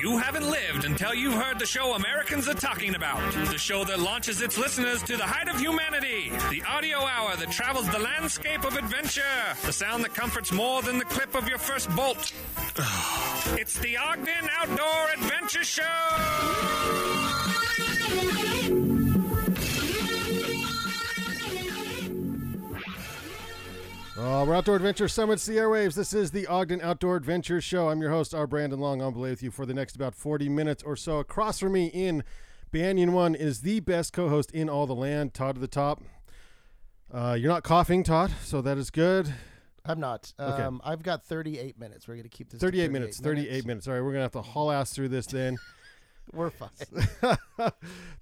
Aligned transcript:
You 0.00 0.16
haven't 0.16 0.48
lived 0.48 0.84
until 0.84 1.12
you've 1.12 1.34
heard 1.34 1.58
the 1.58 1.66
show 1.66 1.94
Americans 1.94 2.46
are 2.46 2.54
talking 2.54 2.94
about. 2.94 3.32
The 3.32 3.58
show 3.58 3.84
that 3.84 3.98
launches 3.98 4.40
its 4.40 4.56
listeners 4.56 5.02
to 5.02 5.16
the 5.16 5.24
height 5.24 5.48
of 5.48 5.58
humanity. 5.58 6.30
The 6.50 6.62
audio 6.68 6.98
hour 6.98 7.34
that 7.36 7.50
travels 7.50 7.88
the 7.88 7.98
landscape 7.98 8.64
of 8.64 8.76
adventure. 8.76 9.22
The 9.64 9.72
sound 9.72 10.04
that 10.04 10.14
comforts 10.14 10.52
more 10.52 10.82
than 10.82 10.98
the 10.98 11.04
clip 11.04 11.34
of 11.34 11.48
your 11.48 11.58
first 11.58 11.90
bolt. 11.96 12.32
it's 13.58 13.78
the 13.78 13.96
Ogden 13.96 14.48
Outdoor 14.60 15.10
Adventure 15.16 15.64
Show! 15.64 17.17
Uh, 24.18 24.44
we're 24.44 24.54
Outdoor 24.56 24.74
Adventure 24.74 25.06
Summits, 25.06 25.46
the 25.46 25.58
airwaves. 25.58 25.94
This 25.94 26.12
is 26.12 26.32
the 26.32 26.44
Ogden 26.48 26.80
Outdoor 26.80 27.14
Adventure 27.14 27.60
Show. 27.60 27.88
I'm 27.88 28.00
your 28.00 28.10
host, 28.10 28.34
R. 28.34 28.48
Brandon 28.48 28.80
Long. 28.80 29.00
I'll 29.00 29.12
be 29.12 29.20
with 29.20 29.44
you 29.44 29.52
for 29.52 29.64
the 29.64 29.72
next 29.72 29.94
about 29.94 30.12
40 30.12 30.48
minutes 30.48 30.82
or 30.82 30.96
so. 30.96 31.20
Across 31.20 31.60
from 31.60 31.74
me 31.74 31.86
in 31.86 32.24
Banyan 32.72 33.12
One 33.12 33.36
is 33.36 33.60
the 33.60 33.78
best 33.78 34.12
co-host 34.12 34.50
in 34.50 34.68
all 34.68 34.88
the 34.88 34.94
land, 34.94 35.34
Todd 35.34 35.54
to 35.54 35.60
the 35.60 35.68
top. 35.68 36.02
Uh, 37.14 37.36
you're 37.38 37.48
not 37.48 37.62
coughing, 37.62 38.02
Todd, 38.02 38.32
so 38.42 38.60
that 38.60 38.76
is 38.76 38.90
good. 38.90 39.32
I'm 39.84 40.00
not. 40.00 40.32
Okay. 40.40 40.64
Um, 40.64 40.80
I've 40.84 41.04
got 41.04 41.22
38 41.22 41.78
minutes. 41.78 42.08
We're 42.08 42.14
going 42.14 42.24
to 42.24 42.28
keep 42.28 42.50
this. 42.50 42.58
to 42.58 42.66
38 42.66 42.90
minutes, 42.90 43.20
38 43.20 43.66
minutes. 43.66 43.86
All 43.86 43.94
right, 43.94 44.00
we're 44.00 44.10
going 44.10 44.16
to 44.16 44.22
have 44.22 44.32
to 44.32 44.42
haul 44.42 44.72
ass 44.72 44.92
through 44.92 45.10
this 45.10 45.26
then. 45.26 45.58
We're 46.32 46.50
fine. 46.50 46.70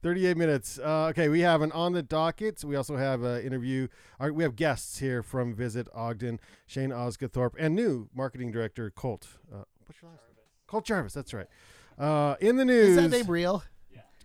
38 0.02 0.37
minutes. 0.37 0.78
Uh, 0.78 1.06
okay, 1.10 1.28
we 1.28 1.41
have 1.41 1.62
an 1.62 1.73
on 1.73 1.92
the 1.92 2.02
docket. 2.02 2.62
We 2.65 2.77
also 2.77 2.96
have 2.96 3.23
an 3.23 3.42
interview. 3.45 3.88
All 4.20 4.27
right, 4.27 4.34
we 4.34 4.42
have 4.42 4.56
guests 4.56 4.98
here 4.98 5.23
from 5.23 5.55
Visit 5.55 5.88
Ogden, 5.95 6.41
Shane 6.66 6.91
Osguthorpe, 6.91 7.55
and 7.59 7.74
new 7.74 8.09
marketing 8.15 8.51
director 8.52 8.91
Colt. 8.91 9.27
Uh, 9.52 9.65
what's 9.87 10.01
your 10.01 10.10
last 10.10 10.23
name? 10.37 10.45
Colt 10.66 10.84
Jarvis. 10.84 11.12
That's 11.15 11.34
right. 11.34 11.46
Uh, 11.98 12.37
in 12.41 12.56
the 12.56 12.65
news, 12.65 12.91
Is 12.91 12.96
that 12.96 13.09
name 13.10 13.27
real? 13.27 13.62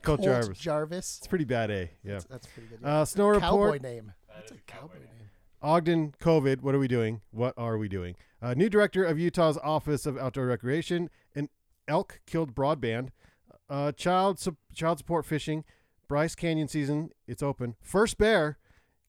Colt 0.04 0.20
Colt 0.20 0.22
Jarvis. 0.24 0.58
Jarvis. 0.58 1.18
It's 1.20 1.28
pretty 1.28 1.46
bad, 1.46 1.70
eh? 1.70 1.86
Yeah. 2.04 2.14
That's, 2.14 2.26
that's 2.26 2.48
pretty 2.48 2.70
good. 2.70 2.80
Uh, 2.84 3.06
snow 3.06 3.40
cowboy 3.40 3.64
report. 3.66 3.82
name. 3.84 4.12
That's 4.34 4.52
a 4.52 4.56
cowboy 4.66 4.96
name. 4.96 5.30
Ogden 5.62 6.16
COVID. 6.20 6.62
What 6.62 6.74
are 6.74 6.80
we 6.80 6.88
doing? 6.88 7.22
What 7.30 7.54
are 7.56 7.78
we 7.78 7.88
doing? 7.88 8.16
Uh, 8.42 8.56
new 8.56 8.68
director 8.68 9.04
of 9.04 9.20
Utah's 9.20 9.58
Office 9.62 10.08
of 10.08 10.18
Outdoor 10.18 10.48
Recreation. 10.48 11.10
An 11.36 11.50
elk 11.88 12.20
killed 12.26 12.56
broadband. 12.56 13.10
Uh, 13.72 13.94
child 13.94 14.38
su- 14.38 14.58
child 14.74 14.98
support 14.98 15.26
fishing. 15.26 15.64
Bryce 16.10 16.36
Canyon 16.36 16.68
season. 16.68 17.12
It's 17.26 17.42
open. 17.42 17.76
First 17.82 18.18
bear. 18.18 18.58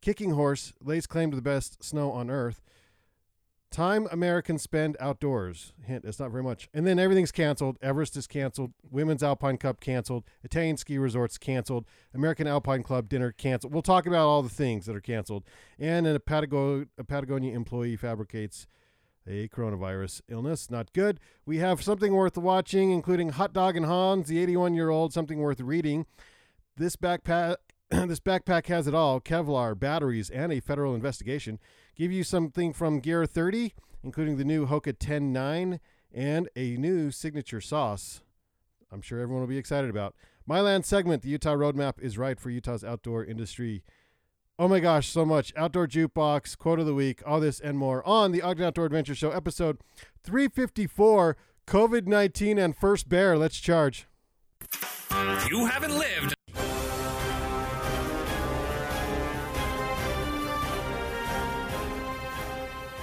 Kicking 0.01 0.31
horse 0.31 0.73
lays 0.81 1.07
claim 1.09 1.31
to 1.33 1.37
the 1.37 1.43
best 1.43 1.83
snow 1.83 2.13
on 2.13 2.31
earth. 2.31 2.63
Time 3.73 4.07
Americans 4.13 4.63
spend 4.63 4.97
outdoors. 5.01 5.73
Hint: 5.85 6.05
It's 6.05 6.21
not 6.21 6.31
very 6.31 6.45
much. 6.45 6.69
And 6.73 6.87
then 6.87 7.01
everything's 7.01 7.33
canceled. 7.33 7.77
Everest 7.83 8.17
is 8.17 8.29
canceled. 8.29 8.73
Women's 8.89 9.25
Alpine 9.25 9.57
Cup 9.57 9.81
canceled. 9.81 10.23
Italian 10.45 10.77
ski 10.77 10.97
resorts 10.97 11.39
canceled. 11.39 11.85
American 12.15 12.47
Alpine 12.47 12.85
Club 12.85 13.09
dinner 13.09 13.33
canceled. 13.33 13.73
We'll 13.73 13.83
talk 13.83 14.07
about 14.07 14.29
all 14.29 14.43
the 14.43 14.49
things 14.49 14.87
that 14.87 14.95
are 14.95 15.01
canceled. 15.01 15.43
And 15.79 16.07
a, 16.07 16.21
Patago- 16.21 16.87
a 16.97 17.03
Patagonia 17.03 17.53
employee 17.57 17.97
fabricates 17.97 18.69
a 19.27 19.49
coronavirus 19.49 20.23
illness. 20.29 20.71
Not 20.71 20.93
good. 20.93 21.21
We 21.47 21.59
have 21.59 21.83
something 21.83 22.13
worth 22.13 22.37
watching, 22.37 22.91
including 22.91 23.31
Hot 23.31 23.53
Dog 23.53 23.77
and 23.77 23.87
Hans, 23.87 24.29
the 24.29 24.39
81 24.41 24.75
year 24.75 24.91
old, 24.91 25.13
something 25.13 25.39
worth 25.39 25.61
reading. 25.61 26.07
This 26.77 26.97
backpack. 26.97 27.57
this 27.91 28.21
backpack 28.21 28.67
has 28.67 28.87
it 28.87 28.95
all 28.95 29.21
Kevlar, 29.21 29.79
batteries, 29.79 30.31
and 30.31 30.53
a 30.53 30.61
federal 30.61 30.95
investigation. 30.95 31.59
Give 31.95 32.11
you 32.11 32.25
something 32.25 32.73
from 32.73 33.01
Gear 33.01 33.27
30, 33.27 33.75
including 34.03 34.39
the 34.39 34.45
new 34.45 34.67
Hoka 34.67 34.95
TenNine 34.95 35.79
and 36.13 36.49
a 36.57 36.77
new 36.77 37.11
signature 37.11 37.61
sauce. 37.61 38.23
I'm 38.91 39.03
sure 39.03 39.21
everyone 39.21 39.43
will 39.43 39.49
be 39.49 39.59
excited 39.59 39.91
about. 39.91 40.15
My 40.47 40.61
land 40.61 40.85
segment, 40.85 41.23
the 41.23 41.29
Utah 41.29 41.55
Roadmap 41.55 42.01
is 42.01 42.19
right 42.19 42.39
for 42.39 42.51
Utah's 42.51 42.83
outdoor 42.83 43.25
industry. 43.25 43.85
Oh 44.59 44.69
my 44.69 44.81
gosh, 44.81 45.09
so 45.09 45.25
much. 45.25 45.53
Outdoor 45.57 45.89
Jukebox, 45.89 46.59
quote 46.59 46.79
of 46.79 46.87
the 46.87 46.95
week, 46.95 47.23
all 47.25 47.41
this 47.41 47.59
and 47.59 47.79
more 47.79 48.07
on 48.07 48.33
the 48.33 48.43
Ogden 48.43 48.67
Outdoor 48.67 48.85
Adventure 48.87 49.15
Show, 49.15 49.31
episode 49.31 49.79
354 50.25 51.37
COVID 51.67 52.07
19 52.07 52.59
and 52.59 52.77
First 52.77 53.09
Bear. 53.09 53.39
Let's 53.39 53.59
charge. 53.59 54.07
You 55.51 55.67
haven't 55.67 55.99
lived 55.99 56.35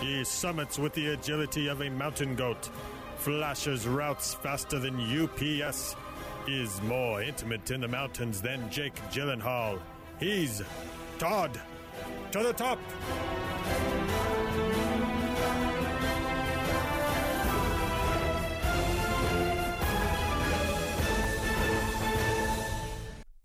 He 0.02 0.24
summits 0.24 0.80
with 0.80 0.94
the 0.94 1.10
agility 1.10 1.68
of 1.68 1.82
a 1.82 1.90
mountain 1.90 2.36
goat, 2.36 2.70
flashes 3.18 3.88
routes 3.88 4.34
faster 4.34 4.80
than 4.80 4.96
UPS, 5.00 5.96
is 6.48 6.82
more 6.84 7.22
intimate 7.22 7.70
in 7.72 7.82
the 7.82 7.88
mountains 7.88 8.42
than 8.42 8.70
Jake 8.70 8.96
Gyllenhaal. 9.12 9.80
He's 10.20 10.62
Todd 11.20 11.60
to 12.32 12.42
the 12.42 12.54
top. 12.54 12.80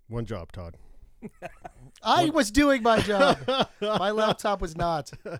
One 0.06 0.24
job, 0.24 0.52
Todd. 0.52 0.76
I 2.04 2.30
was 2.30 2.52
doing 2.52 2.84
my 2.84 3.00
job. 3.00 3.38
my 3.80 4.10
laptop 4.12 4.60
was 4.60 4.76
not. 4.76 5.10
Uh, 5.26 5.38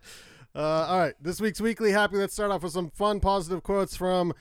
all 0.57 0.99
right, 0.99 1.15
this 1.21 1.41
week's 1.41 1.61
weekly 1.61 1.93
happy. 1.93 2.17
Let's 2.17 2.33
start 2.33 2.51
off 2.51 2.65
with 2.65 2.73
some 2.73 2.91
fun, 2.91 3.21
positive 3.21 3.63
quotes 3.63 3.97
from 3.97 4.33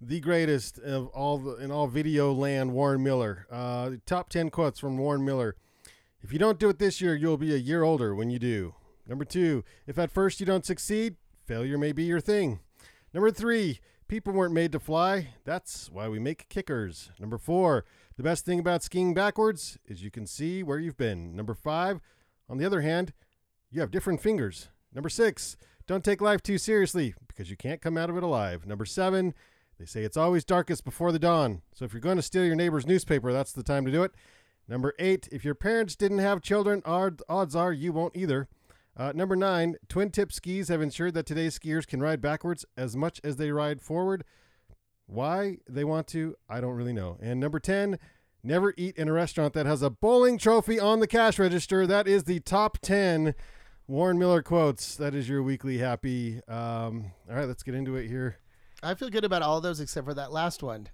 the 0.00 0.20
greatest 0.20 0.78
of 0.78 1.08
all 1.08 1.38
the, 1.38 1.56
in 1.56 1.72
all 1.72 1.88
video 1.88 2.32
land, 2.32 2.72
Warren 2.72 3.02
Miller. 3.02 3.48
Uh, 3.50 3.92
top 4.06 4.28
ten 4.28 4.50
quotes 4.50 4.78
from 4.78 4.96
Warren 4.98 5.24
Miller. 5.24 5.56
If 6.22 6.32
you 6.32 6.38
don't 6.38 6.58
do 6.58 6.68
it 6.68 6.78
this 6.78 7.00
year, 7.00 7.14
you'll 7.14 7.38
be 7.38 7.54
a 7.54 7.58
year 7.58 7.82
older 7.82 8.14
when 8.14 8.30
you 8.30 8.38
do. 8.38 8.74
Number 9.06 9.24
two, 9.24 9.64
if 9.86 9.98
at 9.98 10.10
first 10.10 10.38
you 10.38 10.46
don't 10.46 10.66
succeed, 10.66 11.16
failure 11.46 11.78
may 11.78 11.92
be 11.92 12.04
your 12.04 12.20
thing. 12.20 12.60
Number 13.14 13.30
three, 13.30 13.80
people 14.06 14.32
weren't 14.32 14.54
made 14.54 14.72
to 14.72 14.78
fly. 14.78 15.28
That's 15.44 15.90
why 15.90 16.08
we 16.08 16.18
make 16.18 16.48
kickers. 16.48 17.10
Number 17.18 17.38
four, 17.38 17.84
the 18.16 18.22
best 18.22 18.44
thing 18.44 18.60
about 18.60 18.82
skiing 18.82 19.14
backwards 19.14 19.78
is 19.86 20.02
you 20.02 20.10
can 20.10 20.26
see 20.26 20.62
where 20.62 20.78
you've 20.78 20.98
been. 20.98 21.34
Number 21.34 21.54
five, 21.54 22.00
on 22.48 22.58
the 22.58 22.66
other 22.66 22.82
hand, 22.82 23.14
you 23.70 23.80
have 23.80 23.90
different 23.90 24.20
fingers. 24.20 24.68
Number 24.94 25.08
six, 25.08 25.56
don't 25.86 26.04
take 26.04 26.20
life 26.20 26.42
too 26.42 26.58
seriously 26.58 27.14
because 27.28 27.50
you 27.50 27.56
can't 27.56 27.80
come 27.80 27.96
out 27.96 28.10
of 28.10 28.16
it 28.16 28.22
alive. 28.22 28.66
Number 28.66 28.84
seven, 28.84 29.32
they 29.78 29.86
say 29.86 30.02
it's 30.02 30.16
always 30.16 30.44
darkest 30.44 30.84
before 30.84 31.12
the 31.12 31.18
dawn. 31.18 31.62
So 31.72 31.84
if 31.84 31.94
you're 31.94 32.00
going 32.00 32.16
to 32.16 32.22
steal 32.22 32.44
your 32.44 32.56
neighbor's 32.56 32.86
newspaper, 32.86 33.32
that's 33.32 33.52
the 33.52 33.62
time 33.62 33.86
to 33.86 33.90
do 33.90 34.02
it. 34.02 34.12
Number 34.70 34.94
eight, 35.00 35.28
if 35.32 35.44
your 35.44 35.56
parents 35.56 35.96
didn't 35.96 36.20
have 36.20 36.40
children, 36.40 36.80
odds 36.86 37.56
are 37.56 37.72
you 37.72 37.92
won't 37.92 38.16
either. 38.16 38.48
Uh, 38.96 39.12
number 39.12 39.34
nine, 39.34 39.74
twin 39.88 40.10
tip 40.10 40.32
skis 40.32 40.68
have 40.68 40.80
ensured 40.80 41.14
that 41.14 41.26
today's 41.26 41.58
skiers 41.58 41.84
can 41.84 42.00
ride 42.00 42.20
backwards 42.20 42.64
as 42.76 42.96
much 42.96 43.20
as 43.24 43.34
they 43.34 43.50
ride 43.50 43.82
forward. 43.82 44.22
Why 45.06 45.58
they 45.68 45.82
want 45.82 46.06
to, 46.08 46.36
I 46.48 46.60
don't 46.60 46.76
really 46.76 46.92
know. 46.92 47.18
And 47.20 47.40
number 47.40 47.58
10, 47.58 47.98
never 48.44 48.72
eat 48.76 48.96
in 48.96 49.08
a 49.08 49.12
restaurant 49.12 49.54
that 49.54 49.66
has 49.66 49.82
a 49.82 49.90
bowling 49.90 50.38
trophy 50.38 50.78
on 50.78 51.00
the 51.00 51.08
cash 51.08 51.40
register. 51.40 51.84
That 51.84 52.06
is 52.06 52.24
the 52.24 52.38
top 52.38 52.78
10 52.78 53.34
Warren 53.88 54.20
Miller 54.20 54.40
quotes. 54.40 54.94
That 54.94 55.16
is 55.16 55.28
your 55.28 55.42
weekly 55.42 55.78
happy. 55.78 56.42
Um, 56.46 57.10
all 57.28 57.34
right, 57.34 57.48
let's 57.48 57.64
get 57.64 57.74
into 57.74 57.96
it 57.96 58.06
here. 58.06 58.36
I 58.84 58.94
feel 58.94 59.10
good 59.10 59.24
about 59.24 59.42
all 59.42 59.60
those 59.60 59.80
except 59.80 60.06
for 60.06 60.14
that 60.14 60.30
last 60.30 60.62
one. 60.62 60.90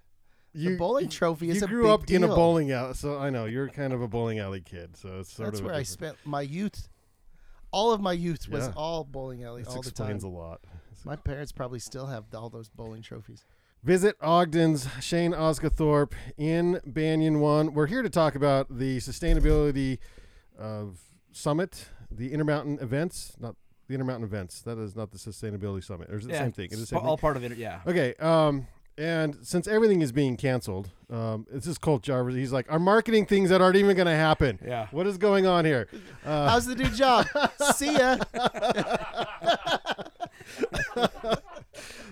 You, 0.57 0.71
the 0.71 0.77
bowling 0.77 1.09
trophy 1.09 1.49
is 1.49 1.57
you 1.59 1.65
a 1.65 1.67
grew 1.67 1.83
big 1.83 1.91
up 1.91 2.09
in 2.09 2.23
a 2.23 2.27
deal. 2.27 2.35
bort 2.35 2.69
alley, 2.69 2.93
so 2.93 3.17
I 3.17 3.29
know 3.29 3.45
you're 3.45 3.69
kind 3.69 3.93
of 3.93 4.01
a 4.01 4.07
bowling 4.07 4.39
alley 4.39 4.61
kid. 4.61 4.97
So 4.97 5.19
it's 5.19 5.31
sort 5.33 5.47
That's 5.49 5.59
of 5.59 5.65
where 5.65 5.75
I 5.75 5.83
spent 5.83 6.17
my 6.25 6.41
youth. 6.41 6.89
All 7.71 7.91
of 7.91 8.01
my 8.01 8.13
youth 8.13 8.49
was 8.49 8.65
Yeah. 8.67 8.73
all 8.75 9.03
bowling 9.03 9.43
alley 9.43 9.61
This 9.63 9.69
all 9.73 9.81
the 9.81 9.91
time. 9.91 10.07
explains 10.07 10.23
a 10.23 10.27
lot. 10.29 10.61
My 11.05 11.15
parents 11.15 11.51
probably 11.51 11.79
still 11.79 12.07
have 12.07 12.25
all 12.33 12.49
those 12.49 12.69
bowling 12.69 13.01
trophies. 13.01 13.45
Visit 13.83 14.15
Ogden's 14.19 14.87
Shane 14.99 15.31
Osguthorpe 15.33 16.13
in 16.37 16.81
Banyan 16.85 17.39
One. 17.39 17.73
We're 17.73 17.85
here 17.87 18.01
to 18.01 18.09
talk 18.09 18.33
about 18.35 18.75
the 18.79 18.97
sustainability 18.97 19.99
of 20.57 20.99
summit, 21.31 21.89
the 22.09 22.33
Intermountain 22.33 22.79
events, 22.81 23.33
not 23.39 23.55
the 23.87 23.93
Intermountain 23.93 24.23
events. 24.25 24.61
That 24.63 24.77
is 24.79 24.95
not 24.95 25.11
the 25.11 25.17
sustainability 25.17 25.83
summit. 25.83 26.09
Or 26.09 26.17
is 26.17 26.25
it 26.25 26.29
the 26.29 26.33
Yeah, 26.33 26.39
same 26.43 26.51
thing? 26.51 26.65
It 26.65 26.73
is 26.73 26.79
the 26.81 26.85
same 26.87 26.99
all 26.99 27.15
thing? 27.15 27.21
part 27.21 27.37
of 27.37 27.43
it. 27.43 27.57
Yeah. 27.57 27.81
Okay. 27.85 28.15
Um, 28.15 28.67
and 28.97 29.37
since 29.43 29.67
everything 29.67 30.01
is 30.01 30.11
being 30.11 30.37
canceled, 30.37 30.89
um, 31.11 31.45
this 31.51 31.67
is 31.67 31.77
Colt 31.77 32.01
Jarvis. 32.01 32.35
He's 32.35 32.51
like, 32.51 32.71
our 32.71 32.79
marketing 32.79 33.27
things 33.27 33.49
that 33.49 33.61
aren't 33.61 33.75
even 33.75 33.95
going 33.95 34.07
to 34.07 34.15
happen. 34.15 34.59
Yeah. 34.65 34.87
What 34.91 35.05
is 35.05 35.17
going 35.17 35.45
on 35.45 35.65
here? 35.65 35.87
Uh, 36.25 36.49
How's 36.49 36.65
the 36.65 36.75
new 36.75 36.89
job? 36.89 37.27
See 37.75 37.93
ya. 37.93 38.17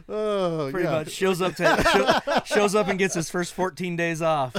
oh, 0.08 0.70
Pretty 0.72 0.88
yeah. 0.88 0.92
much 0.92 1.12
shows 1.12 1.42
up 1.42 1.56
to 1.56 1.84
show, 1.92 2.42
shows 2.46 2.76
up 2.76 2.88
and 2.88 3.00
gets 3.00 3.16
his 3.16 3.30
first 3.30 3.54
14 3.54 3.96
days 3.96 4.22
off. 4.22 4.56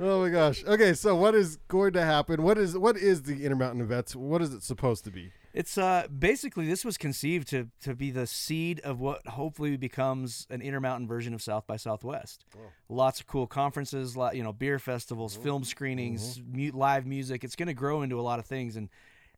Oh 0.00 0.22
my 0.22 0.30
gosh. 0.30 0.64
Okay, 0.64 0.94
so 0.94 1.16
what 1.16 1.34
is 1.34 1.56
going 1.68 1.92
to 1.94 2.04
happen? 2.04 2.42
What 2.42 2.56
is 2.56 2.78
what 2.78 2.96
is 2.96 3.22
the 3.22 3.44
Intermountain 3.44 3.80
events? 3.80 4.14
What 4.14 4.40
is 4.42 4.54
it 4.54 4.62
supposed 4.62 5.04
to 5.04 5.10
be? 5.10 5.32
It's 5.58 5.76
uh 5.76 6.06
basically 6.16 6.66
this 6.68 6.84
was 6.84 6.96
conceived 6.96 7.48
to 7.48 7.68
to 7.82 7.94
be 7.96 8.12
the 8.12 8.26
seed 8.28 8.78
of 8.84 9.00
what 9.00 9.26
hopefully 9.26 9.76
becomes 9.76 10.46
an 10.50 10.60
Intermountain 10.62 11.08
version 11.08 11.34
of 11.34 11.42
South 11.42 11.66
by 11.66 11.76
Southwest. 11.76 12.44
Lots 12.88 13.18
of 13.20 13.26
cool 13.26 13.48
conferences, 13.48 14.16
lot 14.16 14.36
you 14.36 14.44
know, 14.44 14.52
beer 14.52 14.78
festivals, 14.78 15.34
film 15.34 15.64
screenings, 15.64 16.40
mu- 16.48 16.70
live 16.72 17.06
music. 17.06 17.42
It's 17.42 17.56
going 17.56 17.66
to 17.66 17.74
grow 17.74 18.02
into 18.02 18.20
a 18.20 18.22
lot 18.22 18.38
of 18.38 18.46
things, 18.46 18.76
and 18.76 18.88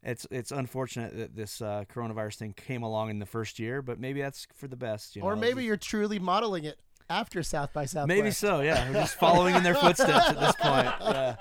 it's 0.02 0.26
it's 0.30 0.52
unfortunate 0.52 1.16
that 1.16 1.34
this 1.36 1.62
uh, 1.62 1.84
coronavirus 1.90 2.36
thing 2.36 2.52
came 2.52 2.82
along 2.82 3.08
in 3.08 3.18
the 3.18 3.26
first 3.26 3.58
year, 3.58 3.80
but 3.80 3.98
maybe 3.98 4.20
that's 4.20 4.46
for 4.54 4.68
the 4.68 4.76
best. 4.76 5.16
You 5.16 5.22
Or 5.22 5.34
know? 5.34 5.40
maybe 5.40 5.64
you're 5.64 5.78
truly 5.78 6.18
modeling 6.18 6.64
it 6.64 6.78
after 7.08 7.42
South 7.42 7.72
by 7.72 7.86
Southwest. 7.86 8.08
maybe 8.08 8.30
so. 8.30 8.60
Yeah, 8.60 8.86
we're 8.88 9.00
just 9.00 9.18
following 9.18 9.54
in 9.56 9.62
their 9.62 9.74
footsteps 9.84 10.28
at 10.28 10.38
this 10.38 10.54
point. 10.56 10.86
Yeah, 11.00 11.36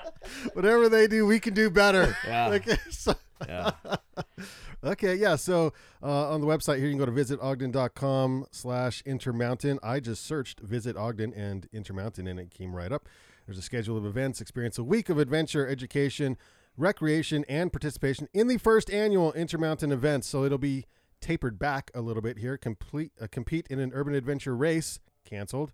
Whatever 0.54 0.88
they 0.88 1.08
do, 1.08 1.26
we 1.26 1.42
can 1.42 1.54
do 1.54 1.70
better. 1.70 2.16
Yeah. 2.26 2.48
Like, 2.50 2.66
so- 2.92 3.16
yeah. 3.48 3.72
okay, 4.84 5.16
yeah. 5.16 5.36
So 5.36 5.74
uh, 6.02 6.30
on 6.30 6.42
the 6.42 6.48
website 6.48 6.78
here, 6.78 6.88
you 6.88 6.96
can 6.96 7.00
go 7.00 7.06
to 7.06 7.12
visitogden.com 7.12 8.46
slash 8.52 9.02
intermountain. 9.06 9.80
I 9.84 10.00
just 10.00 10.26
searched 10.26 10.60
Visit 10.60 10.98
Ogden 10.98 11.34
and 11.34 11.68
Intermountain, 11.74 12.28
and 12.28 12.40
it 12.40 12.52
came 12.52 12.76
right 12.76 12.92
up. 12.92 13.08
There's 13.46 13.58
a 13.58 13.64
schedule 13.64 13.98
of 13.98 14.06
events. 14.06 14.42
Experience 14.42 14.78
a 14.78 14.84
week 14.84 15.10
of 15.10 15.18
adventure, 15.18 15.68
education, 15.68 16.38
recreation, 16.78 17.46
and 17.50 17.72
participation 17.72 18.28
in 18.34 18.48
the 18.48 18.58
first 18.58 18.90
annual 18.92 19.34
Intermountain 19.34 19.92
events. 19.92 20.28
So 20.28 20.44
it'll 20.44 20.58
be 20.58 20.86
tapered 21.20 21.60
back 21.60 21.92
a 21.94 22.02
little 22.02 22.22
bit 22.22 22.38
here. 22.38 22.58
Complete 22.58 23.12
uh, 23.22 23.28
compete 23.32 23.68
in 23.70 23.80
an 23.80 23.92
urban 23.94 24.14
adventure 24.14 24.56
race. 24.56 25.00
Canceled. 25.26 25.74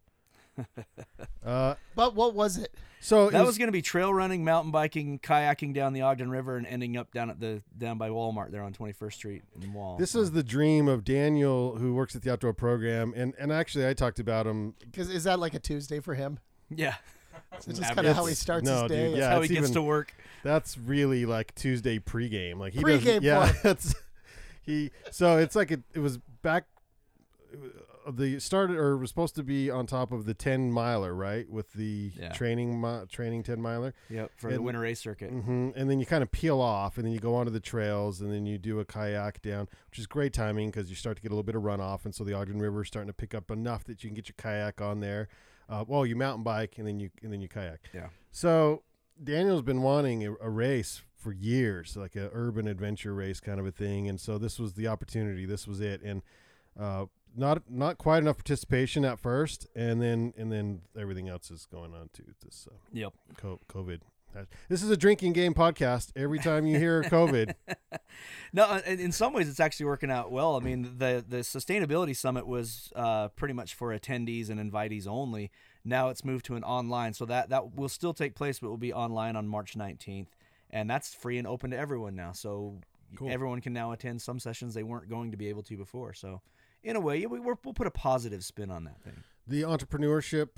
Uh, 1.46 1.76
But 1.96 2.16
what 2.16 2.34
was 2.34 2.58
it? 2.58 2.74
so 3.00 3.28
it 3.28 3.32
That 3.32 3.46
was 3.46 3.58
going 3.58 3.68
to 3.68 3.72
be 3.72 3.82
trail 3.82 4.14
running, 4.14 4.44
mountain 4.44 4.72
biking, 4.72 5.20
kayaking 5.20 5.74
down 5.74 5.94
the 5.94 6.02
Ogden 6.02 6.30
River, 6.30 6.58
and 6.58 6.66
ending 6.66 6.98
up 6.98 7.12
down 7.14 7.30
at 7.30 7.40
the 7.40 7.62
down 7.78 7.98
by 7.98 8.10
Walmart 8.10 8.52
there 8.52 8.64
on 8.64 8.74
21st 8.74 9.14
Street 9.14 9.44
in 9.62 9.74
Wall. 9.74 9.98
This 9.98 10.16
is 10.16 10.32
the 10.32 10.44
dream 10.44 10.88
of 10.88 11.04
Daniel, 11.04 11.76
who 11.78 11.94
works 11.94 12.16
at 12.16 12.22
the 12.24 12.32
outdoor 12.32 12.54
program, 12.54 13.14
and 13.16 13.34
and 13.38 13.52
actually 13.52 13.88
I 13.88 13.94
talked 13.94 14.20
about 14.20 14.48
him. 14.48 14.74
Because 14.80 15.10
is 15.10 15.26
that 15.26 15.40
like 15.40 15.54
a 15.54 15.60
Tuesday 15.60 16.00
for 16.00 16.16
him? 16.16 16.40
yeah. 16.70 16.96
It's 17.54 17.66
just 17.68 17.94
kind 17.96 18.08
of 18.08 18.16
how 18.16 18.26
he 18.26 18.34
starts 18.34 18.66
no, 18.66 18.84
his 18.84 18.92
day. 18.92 19.10
dude, 19.10 19.18
yeah. 19.18 19.30
how 19.30 19.42
he 19.42 19.48
gets 19.48 19.60
even- 19.70 19.74
to 19.74 19.82
work. 19.82 20.14
That's 20.44 20.78
really 20.78 21.26
like 21.26 21.54
Tuesday 21.56 22.00
pregame. 22.00 22.58
Like 22.58 22.74
he 22.74 22.82
Pregame. 22.82 23.22
Yeah, 23.22 23.48
for 23.48 23.68
it's 23.72 23.96
he. 24.62 24.92
So 25.12 25.38
it's 25.38 25.56
like 25.56 25.72
it, 25.72 25.84
it 25.94 26.00
was 26.00 26.18
back. 26.42 26.66
The 28.12 28.40
started 28.40 28.78
or 28.78 28.98
was 28.98 29.10
supposed 29.10 29.36
to 29.36 29.44
be 29.44 29.70
on 29.72 29.88
top 29.88 30.12
of 30.12 30.26
the 30.26 30.34
ten 30.34 30.72
miler, 30.72 31.14
right? 31.14 31.50
With 31.50 31.74
the 31.74 32.12
Yeah. 32.16 32.30
training 32.34 32.80
mi- 32.80 33.06
training 33.10 33.44
ten 33.44 33.62
miler. 33.62 33.94
Yep, 34.10 34.32
for 34.38 34.50
the 34.50 34.56
And- 34.58 34.66
winter 34.66 34.82
race 34.82 35.00
circuit. 35.00 35.32
hmm 35.32 35.70
And 35.76 35.90
then 35.90 36.00
you 36.00 36.06
kind 36.06 36.22
of 36.22 36.32
peel 36.32 36.62
off, 36.62 36.98
and 36.98 37.06
then 37.06 37.14
you 37.14 37.20
go 37.20 37.36
onto 37.36 37.52
the 37.52 37.60
trails, 37.60 38.22
and 38.22 38.32
then 38.32 38.46
you 38.46 38.58
do 38.58 38.80
a 38.80 38.86
kayak 38.86 39.42
down, 39.42 39.68
which 39.90 40.00
is 40.00 40.08
great 40.08 40.34
timing 40.34 40.70
because 40.70 40.90
you 40.90 40.96
start 40.96 41.18
to 41.18 41.24
get 41.24 41.30
a 41.32 41.34
little 41.34 41.44
bit 41.44 41.56
of 41.56 41.64
runoff, 41.64 42.06
and 42.06 42.14
so 42.14 42.24
the 42.24 42.34
Ogden 42.34 42.60
River 42.60 42.82
is 42.82 42.88
starting 42.88 43.08
to 43.10 43.14
pick 43.14 43.34
up 43.34 43.50
enough 43.50 43.84
that 43.86 44.04
you 44.04 44.10
can 44.10 44.16
get 44.16 44.28
your 44.30 44.36
kayak 44.38 44.82
on 44.82 45.00
there. 45.00 45.28
Uh, 45.68 45.84
well, 45.88 46.06
you 46.06 46.16
mountain 46.16 46.44
bike, 46.44 46.78
and 46.78 46.88
then 46.88 47.00
you 47.00 47.10
and 47.24 47.34
then 47.34 47.42
you 47.42 47.48
kayak. 47.50 47.90
Yeah. 47.94 48.10
So 48.32 48.84
Daniel's 49.24 49.64
been 49.64 49.82
wanting 49.82 50.26
a, 50.26 50.34
a 50.42 50.50
race 50.50 51.02
for 51.16 51.32
years, 51.32 51.98
like 51.98 52.16
an 52.16 52.30
urban 52.34 52.68
adventure 52.68 53.16
race 53.16 53.40
kind 53.40 53.60
of 53.60 53.66
a 53.66 53.72
thing, 53.72 54.08
and 54.08 54.20
so 54.22 54.38
this 54.38 54.60
was 54.60 54.74
the 54.74 54.86
opportunity. 54.88 55.46
This 55.48 55.66
was 55.68 55.80
it, 55.82 56.02
and 56.04 56.22
uh, 56.80 57.06
not 57.36 57.64
not 57.70 57.98
quite 57.98 58.20
enough 58.20 58.38
participation 58.38 59.04
at 59.06 59.20
first, 59.20 59.68
and 59.76 60.02
then 60.02 60.34
and 60.38 60.52
then 60.52 60.82
everything 61.00 61.28
else 61.30 61.52
is 61.52 61.66
going 61.72 61.94
on 61.94 62.10
too. 62.14 62.34
This 62.44 62.68
uh, 62.72 62.76
Yep. 62.94 63.14
COVID. 63.42 64.00
This 64.68 64.84
is 64.84 64.90
a 64.90 64.98
drinking 64.98 65.32
game 65.32 65.54
podcast. 65.54 66.12
Every 66.14 66.40
time 66.40 66.68
you 66.68 66.78
hear 66.78 67.04
COVID, 67.04 67.54
No, 68.54 68.64
uh, 68.66 68.82
in 68.86 69.14
some 69.14 69.32
ways 69.32 69.48
it's 69.48 69.62
actually 69.62 69.86
working 69.86 70.12
out 70.12 70.30
well. 70.32 70.58
I 70.58 70.60
mean, 70.60 70.96
the 70.98 71.24
the 71.28 71.38
sustainability 71.38 72.16
summit 72.16 72.46
was 72.46 72.92
uh, 72.98 73.30
pretty 73.30 73.54
much 73.54 73.74
for 73.76 73.98
attendees 73.98 74.50
and 74.50 74.60
invitees 74.60 75.08
only. 75.08 75.52
Now 75.86 76.10
it's 76.10 76.26
moved 76.26 76.46
to 76.48 76.56
an 76.56 76.64
online, 76.66 77.14
so 77.14 77.26
that 77.26 77.50
that 77.50 77.76
will 77.78 77.88
still 77.90 78.14
take 78.14 78.36
place, 78.36 78.60
but 78.60 78.70
will 78.70 78.78
be 78.78 78.92
online 78.92 79.36
on 79.38 79.48
March 79.48 79.78
19th, 79.78 80.28
and 80.70 80.90
that's 80.90 81.14
free 81.14 81.38
and 81.38 81.48
open 81.48 81.72
to 81.72 81.78
everyone 81.78 82.16
now. 82.16 82.32
So 82.34 82.80
Cool. 83.16 83.30
everyone 83.32 83.62
can 83.62 83.72
now 83.72 83.94
attend 83.94 84.22
some 84.22 84.40
sessions 84.40 84.74
they 84.74 84.84
weren't 84.84 85.08
going 85.10 85.32
to 85.32 85.38
be 85.38 85.48
able 85.48 85.64
to 85.64 85.78
before. 85.78 86.14
So 86.14 86.42
in 86.86 86.96
a 86.96 87.00
way, 87.00 87.26
we, 87.26 87.40
we'll 87.40 87.56
put 87.56 87.88
a 87.88 87.92
positive 87.92 88.44
spin 88.44 88.72
on 88.72 88.84
that 88.86 89.02
thing. 89.02 89.24
the 89.48 89.64
entrepreneurship 89.64 90.50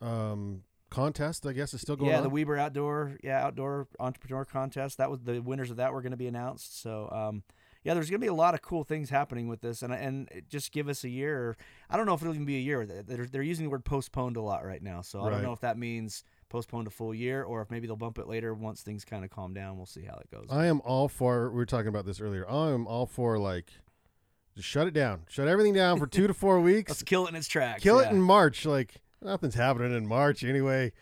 um, 0.00 0.62
contest, 0.90 1.46
I 1.46 1.52
guess, 1.52 1.74
is 1.74 1.80
still 1.80 1.96
going 1.96 2.10
yeah, 2.10 2.16
on. 2.18 2.22
Yeah, 2.24 2.28
the 2.28 2.34
Weber 2.34 2.58
Outdoor, 2.58 3.18
yeah, 3.22 3.44
outdoor 3.44 3.86
entrepreneur 4.00 4.44
contest. 4.44 4.98
That 4.98 5.10
was 5.10 5.20
the 5.20 5.40
winners 5.40 5.70
of 5.70 5.76
that 5.76 5.92
were 5.92 6.02
going 6.02 6.12
to 6.12 6.16
be 6.16 6.26
announced. 6.26 6.80
So, 6.82 7.08
um, 7.12 7.42
yeah, 7.84 7.94
there's 7.94 8.08
going 8.10 8.20
to 8.20 8.24
be 8.24 8.28
a 8.28 8.34
lot 8.34 8.54
of 8.54 8.62
cool 8.62 8.84
things 8.84 9.10
happening 9.10 9.48
with 9.48 9.60
this, 9.60 9.82
and 9.82 9.92
and 9.92 10.28
just 10.48 10.72
give 10.72 10.88
us 10.88 11.02
a 11.04 11.08
year. 11.08 11.56
I 11.90 11.96
don't 11.96 12.06
know 12.06 12.14
if 12.14 12.22
it'll 12.22 12.34
even 12.34 12.46
be 12.46 12.56
a 12.56 12.60
year. 12.60 12.86
They're, 12.86 13.26
they're 13.26 13.42
using 13.42 13.64
the 13.64 13.70
word 13.70 13.84
postponed 13.84 14.36
a 14.36 14.42
lot 14.42 14.64
right 14.64 14.82
now, 14.82 15.00
so 15.02 15.20
I 15.20 15.24
Right. 15.24 15.30
don't 15.32 15.42
know 15.42 15.52
if 15.52 15.60
that 15.60 15.76
means 15.76 16.22
postponed 16.48 16.86
a 16.86 16.90
full 16.90 17.14
year 17.14 17.42
or 17.42 17.60
if 17.62 17.70
maybe 17.70 17.86
they'll 17.86 17.96
bump 17.96 18.18
it 18.18 18.28
later 18.28 18.54
once 18.54 18.82
things 18.82 19.04
kind 19.04 19.24
of 19.24 19.30
calm 19.30 19.52
down. 19.54 19.76
We'll 19.78 19.86
see 19.86 20.04
how 20.04 20.16
it 20.18 20.30
goes. 20.30 20.46
I 20.50 20.66
am 20.66 20.80
all 20.84 21.08
for. 21.08 21.50
We 21.50 21.56
were 21.56 21.66
talking 21.66 21.88
about 21.88 22.06
this 22.06 22.20
earlier. 22.20 22.48
I 22.48 22.70
am 22.70 22.86
all 22.86 23.06
for 23.06 23.38
like, 23.38 23.72
just 24.56 24.68
shut 24.68 24.86
it 24.86 24.94
down, 24.94 25.22
shut 25.28 25.48
everything 25.48 25.74
down 25.74 25.98
for 25.98 26.06
two 26.06 26.26
to 26.26 26.34
four 26.34 26.60
weeks. 26.70 26.90
Let's 26.90 27.02
kill 27.02 27.26
it 27.26 27.30
in 27.30 27.36
its 27.36 27.48
tracks. 27.48 27.82
kill 27.82 28.00
yeah. 28.00 28.08
it 28.08 28.12
in 28.12 28.20
March. 28.20 28.64
Like 28.66 28.96
nothing's 29.22 29.54
happening 29.54 29.94
in 29.96 30.06
March 30.06 30.44
anyway. 30.44 30.92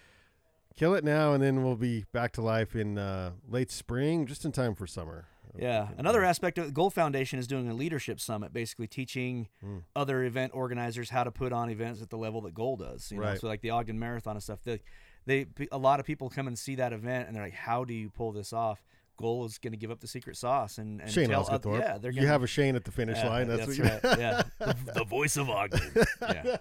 Kill 0.77 0.95
it 0.95 1.05
now, 1.05 1.33
and 1.35 1.43
then 1.43 1.63
we'll 1.65 1.77
be 1.77 2.07
back 2.13 2.33
to 2.33 2.41
life 2.43 2.75
in 2.75 2.97
uh, 2.97 3.33
late 3.49 3.71
spring, 3.71 4.25
just 4.27 4.45
in 4.45 4.53
time 4.53 4.75
for 4.75 4.87
summer. 4.87 5.27
Yeah. 5.59 5.89
Another 5.99 6.25
aspect 6.25 6.59
of 6.59 6.67
the 6.67 6.73
GOAL 6.73 6.91
Foundation 6.91 7.39
is 7.39 7.47
doing 7.49 7.69
a 7.69 7.75
leadership 7.75 8.21
summit, 8.21 8.53
basically 8.53 8.87
teaching 8.87 9.49
Hmm. 9.61 9.79
other 9.97 10.23
event 10.25 10.53
organizers 10.55 11.11
how 11.11 11.25
to 11.25 11.31
put 11.33 11.53
on 11.53 11.69
events 11.71 12.01
at 12.01 12.09
the 12.09 12.17
level 12.17 12.41
that 12.43 12.55
Gold 12.55 12.79
does. 12.79 13.11
You 13.11 13.19
know, 13.19 13.25
Right. 13.25 13.41
so 13.41 13.49
like 13.49 13.61
the 13.61 13.71
Ogden 13.71 13.99
Marathon 13.99 14.37
and 14.37 14.43
stuff. 14.43 14.61
They, 14.65 14.81
they, 15.27 15.47
a 15.73 15.77
lot 15.77 15.99
of 16.01 16.07
people 16.07 16.31
come 16.31 16.47
and 16.47 16.57
see 16.59 16.77
that 16.77 16.93
event, 16.93 17.27
and 17.27 17.37
they're 17.37 17.43
like, 17.43 17.53
"How 17.53 17.85
do 17.85 17.93
you 17.93 18.09
pull 18.09 18.31
this 18.33 18.53
off?" 18.53 18.83
Gold 19.21 19.51
is 19.51 19.59
going 19.59 19.73
to 19.73 19.77
give 19.77 19.91
up 19.91 20.01
the 20.01 20.07
secret 20.07 20.37
sauce 20.37 20.79
and, 20.79 21.01
and 21.01 21.11
Shane 21.11 21.29
tell 21.29 21.45
Osguthorpe. 21.45 21.81
yeah, 21.81 21.99
they're 21.99 22.11
you 22.11 22.27
have 22.27 22.43
a 22.43 22.47
Shane 22.47 22.75
at 22.77 22.85
the 22.85 22.91
finish 22.93 23.19
yeah, 23.19 23.29
line. 23.29 23.49
That's, 23.49 23.67
what 23.67 23.77
you. 23.77 23.85
right. 23.85 24.01
yeah, 24.19 24.43
the, 24.59 24.77
the 24.95 25.05
voice 25.05 25.37
of 25.37 25.49
Ogden. 25.51 25.81
Yeah, 26.23 26.57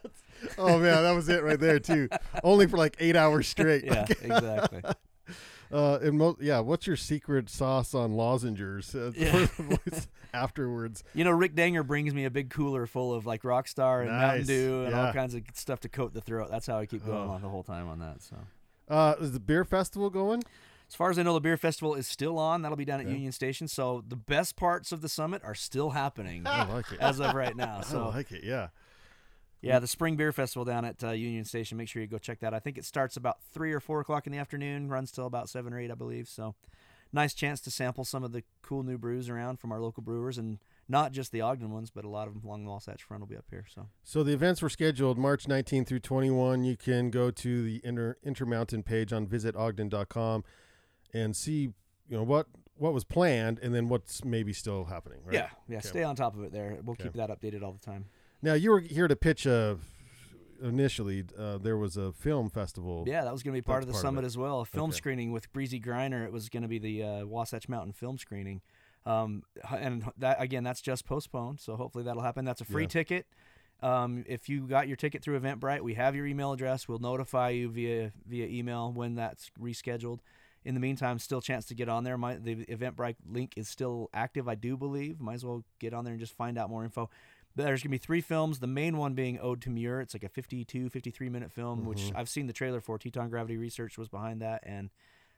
oh 0.58 0.80
man, 0.80 1.04
that 1.04 1.12
was 1.12 1.28
it 1.30 1.44
right 1.44 1.60
there 1.60 1.80
too. 1.80 2.08
Only 2.44 2.68
for 2.68 2.78
like 2.78 2.96
eight 3.00 3.16
hours 3.16 3.48
straight. 3.48 3.84
yeah, 3.86 4.06
exactly. 4.22 4.82
Uh, 5.72 6.00
and 6.02 6.18
mo- 6.18 6.38
yeah, 6.42 6.60
what's 6.60 6.88
your 6.88 6.96
secret 6.96 7.48
sauce 7.50 7.94
on 7.94 8.14
lozengers 8.14 8.96
uh, 8.96 9.12
Yeah. 9.16 9.46
for 9.46 9.62
the 9.62 9.78
voice 9.92 10.08
afterwards? 10.34 11.04
You 11.14 11.24
know, 11.24 11.32
Rick 11.32 11.56
Danger 11.56 11.84
brings 11.84 12.14
me 12.14 12.26
a 12.26 12.32
big 12.32 12.50
cooler 12.50 12.88
full 12.88 13.14
of 13.14 13.26
like 13.28 13.44
Rockstar 13.44 14.02
and 14.02 14.10
Mountain 14.10 14.48
Dew 14.48 14.86
and 14.86 14.96
all 14.96 15.14
kinds 15.14 15.36
of 15.36 15.44
stuff 15.54 15.80
to 15.82 15.90
coat 15.90 16.14
the 16.14 16.22
throat. 16.22 16.50
That's 16.50 16.66
how 16.66 16.78
I 16.80 16.86
keep 16.88 17.06
going 17.06 17.30
Oh. 17.30 17.34
on 17.34 17.42
the 17.44 17.50
whole 17.50 17.64
time 17.64 17.88
on 17.88 18.00
that. 18.00 18.24
So. 18.24 18.36
Uh, 18.88 19.16
is 19.22 19.32
the 19.34 19.40
beer 19.40 19.64
festival 19.64 20.10
going? 20.10 20.42
As 20.90 20.96
far 20.96 21.10
as 21.12 21.20
I 21.20 21.24
know, 21.24 21.34
the 21.36 21.40
beer 21.40 21.56
festival 21.56 21.94
is 21.96 22.08
still 22.08 22.38
on. 22.40 22.64
That'll 22.64 22.76
be 22.76 22.84
down 22.84 23.00
at 23.00 23.06
Yeah. 23.06 23.14
Union 23.14 23.32
Station. 23.32 23.68
So 23.68 24.04
the 24.08 24.16
best 24.16 24.56
parts 24.56 24.92
of 24.92 25.02
the 25.02 25.08
summit 25.10 25.42
are 25.46 25.54
still 25.56 25.92
happening 25.92 26.44
I 26.48 26.64
like 26.72 26.92
it. 26.92 27.00
as 27.00 27.20
of 27.22 27.34
right 27.36 27.56
now. 27.56 27.78
I 27.84 27.84
So 27.84 28.08
like 28.10 28.32
it. 28.32 28.44
Yeah. 28.44 28.70
yeah, 29.62 29.78
the 29.80 29.88
spring 29.88 30.16
beer 30.16 30.32
festival 30.32 30.66
down 30.66 30.86
at 30.86 31.04
uh, 31.04 31.12
Union 31.12 31.46
Station. 31.46 31.78
Make 31.78 31.90
sure 31.90 32.02
you 32.02 32.08
go 32.08 32.18
check 32.18 32.40
that. 32.40 32.54
I 32.56 32.60
think 32.60 32.78
it 32.78 32.86
starts 32.86 33.16
about 33.18 33.38
three 33.54 33.72
or 33.72 33.80
four 33.80 34.00
o'clock 34.00 34.26
in 34.26 34.34
the 34.34 34.40
afternoon, 34.40 34.90
runs 34.90 35.12
till 35.12 35.28
about 35.28 35.48
seven 35.48 35.74
or 35.74 35.80
eight, 35.80 35.92
I 35.92 35.96
believe. 35.96 36.28
So 36.28 36.56
nice 37.14 37.34
chance 37.36 37.60
to 37.62 37.72
sample 37.72 38.04
some 38.04 38.24
of 38.24 38.32
the 38.32 38.44
cool 38.64 38.82
new 38.84 38.98
brews 38.98 39.30
around 39.30 39.60
from 39.60 39.72
our 39.72 39.80
local 39.80 40.02
brewers, 40.02 40.38
and 40.40 40.58
not 40.88 41.12
just 41.12 41.32
the 41.32 41.42
Ogden 41.42 41.72
ones, 41.72 41.92
but 41.92 42.04
a 42.04 42.10
lot 42.10 42.28
of 42.28 42.34
them 42.34 42.44
along 42.46 42.64
the 42.66 42.72
Wasatch 42.72 43.04
Front 43.04 43.22
will 43.22 43.28
be 43.28 43.38
up 43.38 43.46
here. 43.52 43.66
So 43.72 43.90
So 44.04 44.24
the 44.24 44.34
events 44.34 44.62
were 44.64 44.70
scheduled 44.70 45.20
March 45.20 45.48
19 45.48 45.86
through 45.86 46.00
21. 46.00 46.64
You 46.64 46.76
can 46.78 47.12
go 47.12 47.30
to 47.30 47.62
the 47.64 47.80
Inter- 47.84 48.18
Intermountain 48.24 48.82
page 48.82 49.14
on 49.14 49.28
visitogden.com 49.28 50.44
and 51.14 51.36
see, 51.36 51.62
you 52.08 52.18
know, 52.18 52.24
what 52.24 52.48
what 52.76 52.94
was 52.94 53.04
planned 53.04 53.60
and 53.62 53.76
then 53.76 53.90
what's 53.90 54.24
maybe 54.24 54.54
still 54.54 54.86
happening. 54.86 55.20
Right? 55.26 55.34
yeah, 55.34 55.50
yeah, 55.68 55.78
Okay. 55.80 55.88
stay 55.90 56.04
on 56.04 56.16
top 56.16 56.36
of 56.38 56.44
it 56.44 56.52
there. 56.54 56.80
We'll 56.84 56.94
Okay. 56.94 57.04
keep 57.04 57.14
that 57.14 57.30
updated 57.30 57.62
all 57.62 57.74
the 57.74 57.80
time. 57.80 58.06
Now 58.42 58.54
you 58.54 58.72
were 58.72 58.80
here 58.80 59.08
to 59.08 59.16
pitch 59.16 59.46
a. 59.46 59.78
Initially, 60.62 61.24
uh, 61.38 61.58
there 61.58 61.78
was 61.78 61.96
a 61.96 62.12
film 62.12 62.50
festival. 62.50 63.06
Yeah, 63.08 63.24
that 63.24 63.32
was 63.32 63.44
going 63.44 63.54
to 63.54 63.58
be 63.58 63.62
part 63.66 63.78
That's 63.80 63.84
of 63.84 63.88
the 63.88 63.94
part 63.94 64.02
summit 64.02 64.24
it. 64.26 64.28
as 64.28 64.38
well. 64.38 64.60
A 64.60 64.66
film 64.66 64.90
Okay. 64.90 64.98
screening 64.98 65.32
with 65.32 65.50
Breezy 65.54 65.80
Griner. 65.80 66.26
It 66.26 66.34
was 66.34 66.50
going 66.50 66.64
to 66.64 66.68
be 66.68 66.80
the 66.80 67.02
uh, 67.02 67.26
Wasatch 67.26 67.70
Mountain 67.70 67.94
film 67.94 68.18
screening. 68.18 68.62
Um, 69.06 69.44
and 69.72 70.04
that 70.18 70.42
again, 70.42 70.66
that's 70.66 70.82
just 70.82 71.06
postponed. 71.06 71.62
So 71.62 71.78
hopefully 71.78 72.04
that'll 72.04 72.24
happen. 72.24 72.44
That's 72.44 72.60
a 72.60 72.66
free 72.66 72.84
Yeah. 72.84 72.88
ticket. 72.90 73.28
Um, 73.82 74.26
if 74.28 74.50
you 74.50 74.68
got 74.68 74.90
your 74.90 74.98
ticket 74.98 75.24
through 75.24 75.40
Eventbrite, 75.40 75.80
we 75.80 75.94
have 75.94 76.14
your 76.14 76.26
email 76.26 76.52
address. 76.52 76.90
We'll 76.90 77.00
notify 77.00 77.52
you 77.52 77.70
via 77.70 78.12
via 78.28 78.46
email 78.48 78.92
when 78.92 79.16
that's 79.16 79.52
rescheduled. 79.58 80.20
In 80.66 80.74
the 80.74 80.80
meantime, 80.80 81.20
still 81.20 81.42
chance 81.42 81.66
to 81.68 81.76
get 81.76 81.88
on 81.88 82.04
there. 82.04 82.18
My, 82.18 82.36
the 82.36 82.66
Eventbrite 82.66 83.16
link 83.30 83.54
is 83.56 83.70
still 83.70 84.10
active, 84.14 84.48
I 84.48 84.56
do 84.56 84.76
believe. 84.76 85.20
Might 85.20 85.36
as 85.36 85.46
well 85.46 85.64
get 85.80 85.94
on 85.94 86.04
there 86.04 86.14
and 86.14 86.20
just 86.20 86.36
find 86.36 86.58
out 86.58 86.70
more 86.70 86.84
info. 86.84 87.10
There's 87.56 87.82
going 87.82 87.90
to 87.90 87.90
be 87.90 87.98
three 87.98 88.22
films. 88.22 88.60
The 88.60 88.68
main 88.68 88.98
one 88.98 89.14
being 89.14 89.40
Ode 89.40 89.62
to 89.62 89.70
Muir. 89.70 90.02
It's 90.02 90.14
like 90.14 90.24
a 90.24 90.30
52, 90.30 90.90
53 90.90 91.30
minute 91.30 91.52
film, 91.52 91.86
which 91.86 92.00
mm-hmm. 92.00 92.18
I've 92.18 92.30
seen 92.30 92.48
the 92.48 92.54
trailer 92.54 92.82
for. 92.82 92.98
Teton 92.98 93.30
Gravity 93.30 93.58
Research 93.58 93.98
was 93.98 94.08
behind 94.08 94.42
that 94.42 94.62
and 94.64 94.90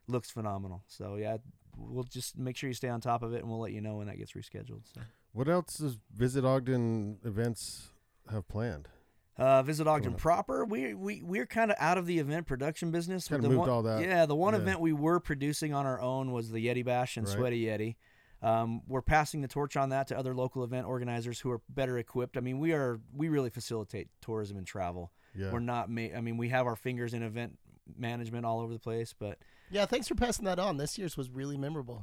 looks 0.07 0.29
phenomenal. 0.29 0.83
So, 0.87 1.15
yeah, 1.15 1.37
we'll 1.77 2.03
just 2.03 2.37
make 2.37 2.57
sure 2.57 2.67
you 2.67 2.73
stay 2.73 2.89
on 2.89 3.01
top 3.01 3.23
of 3.23 3.33
it, 3.33 3.41
and 3.41 3.49
we'll 3.49 3.59
let 3.59 3.71
you 3.71 3.81
know 3.81 3.95
when 3.95 4.07
that 4.07 4.17
gets 4.17 4.33
rescheduled. 4.33 4.81
So. 4.93 5.01
What 5.33 5.47
else 5.47 5.77
does 5.77 5.97
Visit 6.13 6.43
Ogden 6.43 7.19
events 7.23 7.89
have 8.29 8.47
planned? 8.47 8.89
Uh, 9.37 9.63
Visit 9.63 9.87
Ogden 9.87 10.13
proper. 10.15 10.65
We 10.65 10.93
we 10.93 11.21
we're 11.23 11.45
kind 11.47 11.71
of 11.71 11.77
out 11.79 11.97
of 11.97 12.05
the 12.05 12.19
event 12.19 12.45
production 12.47 12.91
business. 12.91 13.27
Kinda 13.27 13.47
moved 13.47 13.59
one- 13.61 13.69
all 13.69 13.81
that. 13.83 14.01
Yeah, 14.01 14.25
the 14.25 14.35
one 14.35 14.53
Yeah. 14.53 14.59
event 14.59 14.79
we 14.81 14.93
were 14.93 15.19
producing 15.19 15.73
on 15.73 15.85
our 15.85 15.99
own 16.01 16.31
was 16.31 16.51
the 16.51 16.65
Yeti 16.67 16.83
Bash 16.85 17.17
and 17.17 17.25
Right. 17.27 17.35
Sweaty 17.37 17.65
Yeti. 17.65 17.95
Um, 18.43 18.81
we're 18.87 19.01
passing 19.01 19.41
the 19.41 19.47
torch 19.47 19.77
on 19.77 19.89
that 19.89 20.07
to 20.07 20.17
other 20.17 20.33
local 20.35 20.63
event 20.63 20.85
organizers 20.87 21.39
who 21.39 21.49
are 21.51 21.61
better 21.69 21.97
equipped. 21.97 22.37
I 22.37 22.41
mean, 22.41 22.59
we 22.59 22.73
are 22.73 22.99
we 23.15 23.29
really 23.29 23.49
facilitate 23.49 24.09
tourism 24.19 24.57
and 24.57 24.67
travel. 24.67 25.11
Yeah. 25.33 25.51
We're 25.51 25.59
not. 25.59 25.89
Ma- 25.89 26.09
I 26.15 26.21
mean, 26.21 26.37
we 26.37 26.49
have 26.49 26.67
our 26.67 26.75
fingers 26.75 27.13
in 27.13 27.23
event 27.23 27.57
management 27.97 28.45
all 28.45 28.59
over 28.59 28.73
the 28.73 28.79
place. 28.79 29.13
But 29.17 29.37
Yeah, 29.71 29.85
thanks 29.85 30.07
for 30.07 30.15
passing 30.15 30.43
that 30.45 30.59
on. 30.59 30.75
This 30.77 30.97
year's 30.97 31.15
was 31.15 31.29
really 31.29 31.57
memorable. 31.57 32.01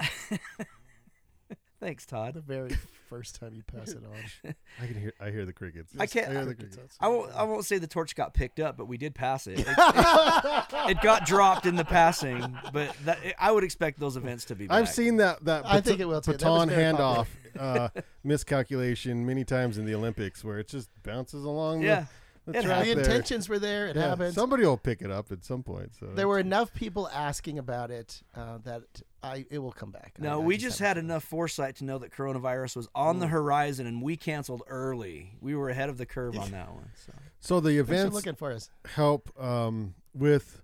thanks, 1.81 2.07
Todd. 2.07 2.35
the 2.35 2.41
very 2.41 2.71
first 3.09 3.41
time 3.41 3.55
you 3.55 3.63
pass 3.63 3.91
it 3.91 4.03
on. 4.05 4.55
I 4.83 4.87
can 4.87 5.01
hear. 5.01 5.13
I 5.21 5.31
hear 5.31 5.45
the 5.45 5.53
crickets. 5.53 5.93
I 5.99 6.07
can't- 6.07 6.31
hear 6.31 6.45
the 6.45 6.55
Crickets 6.55 6.77
crickets. 6.77 6.97
I 7.01 7.09
won't. 7.09 7.33
I 7.35 7.43
won't 7.45 7.65
say 7.65 7.79
the 7.79 7.87
torch 7.87 8.15
got 8.15 8.35
picked 8.35 8.61
up, 8.61 8.77
but 8.77 8.87
we 8.87 8.97
did 8.99 9.15
pass 9.15 9.47
it. 9.47 9.61
It, 9.61 9.67
it 9.69 11.01
got 11.03 11.27
dropped 11.27 11.67
in 11.67 11.77
the 11.77 11.85
passing, 11.85 12.57
but 12.73 12.95
that, 13.05 13.19
I 13.39 13.51
would 13.53 13.65
expect 13.65 13.99
those 14.01 14.17
events 14.17 14.45
to 14.47 14.55
be. 14.55 14.67
Back. 14.67 14.77
I've 14.77 14.89
seen 14.89 15.17
that 15.19 15.45
that 15.45 15.65
I 15.67 15.75
bata- 15.75 15.83
think 15.83 16.01
it 16.01 16.07
will, 16.09 16.21
too. 16.21 16.33
That 16.33 16.41
baton 16.41 16.69
handoff 16.71 17.27
uh, 17.59 17.89
miscalculation 18.25 19.27
many 19.27 19.45
times 19.45 19.79
in 19.79 19.85
the 19.85 19.95
Olympics 19.95 20.45
where 20.45 20.59
it 20.59 20.69
just 20.69 20.91
bounces 21.03 21.45
along 21.45 21.83
Yeah, 21.83 22.07
the, 22.47 22.53
the 22.53 22.63
the 22.63 22.91
intentions 22.93 23.49
were 23.49 23.59
there. 23.59 23.89
It 23.89 23.97
Yeah, 23.97 24.09
happened. 24.11 24.35
Somebody 24.35 24.65
will 24.65 24.77
pick 24.77 25.03
it 25.03 25.11
up 25.11 25.33
at 25.33 25.45
some 25.45 25.63
point. 25.63 25.91
So 25.99 26.07
there 26.15 26.29
were 26.29 26.39
enough 26.39 26.73
people 26.75 27.09
asking 27.09 27.59
about 27.59 27.91
it 27.91 28.23
uh, 28.37 28.59
that 28.65 28.83
I 29.23 29.45
it 29.51 29.59
will 29.59 29.73
come 29.73 29.91
back. 29.91 30.15
No, 30.19 30.41
I 30.41 30.45
we 30.45 30.57
just 30.57 30.79
have 30.79 30.89
had 30.89 30.99
enough 30.99 31.25
foresight 31.25 31.77
to 31.77 31.85
know 31.85 31.99
that 31.99 32.13
coronavirus 32.13 32.77
was 32.77 32.89
on 32.95 33.19
the 33.19 33.27
horizon, 33.27 33.87
and 33.87 34.01
we 34.03 34.17
canceled 34.17 34.63
early. 34.69 35.37
We 35.41 35.55
were 35.57 35.71
ahead 35.71 35.89
of 35.89 35.99
the 35.99 36.07
curve 36.07 36.39
on 36.39 36.51
that 36.53 36.73
one. 36.73 36.91
So 37.07 37.13
so 37.41 37.61
the 37.61 37.71
Thanks 37.77 37.89
for 37.89 37.95
events 37.95 38.15
looking 38.15 38.35
for 38.37 38.53
us. 38.53 38.71
help 38.85 39.31
um, 39.41 39.95
with 40.15 40.63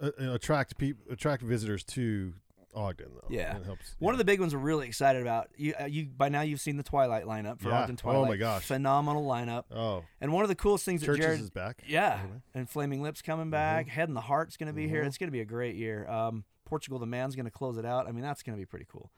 uh, 0.00 0.10
uh, 0.20 0.32
attract 0.34 0.76
people 0.76 1.04
attract 1.10 1.42
visitors 1.42 1.82
to 1.84 2.34
Ogden 2.74 3.06
though. 3.14 3.28
Yeah. 3.30 3.56
it 3.56 3.64
helps. 3.64 3.94
one 4.00 4.10
yeah. 4.10 4.14
of 4.14 4.18
the 4.18 4.24
big 4.24 4.40
ones 4.40 4.52
we're 4.54 4.60
really 4.60 4.86
excited 4.88 5.22
about. 5.22 5.48
You, 5.56 5.74
uh, 5.80 5.84
you 5.84 6.06
by 6.06 6.28
now 6.28 6.40
you've 6.42 6.60
seen 6.60 6.76
the 6.76 6.82
Twilight 6.82 7.24
lineup 7.24 7.60
for 7.60 7.68
Yeah. 7.68 7.82
Ogden 7.84 7.96
Oh 8.04 8.08
my 8.08 8.12
Twilight. 8.22 8.38
gosh. 8.40 8.64
phenomenal 8.64 9.24
lineup! 9.24 9.64
oh 9.70 10.04
And 10.20 10.32
one 10.32 10.42
of 10.42 10.48
the 10.48 10.56
coolest 10.56 10.84
things 10.84 11.00
that 11.02 11.06
churches 11.06 11.24
Jared, 11.24 11.40
is 11.40 11.50
back. 11.50 11.82
yeah, 11.86 12.20
Really? 12.24 12.42
and 12.54 12.68
Flaming 12.68 13.00
Lips 13.00 13.22
coming 13.22 13.48
back. 13.48 13.86
Head 13.88 14.08
and 14.08 14.16
the 14.16 14.20
Heart's 14.22 14.56
going 14.56 14.66
to 14.66 14.72
be 14.72 14.88
here. 14.88 15.04
Mhm. 15.04 15.06
It's 15.06 15.16
going 15.18 15.28
to 15.28 15.32
be 15.32 15.40
a 15.40 15.44
great 15.46 15.76
year. 15.76 16.06
Um, 16.08 16.44
Portugal 16.64 16.98
the 16.98 17.06
Man's 17.06 17.34
going 17.36 17.44
to 17.46 17.50
close 17.50 17.76
it 17.76 17.84
out. 17.84 18.06
I 18.08 18.12
mean, 18.12 18.22
that's 18.22 18.42
going 18.42 18.56
to 18.56 18.60
be 18.60 18.66
pretty 18.66 18.86
cool. 18.90 19.10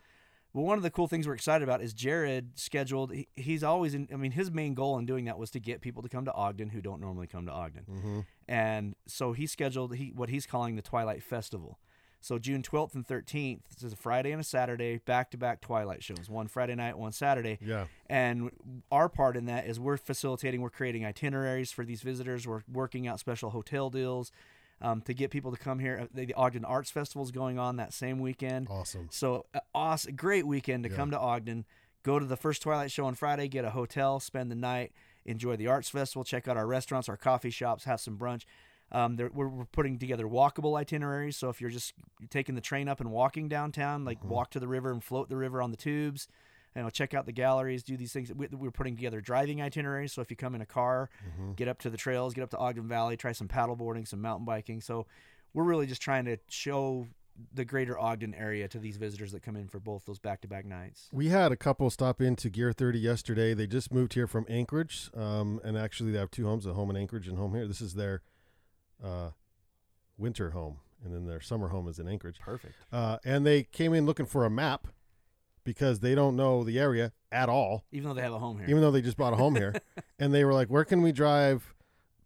Well, 0.53 0.65
one 0.65 0.79
of 0.79 0.83
the 0.83 0.91
cool 0.91 1.07
things 1.07 1.27
we're 1.29 1.35
excited 1.35 1.63
about 1.63 1.83
is 1.83 1.93
Jared 1.93 2.59
scheduled. 2.59 3.13
He, 3.13 3.29
he's 3.37 3.63
always 3.63 3.95
in. 3.95 4.09
I 4.13 4.17
mean, 4.17 4.31
his 4.33 4.51
main 4.51 4.73
goal 4.75 4.97
in 4.99 5.05
doing 5.05 5.27
that 5.27 5.39
was 5.39 5.51
to 5.51 5.61
get 5.61 5.83
people 5.83 6.03
to 6.03 6.09
come 6.09 6.25
to 6.25 6.33
Ogden 6.33 6.71
who 6.71 6.81
don't 6.81 7.01
normally 7.01 7.27
come 7.27 7.45
to 7.47 7.53
Ogden, 7.53 7.85
Mm-hmm. 7.91 8.21
and 8.49 8.95
so 9.07 9.33
he 9.33 9.47
scheduled 9.47 9.95
he 9.97 10.13
what 10.15 10.31
he's 10.31 10.47
calling 10.47 10.77
the 10.77 10.83
Twilight 10.83 11.23
Festival. 11.23 11.79
So 12.23 12.39
June 12.39 12.63
12th 12.63 12.95
and 12.95 13.07
13th, 13.07 13.61
this 13.73 13.83
is 13.85 13.93
a 13.93 13.97
Friday 13.97 14.33
and 14.33 14.41
a 14.41 14.45
Saturday, 14.45 14.99
back-to-back 15.05 15.61
Twilight 15.61 16.03
shows. 16.03 16.29
One 16.29 16.49
Friday 16.49 16.75
night, 16.75 16.99
one 16.99 17.13
Saturday. 17.13 17.59
Yeah. 17.61 17.85
And 18.09 18.51
our 18.91 19.09
part 19.09 19.37
in 19.37 19.45
that 19.47 19.67
is 19.67 19.79
we're 19.79 19.99
facilitating, 19.99 20.61
we're 20.61 20.71
creating 20.71 21.05
itineraries 21.05 21.71
for 21.71 21.85
these 21.85 22.01
visitors. 22.01 22.45
We're 22.47 22.63
working 22.73 23.07
out 23.07 23.21
special 23.21 23.51
hotel 23.51 23.91
deals 23.91 24.33
um, 24.83 25.01
to 25.03 25.15
get 25.15 25.31
people 25.31 25.51
to 25.53 25.57
come 25.59 25.79
here. 25.79 26.01
Uh, 26.03 26.07
The, 26.15 26.27
the 26.27 26.35
Ogden 26.35 26.65
Arts 26.65 26.91
Festival 26.91 27.25
is 27.25 27.31
going 27.31 27.59
on 27.59 27.77
that 27.77 27.93
same 27.93 28.19
weekend. 28.19 28.69
Awesome. 28.71 29.09
So, 29.11 29.47
uh, 29.55 29.61
awesome, 29.75 30.15
great 30.17 30.47
weekend 30.47 30.85
to 30.85 30.91
Yeah. 30.91 30.97
come 30.97 31.11
to 31.11 31.19
Ogden. 31.19 31.65
Go 32.03 32.19
to 32.19 32.27
the 32.27 32.37
first 32.37 32.63
Twilight 32.63 32.91
show 32.93 33.07
on 33.07 33.15
Friday, 33.15 33.49
get 33.49 33.65
a 33.65 33.71
hotel, 33.71 34.21
spend 34.21 34.51
the 34.51 34.55
night, 34.55 34.93
enjoy 35.25 35.57
the 35.57 35.67
Arts 35.67 35.89
Festival, 35.89 36.23
check 36.25 36.47
out 36.47 36.57
our 36.57 36.67
restaurants, 36.67 37.09
our 37.09 37.17
coffee 37.17 37.51
shops, 37.51 37.85
have 37.85 38.01
some 38.01 38.17
brunch. 38.17 38.45
Um, 38.93 39.17
we're, 39.17 39.49
we're 39.49 39.65
putting 39.65 39.99
together 39.99 40.27
walkable 40.27 40.79
itineraries. 40.79 41.37
So 41.37 41.49
if 41.49 41.61
you're 41.61 41.71
just 41.71 41.95
taking 42.31 42.55
the 42.55 42.61
train 42.61 42.89
up 42.89 43.01
and 43.01 43.11
walking 43.11 43.49
downtown, 43.49 44.05
like 44.05 44.19
Mm-hmm. 44.21 44.29
walk 44.29 44.51
to 44.53 44.61
the 44.61 44.69
river 44.69 44.93
and 44.93 45.03
float 45.03 45.29
the 45.29 45.37
river 45.37 45.61
on 45.61 45.73
the 45.73 45.77
tubes, 45.77 46.29
you 46.77 46.83
know, 46.83 46.91
check 46.91 47.15
out 47.15 47.25
the 47.27 47.33
galleries, 47.33 47.83
do 47.83 47.97
these 47.97 48.13
things. 48.13 48.33
We- 48.35 48.49
We're 48.53 48.71
putting 48.71 48.95
together 48.97 49.21
driving 49.21 49.61
itineraries. 49.63 50.13
So 50.13 50.21
if 50.23 50.31
you 50.31 50.37
come 50.37 50.55
in 50.55 50.61
a 50.61 50.67
car, 50.67 51.09
Mm-hmm. 51.29 51.53
get 51.55 51.69
up 51.69 51.79
to 51.81 51.91
the 51.91 51.97
trails, 51.97 52.35
get 52.35 52.43
up 52.45 52.51
to 52.51 52.59
Ogden 52.59 52.87
Valley, 52.87 53.17
try 53.17 53.33
some 53.33 53.49
paddle 53.49 53.75
boarding, 53.77 54.05
some 54.07 54.21
mountain 54.21 54.45
biking. 54.45 54.81
So 54.81 55.07
we're 55.55 55.65
really 55.65 55.87
just 55.87 56.03
trying 56.03 56.27
to 56.27 56.37
show 56.49 57.07
the 57.53 57.65
greater 57.67 57.99
Ogden 57.99 58.35
area 58.35 58.67
to 58.69 58.79
these 58.79 58.97
visitors 58.97 59.33
that 59.33 59.43
come 59.43 59.57
in 59.57 59.69
for 59.69 59.79
both 59.79 60.07
those 60.07 60.19
back-to-back 60.19 60.65
nights. 60.65 61.09
We 61.13 61.29
had 61.29 61.53
a 61.53 61.57
couple 61.57 61.89
stop 61.91 62.21
into 62.23 62.49
Gear 62.49 62.73
30 62.73 62.99
yesterday. 62.99 63.53
They 63.55 63.67
just 63.67 63.93
moved 63.93 64.15
here 64.15 64.27
from 64.27 64.47
Anchorage, 64.49 65.11
um, 65.15 65.61
and 65.63 65.77
actually 65.77 66.13
they 66.13 66.19
have 66.19 66.31
two 66.31 66.47
homes: 66.47 66.65
a 66.67 66.73
home 66.73 66.89
in 66.91 66.97
Anchorage 66.97 67.29
and 67.29 67.37
home 67.37 67.55
here. 67.55 67.67
This 67.69 67.83
is 67.83 67.93
their 67.95 68.23
uh, 69.05 69.31
winter 70.17 70.51
home, 70.53 70.79
and 71.05 71.15
then 71.15 71.27
their 71.27 71.41
summer 71.43 71.69
home 71.69 71.89
is 71.89 71.99
in 71.99 72.09
Anchorage. 72.09 72.39
Perfect. 72.41 72.75
Uh, 72.93 73.19
and 73.25 73.45
they 73.45 73.65
came 73.65 73.93
in 73.93 74.07
looking 74.07 74.25
for 74.27 74.45
a 74.47 74.51
map 74.51 74.89
because 75.67 76.01
they 76.01 76.15
don't 76.15 76.35
know 76.37 76.65
the 76.65 76.79
area 76.79 77.13
at 77.31 77.51
all, 77.51 77.85
Even 77.93 78.09
though 78.09 78.15
they 78.15 78.23
have 78.23 78.33
a 78.33 78.39
home 78.39 78.57
here. 78.59 78.67
even 78.71 78.81
though 78.81 78.91
they 78.91 79.03
just 79.03 79.19
bought 79.19 79.35
a 79.35 79.37
home 79.37 79.55
here. 79.57 79.75
And 80.19 80.33
they 80.33 80.45
were 80.47 80.55
like, 80.55 80.69
"Where 80.69 80.85
can 80.87 81.03
we 81.03 81.13
drive 81.13 81.75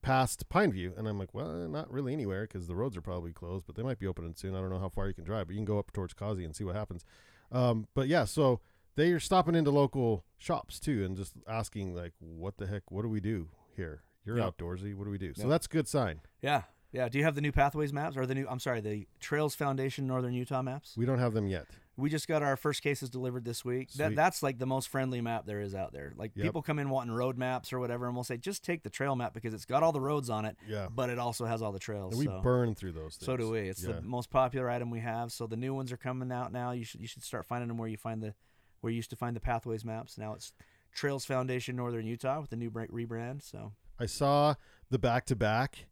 past 0.02 0.48
Pineview?" 0.48 0.96
And 0.96 1.08
I'm 1.08 1.18
like, 1.18 1.34
"Well, 1.34 1.52
not 1.68 1.90
really 1.92 2.12
anywhere 2.12 2.42
because 2.42 2.68
the 2.68 2.76
roads 2.76 2.96
are 2.96 3.00
probably 3.00 3.32
closed, 3.32 3.66
but 3.66 3.74
they 3.74 3.82
might 3.82 3.98
be 3.98 4.06
opening 4.06 4.34
soon. 4.36 4.54
I 4.54 4.60
don't 4.60 4.70
know 4.70 4.78
how 4.78 4.88
far 4.88 5.08
you 5.08 5.14
can 5.14 5.24
drive, 5.24 5.46
but 5.48 5.54
you 5.54 5.58
can 5.58 5.64
go 5.64 5.78
up 5.80 5.92
towards 5.92 6.14
Causey 6.14 6.44
and 6.44 6.54
see 6.54 6.62
what 6.64 6.76
happens." 6.76 7.04
Um, 7.50 7.88
but 7.94 8.06
yeah, 8.06 8.24
so 8.26 8.60
they 8.94 9.10
are 9.10 9.18
stopping 9.18 9.56
into 9.56 9.70
local 9.72 10.24
shops 10.38 10.78
too 10.78 11.04
and 11.04 11.16
just 11.16 11.32
asking 11.48 11.94
like, 11.96 12.12
"What 12.20 12.58
the 12.58 12.66
heck? 12.68 12.90
What 12.92 13.02
do 13.02 13.08
we 13.08 13.20
do 13.20 13.48
here? 13.74 14.02
You're 14.24 14.38
Yep. 14.38 14.58
outdoorsy. 14.58 14.94
What 14.94 15.04
do 15.04 15.10
we 15.10 15.18
do?" 15.18 15.34
So 15.34 15.48
that's 15.48 15.66
a 15.66 15.70
good 15.70 15.88
sign. 15.88 16.20
yeah. 16.40 16.62
Yeah. 16.92 17.08
Do 17.08 17.18
you 17.18 17.24
have 17.24 17.36
the 17.36 17.40
new 17.40 17.52
Pathways 17.52 17.92
maps 17.92 18.16
or 18.16 18.26
the 18.26 18.34
new, 18.34 18.48
I'm 18.48 18.58
sorry, 18.58 18.80
the 18.80 19.06
Trails 19.20 19.54
Foundation 19.54 20.08
Northern 20.08 20.32
Utah 20.32 20.60
maps? 20.60 20.96
We 20.96 21.06
don't 21.06 21.20
have 21.20 21.34
them 21.34 21.46
yet. 21.46 21.66
We 22.00 22.10
just 22.10 22.26
got 22.26 22.42
our 22.42 22.56
first 22.56 22.82
cases 22.82 23.10
delivered 23.10 23.44
this 23.44 23.64
week. 23.64 23.92
That 23.92 24.14
that's 24.16 24.42
like 24.42 24.58
the 24.58 24.66
most 24.66 24.88
friendly 24.88 25.20
map 25.20 25.46
there 25.46 25.60
is 25.60 25.74
out 25.74 25.92
there. 25.92 26.12
Like 26.16 26.32
Yep. 26.34 26.44
people 26.44 26.62
come 26.62 26.78
in 26.78 26.90
wanting 26.90 27.12
road 27.14 27.36
maps 27.38 27.72
or 27.72 27.78
whatever, 27.78 28.06
and 28.06 28.14
we'll 28.14 28.24
say 28.24 28.36
just 28.36 28.64
take 28.64 28.82
the 28.82 28.90
trail 28.90 29.14
map 29.16 29.34
because 29.34 29.54
it's 29.54 29.64
got 29.64 29.82
all 29.82 29.92
the 29.92 30.00
roads 30.00 30.30
on 30.30 30.44
it, 30.44 30.56
Yeah, 30.66 30.88
but 30.90 31.10
it 31.10 31.18
also 31.18 31.44
has 31.46 31.62
all 31.62 31.72
the 31.72 31.78
trails. 31.78 32.14
and 32.14 32.18
we 32.18 32.26
so. 32.26 32.40
burn 32.40 32.74
through 32.74 32.92
those. 32.92 33.16
Things. 33.16 33.26
So 33.26 33.36
do 33.36 33.50
we. 33.50 33.60
It's 33.68 33.84
Yeah. 33.84 33.92
the 33.96 34.02
most 34.02 34.30
popular 34.30 34.68
item 34.70 34.90
we 34.90 35.00
have. 35.00 35.30
So 35.32 35.46
the 35.46 35.56
new 35.56 35.74
ones 35.74 35.92
are 35.92 35.96
coming 35.96 36.32
out 36.32 36.52
now. 36.52 36.72
You 36.72 36.84
should 36.84 37.00
you 37.00 37.06
should 37.06 37.22
start 37.22 37.46
finding 37.46 37.68
them 37.68 37.76
where 37.78 37.88
you 37.88 37.96
find 37.96 38.22
the 38.22 38.34
where 38.80 38.90
you 38.90 38.96
used 38.96 39.10
to 39.10 39.16
find 39.16 39.36
the 39.36 39.40
pathways 39.40 39.84
maps. 39.84 40.16
Now 40.16 40.32
it's 40.34 40.52
Trails 40.92 41.24
Foundation 41.24 41.76
Northern 41.76 42.06
Utah 42.06 42.40
with 42.40 42.50
the 42.50 42.56
new 42.56 42.70
bra- 42.70 42.86
rebrand. 42.86 43.42
So 43.42 43.72
I 43.98 44.06
saw 44.06 44.54
the 44.88 44.98
back 44.98 45.26
to 45.26 45.36
back 45.36 45.86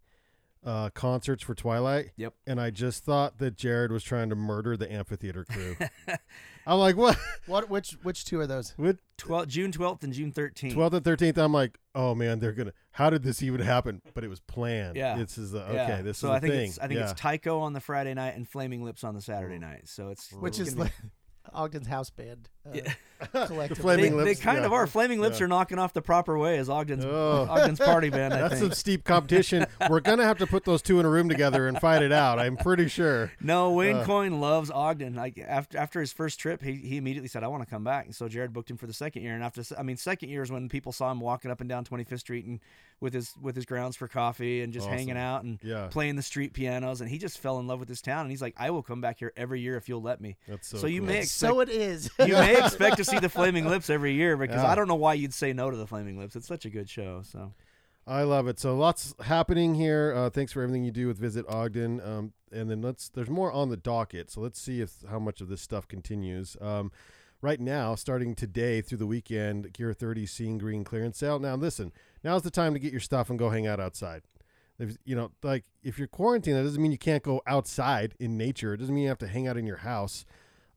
uh 0.64 0.90
concerts 0.90 1.42
for 1.42 1.54
Twilight. 1.54 2.10
Yep. 2.16 2.34
And 2.46 2.60
I 2.60 2.70
just 2.70 3.04
thought 3.04 3.38
that 3.38 3.56
Jared 3.56 3.92
was 3.92 4.02
trying 4.02 4.30
to 4.30 4.36
murder 4.36 4.76
the 4.76 4.90
amphitheater 4.92 5.44
crew. 5.44 5.76
I'm 6.66 6.78
like, 6.78 6.96
what? 6.96 7.16
What? 7.46 7.70
Which? 7.70 7.92
Which 8.02 8.24
two 8.26 8.38
are 8.40 8.46
those? 8.46 8.74
With 8.76 9.00
12, 9.16 9.48
June 9.48 9.72
12th 9.72 10.02
and 10.02 10.12
June 10.12 10.32
13th. 10.32 10.74
12th 10.74 10.92
and 10.92 11.02
13th, 11.04 11.38
I'm 11.38 11.52
like, 11.52 11.78
oh 11.94 12.14
man, 12.14 12.40
they're 12.40 12.52
gonna. 12.52 12.74
How 12.90 13.08
did 13.08 13.22
this 13.22 13.42
even 13.42 13.60
happen? 13.60 14.02
But 14.12 14.22
it 14.22 14.28
was 14.28 14.40
planned. 14.40 14.96
Yeah. 14.96 15.16
This 15.16 15.38
is 15.38 15.52
the, 15.52 15.62
okay. 15.62 15.74
Yeah. 15.74 16.02
This 16.02 16.18
so 16.18 16.28
is 16.28 16.30
the 16.32 16.36
I 16.36 16.40
think 16.40 16.52
thing. 16.52 16.68
it's 16.68 16.78
I 16.78 16.86
think 16.88 17.00
yeah. 17.00 17.10
it's 17.10 17.18
Tycho 17.18 17.60
on 17.60 17.72
the 17.72 17.80
Friday 17.80 18.12
night 18.12 18.36
and 18.36 18.46
Flaming 18.46 18.84
Lips 18.84 19.02
on 19.02 19.14
the 19.14 19.22
Saturday 19.22 19.58
night. 19.58 19.88
So 19.88 20.10
it's 20.10 20.30
Which 20.32 20.58
is 20.58 20.74
gonna 20.74 20.84
like 20.84 20.92
Ogden's 21.54 21.86
house 21.86 22.10
band. 22.10 22.50
Uh, 22.68 22.74
Yeah. 22.74 22.92
collectively. 23.32 23.68
be- 23.68 23.74
Flaming 23.74 24.16
they, 24.16 24.24
they 24.26 24.34
kind 24.36 24.58
yeah. 24.60 24.66
of 24.66 24.72
are. 24.72 24.86
Flaming 24.86 25.20
Lips 25.20 25.40
Yeah. 25.40 25.46
are 25.46 25.48
knocking 25.48 25.76
off 25.76 25.92
the 25.92 26.00
proper 26.00 26.38
way 26.38 26.56
as 26.58 26.68
Ogden's 26.70 27.04
Oh. 27.04 27.48
Ogden's 27.50 27.80
party 27.80 28.10
band. 28.10 28.32
I 28.32 28.42
That's 28.42 28.54
think. 28.60 28.62
some 28.66 28.72
steep 28.72 29.02
competition. 29.02 29.66
We're 29.90 29.98
gonna 29.98 30.22
have 30.22 30.38
to 30.38 30.46
put 30.46 30.64
those 30.64 30.82
two 30.82 31.00
in 31.00 31.06
a 31.06 31.08
room 31.08 31.28
together 31.28 31.66
and 31.66 31.80
fight 31.80 32.02
it 32.02 32.12
out. 32.12 32.38
I'm 32.38 32.56
pretty 32.56 32.86
sure. 32.86 33.32
No, 33.40 33.72
Wayne 33.72 33.96
Uh. 33.96 34.04
Coyne 34.04 34.40
loves 34.40 34.70
Ogden. 34.70 35.14
Like 35.14 35.36
after 35.38 35.76
after 35.78 35.98
his 36.00 36.12
first 36.12 36.38
trip, 36.38 36.62
he, 36.62 36.74
he 36.74 36.96
immediately 36.96 37.28
said, 37.28 37.42
"I 37.42 37.48
want 37.48 37.64
to 37.64 37.68
come 37.68 37.82
back." 37.82 38.04
And 38.06 38.14
so 38.14 38.28
Jared 38.28 38.52
booked 38.52 38.70
him 38.70 38.76
for 38.76 38.86
the 38.86 38.92
second 38.92 39.22
year. 39.22 39.34
And 39.34 39.42
after, 39.42 39.62
I 39.76 39.82
mean, 39.82 39.96
second 39.96 40.28
year 40.28 40.42
is 40.44 40.52
when 40.52 40.68
people 40.68 40.92
saw 40.92 41.10
him 41.10 41.18
walking 41.18 41.50
up 41.50 41.60
and 41.60 41.68
down 41.68 41.84
25th 41.84 42.20
Street 42.20 42.44
and 42.44 42.60
with 43.00 43.14
his 43.14 43.32
with 43.40 43.56
his 43.56 43.64
grounds 43.64 43.96
for 43.96 44.06
coffee 44.06 44.60
and 44.62 44.72
just 44.72 44.86
Awesome. 44.86 44.96
hanging 44.98 45.16
out 45.16 45.42
and 45.42 45.58
Yeah. 45.62 45.86
playing 45.88 46.14
the 46.16 46.22
street 46.22 46.52
pianos. 46.52 47.00
And 47.00 47.10
he 47.10 47.18
just 47.18 47.38
fell 47.38 47.58
in 47.58 47.66
love 47.66 47.80
with 47.80 47.88
this 47.88 48.00
town. 48.02 48.22
And 48.22 48.30
he's 48.30 48.42
like, 48.42 48.54
"I 48.56 48.70
will 48.70 48.82
come 48.84 49.00
back 49.00 49.18
here 49.18 49.32
every 49.36 49.60
year 49.60 49.76
if 49.76 49.88
you'll 49.88 50.02
let 50.02 50.20
me." 50.20 50.36
That's 50.46 50.68
so. 50.68 50.78
So 50.78 50.86
you 50.86 51.00
cool. 51.00 51.08
may 51.08 51.18
expect 51.18 51.30
So 51.52 51.60
it 51.60 51.68
is. 51.68 52.10
you 52.20 52.34
may 52.34 52.56
expect 52.64 52.96
to 52.98 53.04
see 53.04 53.18
the 53.18 53.28
Flaming 53.28 53.66
Lips 53.66 53.90
every 53.90 54.12
year 54.14 54.36
because 54.36 54.62
Yeah. 54.62 54.70
I 54.70 54.74
don't 54.74 54.88
know 54.88 54.94
why 54.94 55.14
you'd 55.14 55.34
say 55.34 55.52
no 55.52 55.70
to 55.70 55.76
the 55.76 55.86
Flaming 55.86 56.18
Lips. 56.18 56.36
It's 56.36 56.46
such 56.46 56.64
a 56.64 56.70
good 56.70 56.88
show. 56.88 57.22
So 57.22 57.52
I 58.06 58.22
love 58.22 58.48
it. 58.48 58.58
So 58.58 58.76
lots 58.76 59.14
happening 59.20 59.74
here. 59.74 60.12
Uh, 60.16 60.30
thanks 60.30 60.52
for 60.52 60.62
everything 60.62 60.84
you 60.84 60.90
do 60.90 61.06
with 61.06 61.18
Visit 61.18 61.46
Ogden. 61.48 62.00
Um, 62.00 62.32
and 62.50 62.70
then 62.70 62.80
let's 62.80 63.08
there's 63.08 63.28
more 63.30 63.52
on 63.52 63.68
the 63.68 63.76
docket. 63.76 64.30
So 64.30 64.40
let's 64.40 64.60
see 64.60 64.80
if 64.80 65.02
how 65.10 65.18
much 65.18 65.40
of 65.40 65.48
this 65.48 65.60
stuff 65.60 65.86
continues. 65.88 66.56
Um, 66.60 66.90
right 67.42 67.60
now, 67.60 67.94
starting 67.94 68.34
today 68.34 68.80
through 68.80 68.98
the 68.98 69.06
weekend, 69.06 69.72
Gear 69.72 69.92
30 69.92 70.26
Seeing 70.26 70.58
Green 70.58 70.84
clearance 70.84 71.18
sale. 71.18 71.38
Now 71.38 71.56
listen, 71.56 71.92
now's 72.24 72.42
the 72.42 72.50
time 72.50 72.72
to 72.74 72.80
get 72.80 72.92
your 72.92 73.00
stuff 73.00 73.28
and 73.30 73.38
go 73.38 73.50
hang 73.50 73.66
out 73.66 73.78
outside. 73.80 74.22
There's, 74.78 74.96
you 75.04 75.16
know, 75.16 75.32
like 75.42 75.64
if 75.82 75.98
you're 75.98 76.06
quarantined, 76.08 76.56
that 76.56 76.62
doesn't 76.62 76.80
mean 76.80 76.92
you 76.92 76.98
can't 76.98 77.22
go 77.22 77.42
outside 77.46 78.14
in 78.20 78.38
nature. 78.38 78.74
It 78.74 78.76
doesn't 78.78 78.94
mean 78.94 79.02
you 79.02 79.08
have 79.08 79.18
to 79.18 79.26
hang 79.26 79.48
out 79.48 79.56
in 79.56 79.66
your 79.66 79.78
house. 79.78 80.24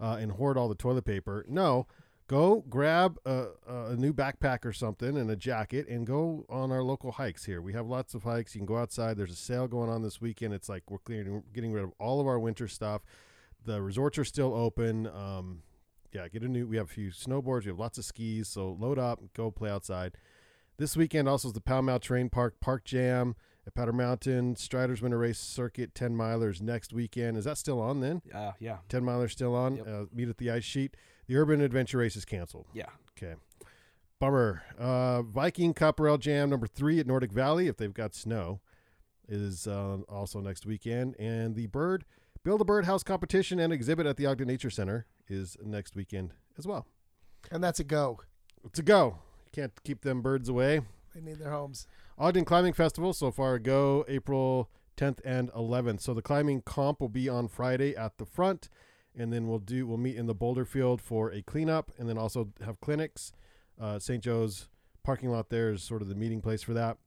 Uh, 0.02 0.18
and 0.20 0.32
hoard 0.32 0.58
all 0.58 0.68
the 0.68 0.74
toilet 0.74 1.06
paper. 1.06 1.46
No, 1.48 1.86
go 2.32 2.64
grab 2.70 3.20
a, 3.26 3.50
a 3.68 3.96
new 3.96 4.14
backpack 4.14 4.66
or 4.66 4.74
something 4.74 5.18
and 5.18 5.30
a 5.30 5.36
jacket 5.36 5.88
and 5.88 6.08
go 6.08 6.46
on 6.50 6.72
our 6.72 6.82
local 6.82 7.12
hikes 7.12 7.46
here. 7.46 7.62
We 7.62 7.74
have 7.74 7.86
lots 7.86 8.14
of 8.16 8.24
hikes. 8.24 8.56
You 8.56 8.60
can 8.60 8.66
go 8.66 8.78
outside. 8.78 9.18
There's 9.18 9.32
a 9.32 9.36
sale 9.36 9.68
going 9.68 9.90
on 9.90 10.02
this 10.02 10.20
weekend. 10.20 10.54
It's 10.54 10.70
like 10.70 10.90
we're 10.90 11.00
clearing, 11.00 11.44
getting 11.54 11.72
rid 11.72 11.84
of 11.84 11.92
all 12.00 12.20
of 12.20 12.28
our 12.28 12.40
winter 12.40 12.68
stuff. 12.68 13.02
The 13.66 13.82
resorts 13.82 14.18
are 14.18 14.26
still 14.26 14.56
open. 14.56 15.08
Um, 15.08 15.64
yeah, 16.14 16.28
get 16.30 16.42
a 16.42 16.48
new. 16.48 16.68
We 16.68 16.78
have 16.78 16.88
a 16.88 16.94
few 16.94 17.10
snowboards. 17.10 17.66
We 17.66 17.70
have 17.70 17.80
lots 17.80 17.98
of 17.98 18.06
skis. 18.06 18.48
So 18.48 18.78
load 18.80 18.98
up, 18.98 19.20
go 19.36 19.52
play 19.52 19.70
outside. 19.70 20.16
This 20.78 20.98
weekend 20.98 21.30
also 21.30 21.50
is 21.50 21.54
the 21.54 21.62
PowMow 21.62 22.02
Terrain 22.02 22.30
Park 22.30 22.56
Park 22.60 22.86
Jam 22.86 23.36
Powder 23.74 23.94
Mountain. 23.94 24.56
Striders 24.56 25.02
Winter 25.02 25.18
Race 25.18 25.40
Circuit 25.40 25.94
10 25.96 26.16
milers 26.16 26.62
next 26.62 26.94
weekend. 26.94 27.38
Is 27.38 27.46
that 27.46 27.58
still 27.58 27.80
on 27.82 28.00
then? 28.00 28.22
Uh, 28.34 28.52
yeah, 28.60 28.78
10 28.90 29.04
milers 29.04 29.32
still 29.32 29.56
on. 29.56 29.78
Yep. 29.78 29.88
Uh, 29.88 30.06
meet 30.14 30.30
at 30.30 30.38
the 30.38 30.52
ice 30.52 30.64
sheet. 30.64 30.96
The 31.28 31.38
Urban 31.38 31.62
Adventure 31.62 32.00
Race 32.00 32.16
is 32.16 32.26
canceled. 32.26 32.68
yeah. 32.74 32.90
Okay. 33.18 33.36
Bummer. 34.20 34.64
Uh, 34.78 35.22
Viking 35.24 35.74
Cup 35.74 36.00
Rail 36.00 36.18
Jam 36.18 36.50
number 36.50 36.68
three 36.68 37.00
at 37.00 37.08
Nordic 37.08 37.32
Valley, 37.32 37.68
if 37.68 37.78
they've 37.78 37.94
got 37.94 38.14
snow, 38.14 38.62
is 39.28 39.66
uh, 39.68 39.98
also 40.08 40.40
next 40.40 40.66
weekend. 40.66 41.16
And 41.20 41.56
the 41.56 41.68
Bird 41.68 42.06
Build 42.44 42.60
a 42.60 42.66
Birdhouse 42.66 43.04
competition 43.04 43.60
and 43.60 43.72
exhibit 43.72 44.08
at 44.08 44.18
the 44.18 44.26
Ogden 44.26 44.48
Nature 44.48 44.72
Center 44.72 45.06
is 45.28 45.58
next 45.64 45.96
weekend 45.96 46.34
as 46.58 46.66
well. 46.66 46.88
And 47.52 47.64
that's 47.64 47.80
a 47.80 47.84
go. 47.84 48.20
It's 48.66 48.80
a 48.80 48.84
go. 48.84 49.20
You 49.46 49.52
can't 49.52 49.84
keep 49.84 50.02
them 50.02 50.24
birds 50.24 50.50
away. 50.50 50.82
They 51.14 51.22
need 51.22 51.38
their 51.38 51.52
homes. 51.52 51.86
Ogden 52.22 52.46
Climbing 52.46 52.74
Festival 52.74 53.14
so 53.14 53.32
far 53.32 53.58
go 53.58 54.06
April 54.08 54.70
10th 54.96 55.22
and 55.26 55.52
11th. 55.54 56.02
So 56.02 56.14
the 56.14 56.22
climbing 56.22 56.62
comp 56.62 57.02
will 57.02 57.10
be 57.10 57.28
on 57.28 57.48
Friday 57.48 57.96
at 57.96 58.20
the 58.20 58.28
front, 58.28 58.70
and 59.18 59.34
then 59.34 59.48
we'll 59.48 59.58
do 59.58 59.88
we'll 59.88 59.98
meet 59.98 60.18
in 60.18 60.28
the 60.28 60.36
boulder 60.36 60.64
field 60.64 61.02
for 61.02 61.32
a 61.32 61.42
cleanup, 61.42 61.92
and 61.98 62.08
then 62.08 62.20
also 62.20 62.50
have 62.64 62.80
clinics. 62.80 63.34
Uh, 63.82 63.98
St. 63.98 64.24
Joe's 64.24 64.70
parking 65.04 65.32
lot 65.32 65.50
there 65.50 65.72
is 65.72 65.82
sort 65.82 66.04
of 66.04 66.10
the 66.10 66.16
meeting 66.16 66.42
place 66.42 66.62
for 66.62 66.76
that. 66.76 66.98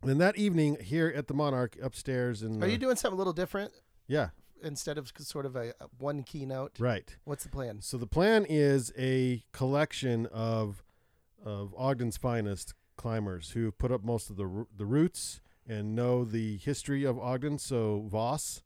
And 0.00 0.08
then 0.08 0.16
that 0.16 0.38
evening 0.38 0.78
here 0.80 1.12
at 1.14 1.26
the 1.26 1.34
Monarch 1.34 1.76
upstairs 1.82 2.40
and 2.40 2.64
Are 2.64 2.66
you 2.66 2.78
doing 2.78 2.96
something 2.96 3.16
a 3.16 3.18
little 3.18 3.34
different 3.34 3.74
yeah 4.08 4.30
instead 4.62 4.96
of 4.96 5.12
sort 5.18 5.44
of 5.44 5.54
a, 5.54 5.74
a 5.80 5.88
one 5.98 6.22
keynote? 6.22 6.80
right. 6.80 7.14
What's 7.24 7.44
the 7.44 7.50
plan? 7.50 7.82
So 7.82 7.98
the 7.98 8.06
plan 8.06 8.46
is 8.48 8.90
a 8.96 9.44
collection 9.52 10.24
of 10.32 10.82
of 11.44 11.74
Ogden's 11.76 12.16
finest 12.16 12.72
climbers 13.00 13.52
who 13.52 13.64
have 13.64 13.78
put 13.78 13.90
up 13.90 14.04
most 14.04 14.28
of 14.28 14.36
the 14.36 14.66
the 14.76 14.84
routes 14.84 15.40
and 15.66 15.96
know 15.96 16.22
the 16.22 16.58
history 16.58 17.04
of 17.04 17.18
Ogden. 17.18 17.56
So 17.58 18.04
Voss, 18.10 18.62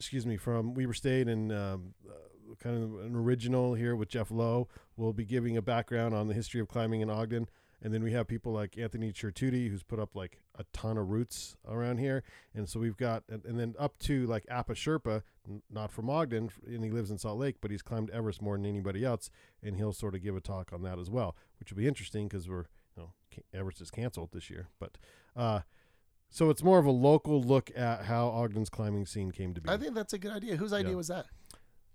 excuse 0.00 0.26
me, 0.26 0.36
from 0.36 0.74
Weber 0.74 0.94
State 0.94 1.28
and 1.28 1.52
um, 1.52 1.94
uh, 2.08 2.54
kind 2.58 2.82
of 2.82 3.04
an 3.04 3.14
original 3.14 3.74
here 3.74 3.94
with 3.94 4.08
Jeff 4.08 4.32
Lowe 4.32 4.66
will 4.96 5.12
be 5.12 5.24
giving 5.24 5.56
a 5.56 5.62
background 5.62 6.12
on 6.12 6.26
the 6.26 6.34
history 6.34 6.60
of 6.60 6.66
climbing 6.66 7.02
in 7.02 7.10
Ogden. 7.10 7.46
And 7.82 7.92
then 7.92 8.02
we 8.02 8.12
have 8.12 8.26
people 8.26 8.52
like 8.52 8.78
Anthony 8.78 9.12
Chertuti, 9.12 9.68
who's 9.68 9.82
put 9.82 10.00
up 10.00 10.16
like 10.16 10.40
a 10.58 10.64
ton 10.72 10.96
of 10.96 11.10
routes 11.10 11.54
around 11.68 11.98
here. 11.98 12.24
And 12.54 12.68
so 12.68 12.80
we've 12.80 12.96
got, 12.96 13.22
and, 13.28 13.44
and 13.44 13.60
then 13.60 13.74
up 13.78 13.98
to 14.00 14.26
like 14.26 14.46
Apa 14.50 14.72
Sherpa, 14.74 15.22
n- 15.46 15.62
not 15.70 15.92
from 15.92 16.08
Ogden, 16.08 16.50
and 16.66 16.82
he 16.82 16.90
lives 16.90 17.10
in 17.10 17.18
Salt 17.18 17.38
Lake, 17.38 17.56
but 17.60 17.70
he's 17.70 17.82
climbed 17.82 18.10
Everest 18.10 18.40
more 18.40 18.56
than 18.56 18.64
anybody 18.66 19.04
else. 19.04 19.30
And 19.62 19.76
he'll 19.76 19.92
sort 19.92 20.14
of 20.14 20.22
give 20.22 20.34
a 20.34 20.40
talk 20.40 20.72
on 20.72 20.82
that 20.82 20.98
as 20.98 21.10
well, 21.10 21.36
which 21.60 21.70
will 21.70 21.76
be 21.78 21.86
interesting 21.86 22.26
because 22.26 22.48
we're, 22.48 22.66
you 23.36 23.42
know, 23.52 23.60
Everest 23.60 23.80
is 23.80 23.90
canceled 23.90 24.30
this 24.32 24.50
year. 24.50 24.68
But, 24.78 24.98
uh, 25.36 25.60
so 26.30 26.50
it's 26.50 26.62
more 26.62 26.78
of 26.78 26.86
a 26.86 26.90
local 26.90 27.40
look 27.42 27.70
at 27.76 28.04
how 28.06 28.28
Ogden's 28.28 28.70
climbing 28.70 29.06
scene 29.06 29.30
came 29.30 29.54
to 29.54 29.60
be. 29.60 29.68
I 29.70 29.76
think 29.76 29.94
that's 29.94 30.12
a 30.12 30.18
good 30.18 30.32
idea. 30.32 30.56
Whose 30.56 30.72
idea 30.72 30.90
Yeah. 30.90 30.96
was 30.96 31.08
that? 31.08 31.26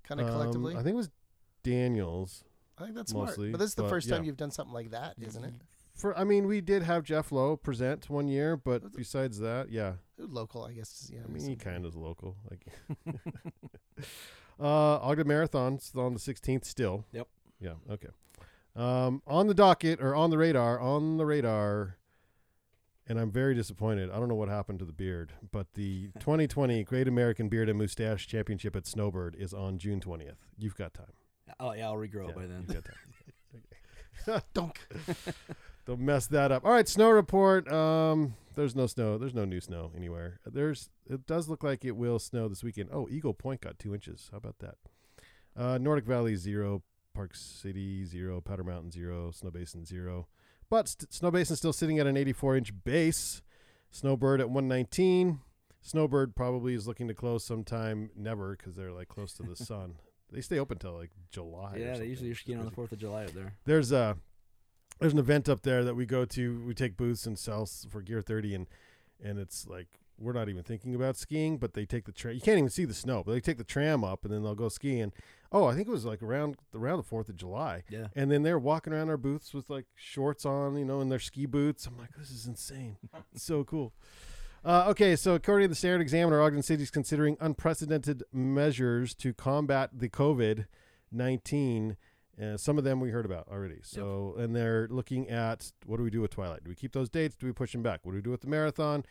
Kind 0.04 0.22
of 0.22 0.28
Um, 0.28 0.34
collectively. 0.34 0.74
I 0.76 0.84
think 0.84 0.94
it 0.94 0.98
was 0.98 1.10
Daniel's. 1.64 2.44
I 2.78 2.84
think 2.84 2.96
that's 2.96 3.12
smart. 3.12 3.28
mostly, 3.30 3.52
But 3.52 3.58
this 3.60 3.70
is 3.70 3.76
the 3.76 3.84
but 3.84 3.90
first 3.90 4.08
time 4.08 4.24
yeah. 4.24 4.28
you've 4.28 4.38
done 4.38 4.52
something 4.52 4.74
like 4.74 4.92
that, 4.92 5.16
isn't 5.20 5.44
it? 5.44 5.54
For 5.94 6.18
I 6.18 6.24
mean, 6.24 6.48
we 6.48 6.62
did 6.62 6.84
have 6.84 7.04
Jeff 7.04 7.30
Lowe 7.34 7.58
present 7.58 8.10
one 8.10 8.30
year, 8.30 8.56
but 8.56 8.94
besides 8.96 9.40
that, 9.40 9.70
yeah, 9.70 9.96
Local, 10.18 10.64
I 10.64 10.72
guess. 10.72 11.10
Yeah. 11.14 11.20
I 11.28 11.28
mean, 11.32 11.46
he 11.46 11.56
kind 11.58 11.84
of 11.86 11.90
is 11.92 11.96
local. 11.98 12.38
Like, 12.50 12.66
uh, 14.60 15.00
Ogden 15.00 15.28
Marathon's 15.28 15.92
on 15.96 16.14
the 16.14 16.20
16th 16.20 16.66
still. 16.66 17.06
Yep. 17.12 17.28
Yeah. 17.60 17.74
Okay. 17.90 18.08
Um, 18.76 19.22
on 19.28 19.48
the 19.48 19.54
docket 19.54 20.00
or 20.02 20.16
on 20.16 20.30
the 20.30 20.38
radar, 20.38 20.80
on 20.80 21.18
the 21.18 21.26
radar, 21.26 21.98
and 23.08 23.20
I'm 23.20 23.32
very 23.32 23.56
disappointed. 23.56 24.10
I 24.12 24.18
don't 24.20 24.30
know 24.30 24.36
what 24.36 24.50
happened 24.50 24.80
to 24.80 24.86
the 24.86 24.94
beard, 24.94 25.34
but 25.52 25.74
the 25.74 26.10
2020 26.20 26.84
Great 26.84 27.08
American 27.08 27.50
Beard 27.50 27.68
and 27.70 27.78
Mustache 27.80 28.28
Championship 28.28 28.76
at 28.76 28.86
Snowbird 28.86 29.36
is 29.38 29.54
on 29.54 29.78
June 29.80 30.00
20th. 30.00 30.36
You've 30.58 30.76
got 30.76 30.94
time. 30.94 31.14
Oh 31.60 31.74
yeah, 31.74 31.88
I'll 31.88 31.96
regrow 31.96 32.26
Yeah, 32.26 32.30
it 32.30 32.36
by 32.36 32.46
then. 32.46 32.66
You've 32.68 32.76
got 32.76 32.86
time. 32.86 34.44
Dunk. 34.54 34.80
Don't 35.88 36.02
mess 36.02 36.28
that 36.28 36.52
up. 36.52 36.64
All 36.64 36.72
right, 36.72 36.88
snow 36.88 37.10
report. 37.10 37.72
Um, 37.72 38.36
there's 38.56 38.76
no 38.76 38.86
snow. 38.86 39.18
There's 39.18 39.34
no 39.34 39.46
new 39.46 39.60
snow 39.60 39.92
anywhere. 39.96 40.40
There's. 40.46 40.90
It 41.10 41.26
does 41.26 41.50
look 41.50 41.64
like 41.64 41.84
it 41.84 41.96
will 41.96 42.20
snow 42.20 42.48
this 42.48 42.64
weekend. 42.64 42.90
Oh, 42.94 43.08
Eagle 43.10 43.34
Point 43.34 43.62
got 43.62 43.80
two 43.80 43.94
inches. 43.96 44.28
How 44.32 44.38
about 44.38 44.60
that? 44.60 44.76
Uh, 45.58 45.78
Nordic 45.80 46.06
Valley 46.06 46.36
zero, 46.36 46.84
Park 47.20 47.36
City 47.36 48.06
zero, 48.06 48.40
Powder 48.40 48.64
Mountain 48.64 48.92
zero, 48.92 49.30
Snowbasin 49.32 49.86
zero, 49.86 50.30
but 50.70 50.88
st- 50.88 51.10
Snowbasin 51.12 51.58
still 51.58 51.74
sitting 51.74 52.00
at 52.00 52.08
an 52.08 52.16
84 52.16 52.56
inch 52.56 52.72
base. 52.86 53.42
Snowbird 53.92 54.40
at 54.40 54.50
119. 54.50 55.42
Snowbird 55.82 56.34
probably 56.34 56.74
is 56.76 56.88
looking 56.88 57.10
to 57.10 57.14
close 57.14 57.44
sometime 57.44 58.10
never 58.16 58.56
because 58.56 58.78
they're 58.78 58.94
like 58.94 59.10
close 59.10 59.34
to 59.34 59.44
the 59.44 59.56
sun. 59.58 59.96
They 60.32 60.40
stay 60.40 60.60
open 60.60 60.78
till 60.78 60.94
like 60.94 61.10
July. 61.30 61.76
Yeah, 61.78 61.98
they 61.98 62.06
usually 62.06 62.32
are 62.32 62.36
skiing 62.36 62.58
on 62.58 62.64
the 62.64 62.72
Fourth 62.72 62.94
of 62.94 63.00
July 63.00 63.26
up 63.26 63.32
there. 63.32 63.56
there's 63.66 63.92
a 63.92 64.16
there's 65.02 65.12
an 65.12 65.20
event 65.20 65.50
up 65.50 65.64
there 65.64 65.84
that 65.84 65.96
we 65.96 66.06
go 66.06 66.24
to. 66.24 66.64
We 66.66 66.74
take 66.74 66.96
booths 66.96 67.26
and 67.26 67.38
sell 67.38 67.66
for 67.90 68.02
Gear 68.02 68.22
30, 68.22 68.56
and 68.56 68.68
and 69.22 69.38
it's 69.40 69.68
like 69.68 69.88
we're 70.20 70.34
not 70.34 70.50
even 70.50 70.64
thinking 70.64 70.94
about 70.96 71.16
skiing, 71.18 71.58
but 71.58 71.74
they 71.74 71.86
take 71.86 72.06
the 72.06 72.12
tram. 72.12 72.36
You 72.36 72.42
can't 72.42 72.58
even 72.58 72.70
see 72.70 72.86
the 72.86 72.94
snow, 72.94 73.24
but 73.26 73.32
they 73.34 73.40
take 73.40 73.58
the 73.58 73.64
tram 73.64 74.04
up, 74.04 74.26
and 74.26 74.34
then 74.34 74.44
they'll 74.44 74.56
go 74.56 74.70
skiing. 74.70 75.12
Oh, 75.52 75.66
I 75.66 75.74
think 75.76 75.88
it 75.88 75.92
was 75.92 76.06
like 76.06 76.22
around 76.22 76.58
around 76.76 76.98
the 76.98 77.04
Fourth 77.04 77.30
of 77.30 77.36
July, 77.38 77.84
Yeah. 77.90 78.08
and 78.16 78.30
then 78.30 78.44
they're 78.44 78.60
walking 78.60 78.94
around 78.94 79.10
our 79.10 79.18
booths 79.18 79.54
with 79.54 79.70
like 79.70 79.86
shorts 79.96 80.46
on, 80.46 80.78
you 80.78 80.86
know, 80.86 81.02
and 81.02 81.12
their 81.12 81.20
ski 81.20 81.46
boots. 81.46 81.86
I'm 81.88 81.98
like, 81.98 82.16
this 82.18 82.30
is 82.32 82.46
insane. 82.46 82.98
It's 83.34 83.44
so 83.52 83.64
cool. 83.64 83.94
Uh, 84.64 84.86
okay, 84.90 85.16
so 85.16 85.36
according 85.36 85.64
to 85.66 85.70
the 85.70 85.76
Standard 85.76 86.02
Examiner, 86.02 86.42
Ogden 86.42 86.62
City 86.62 86.84
is 86.84 86.92
considering 86.92 87.38
unprecedented 87.40 88.24
measures 88.34 89.16
to 89.16 89.34
combat 89.34 89.90
the 89.94 90.10
COVID 90.10 90.66
19. 91.12 91.98
Uh, 92.42 92.56
some 92.56 92.78
of 92.78 92.84
them 92.86 93.00
we 93.02 93.10
heard 93.10 93.26
about 93.26 93.48
already. 93.52 93.80
So, 93.84 94.36
and 94.38 94.56
they're 94.56 94.88
looking 94.90 95.30
at 95.30 95.72
what 95.86 95.98
do 95.98 96.04
we 96.04 96.10
do 96.10 96.22
with 96.22 96.32
Twilight? 96.32 96.64
Do 96.64 96.70
we 96.70 96.76
keep 96.76 96.94
those 96.94 97.10
dates? 97.10 97.36
Do 97.36 97.46
we 97.48 97.52
push 97.52 97.74
them 97.74 97.84
back? 97.84 98.02
What 98.04 98.14
do 98.14 98.16
we 98.18 98.22
do 98.22 98.30
with 98.30 98.42
the 98.42 98.48
marathon? 98.48 99.04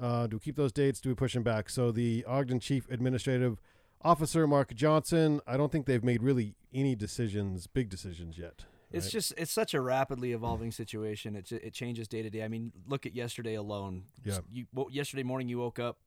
Uh, 0.00 0.26
do 0.26 0.36
we 0.36 0.40
keep 0.40 0.56
those 0.56 0.72
dates? 0.72 1.00
Do 1.00 1.08
we 1.08 1.14
push 1.14 1.34
them 1.34 1.42
back? 1.42 1.68
So, 1.70 1.90
the 1.90 2.24
Ogden 2.26 2.60
Chief 2.60 2.88
Administrative 2.90 3.60
Officer 4.02 4.46
Mark 4.46 4.74
Johnson, 4.74 5.40
I 5.46 5.56
don't 5.56 5.72
think 5.72 5.86
they've 5.86 6.04
made 6.04 6.22
really 6.22 6.54
any 6.72 6.94
decisions, 6.94 7.66
big 7.66 7.88
decisions 7.88 8.38
yet. 8.38 8.64
It's 8.90 9.06
right? 9.06 9.12
just 9.12 9.34
it's 9.36 9.52
such 9.52 9.74
a 9.74 9.80
rapidly 9.80 10.32
evolving 10.32 10.72
situation. 10.72 11.36
It 11.36 11.50
it 11.52 11.74
changes 11.74 12.08
day 12.08 12.22
to 12.22 12.30
day. 12.30 12.42
I 12.42 12.48
mean, 12.48 12.72
look 12.86 13.04
at 13.06 13.14
yesterday 13.14 13.54
alone. 13.54 14.04
Yeah. 14.24 14.38
You, 14.50 14.66
wo- 14.72 14.88
yesterday 14.90 15.24
morning 15.24 15.48
you 15.48 15.58
woke 15.58 15.78
up, 15.78 15.98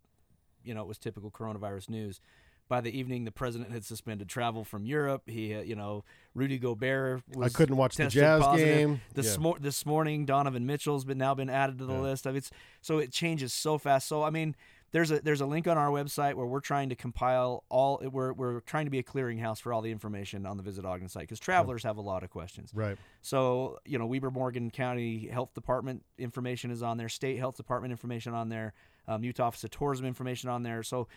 you 0.63 0.73
know, 0.73 0.81
it 0.81 0.87
was 0.87 0.97
typical 0.97 1.29
coronavirus 1.29 1.89
news. 1.89 2.21
By 2.67 2.79
the 2.79 2.97
evening, 2.97 3.25
the 3.25 3.31
president 3.31 3.71
had 3.71 3.83
suspended 3.83 4.29
travel 4.29 4.63
from 4.63 4.85
Europe. 4.85 5.23
He, 5.25 5.53
uh, 5.53 5.61
you 5.61 5.75
know, 5.75 6.05
Rudy 6.33 6.57
Gobert 6.57 7.21
I 7.41 7.49
couldn't 7.49 7.75
watch 7.75 7.97
the 7.97 8.07
Jazz 8.07 8.41
positive. 8.41 8.67
game. 8.77 9.01
This 9.13 9.33
Yeah. 9.35 9.41
mor- 9.41 9.59
this 9.59 9.85
morning, 9.85 10.25
Donovan 10.25 10.65
Mitchell's 10.65 11.03
been 11.03 11.17
now 11.17 11.33
been 11.33 11.49
added 11.49 11.79
to 11.79 11.85
the 11.85 11.93
Yeah. 11.93 11.99
list. 11.99 12.25
Of 12.25 12.37
it's 12.37 12.49
so 12.81 12.97
it 12.99 13.11
changes 13.11 13.51
so 13.53 13.77
fast. 13.77 14.07
So 14.07 14.23
I 14.23 14.29
mean, 14.29 14.55
there's 14.93 15.11
a 15.11 15.19
there's 15.19 15.41
a 15.41 15.45
link 15.45 15.67
on 15.67 15.77
our 15.77 15.89
website 15.89 16.35
where 16.35 16.45
we're 16.45 16.61
trying 16.61 16.87
to 16.89 16.95
compile 16.95 17.65
all. 17.67 18.01
We're 18.09 18.31
we're 18.31 18.61
trying 18.61 18.85
to 18.85 18.89
be 18.91 18.99
a 18.99 19.03
clearinghouse 19.03 19.59
for 19.59 19.73
all 19.73 19.81
the 19.81 19.91
information 19.91 20.45
on 20.45 20.55
the 20.55 20.63
Visit 20.63 20.85
Ogden 20.85 21.09
site 21.09 21.23
because 21.23 21.39
travelers 21.39 21.83
have 21.83 21.97
a 21.97 22.01
lot 22.01 22.23
of 22.23 22.29
questions. 22.29 22.71
Right. 22.73 22.97
So, 23.21 23.79
you 23.83 23.99
know, 23.99 24.05
Weber 24.05 24.31
Morgan 24.31 24.71
County 24.71 25.27
Health 25.27 25.53
Department 25.53 26.05
information 26.17 26.71
is 26.71 26.81
on 26.81 26.95
there, 26.95 27.09
State 27.09 27.37
Health 27.37 27.57
Department 27.57 27.91
information 27.91 28.33
on 28.33 28.47
there, 28.47 28.71
um, 29.09 29.25
Utah 29.25 29.47
Office 29.47 29.63
of 29.65 29.71
Tourism 29.71 30.05
information 30.05 30.49
on 30.49 30.63
there. 30.63 30.83
So, 30.83 31.07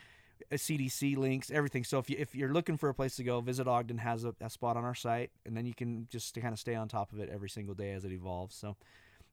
Uh, 0.51 0.57
CDC 0.57 1.17
links, 1.17 1.51
everything. 1.51 1.85
So, 1.85 1.99
if, 1.99 2.11
you, 2.11 2.17
if 2.19 2.35
you're 2.35 2.53
looking 2.53 2.77
for 2.77 2.89
a 2.89 2.95
place 2.95 3.17
to 3.17 3.25
go, 3.25 3.41
Visit 3.41 3.67
Ogden 3.69 3.99
has 3.99 4.25
a, 4.25 4.35
a 4.41 4.51
spot 4.51 4.77
on 4.77 4.85
our 4.85 4.95
site, 4.95 5.31
and 5.47 5.57
then 5.57 5.65
you 5.67 5.75
can 5.75 6.07
just 6.11 6.35
kind 6.35 6.53
of 6.53 6.59
stay 6.59 6.75
on 6.75 6.89
top 6.89 7.13
of 7.13 7.21
it 7.21 7.29
every 7.33 7.49
single 7.49 7.75
day 7.75 7.93
as 7.93 8.05
it 8.05 8.13
evolves. 8.13 8.55
So, 8.57 8.77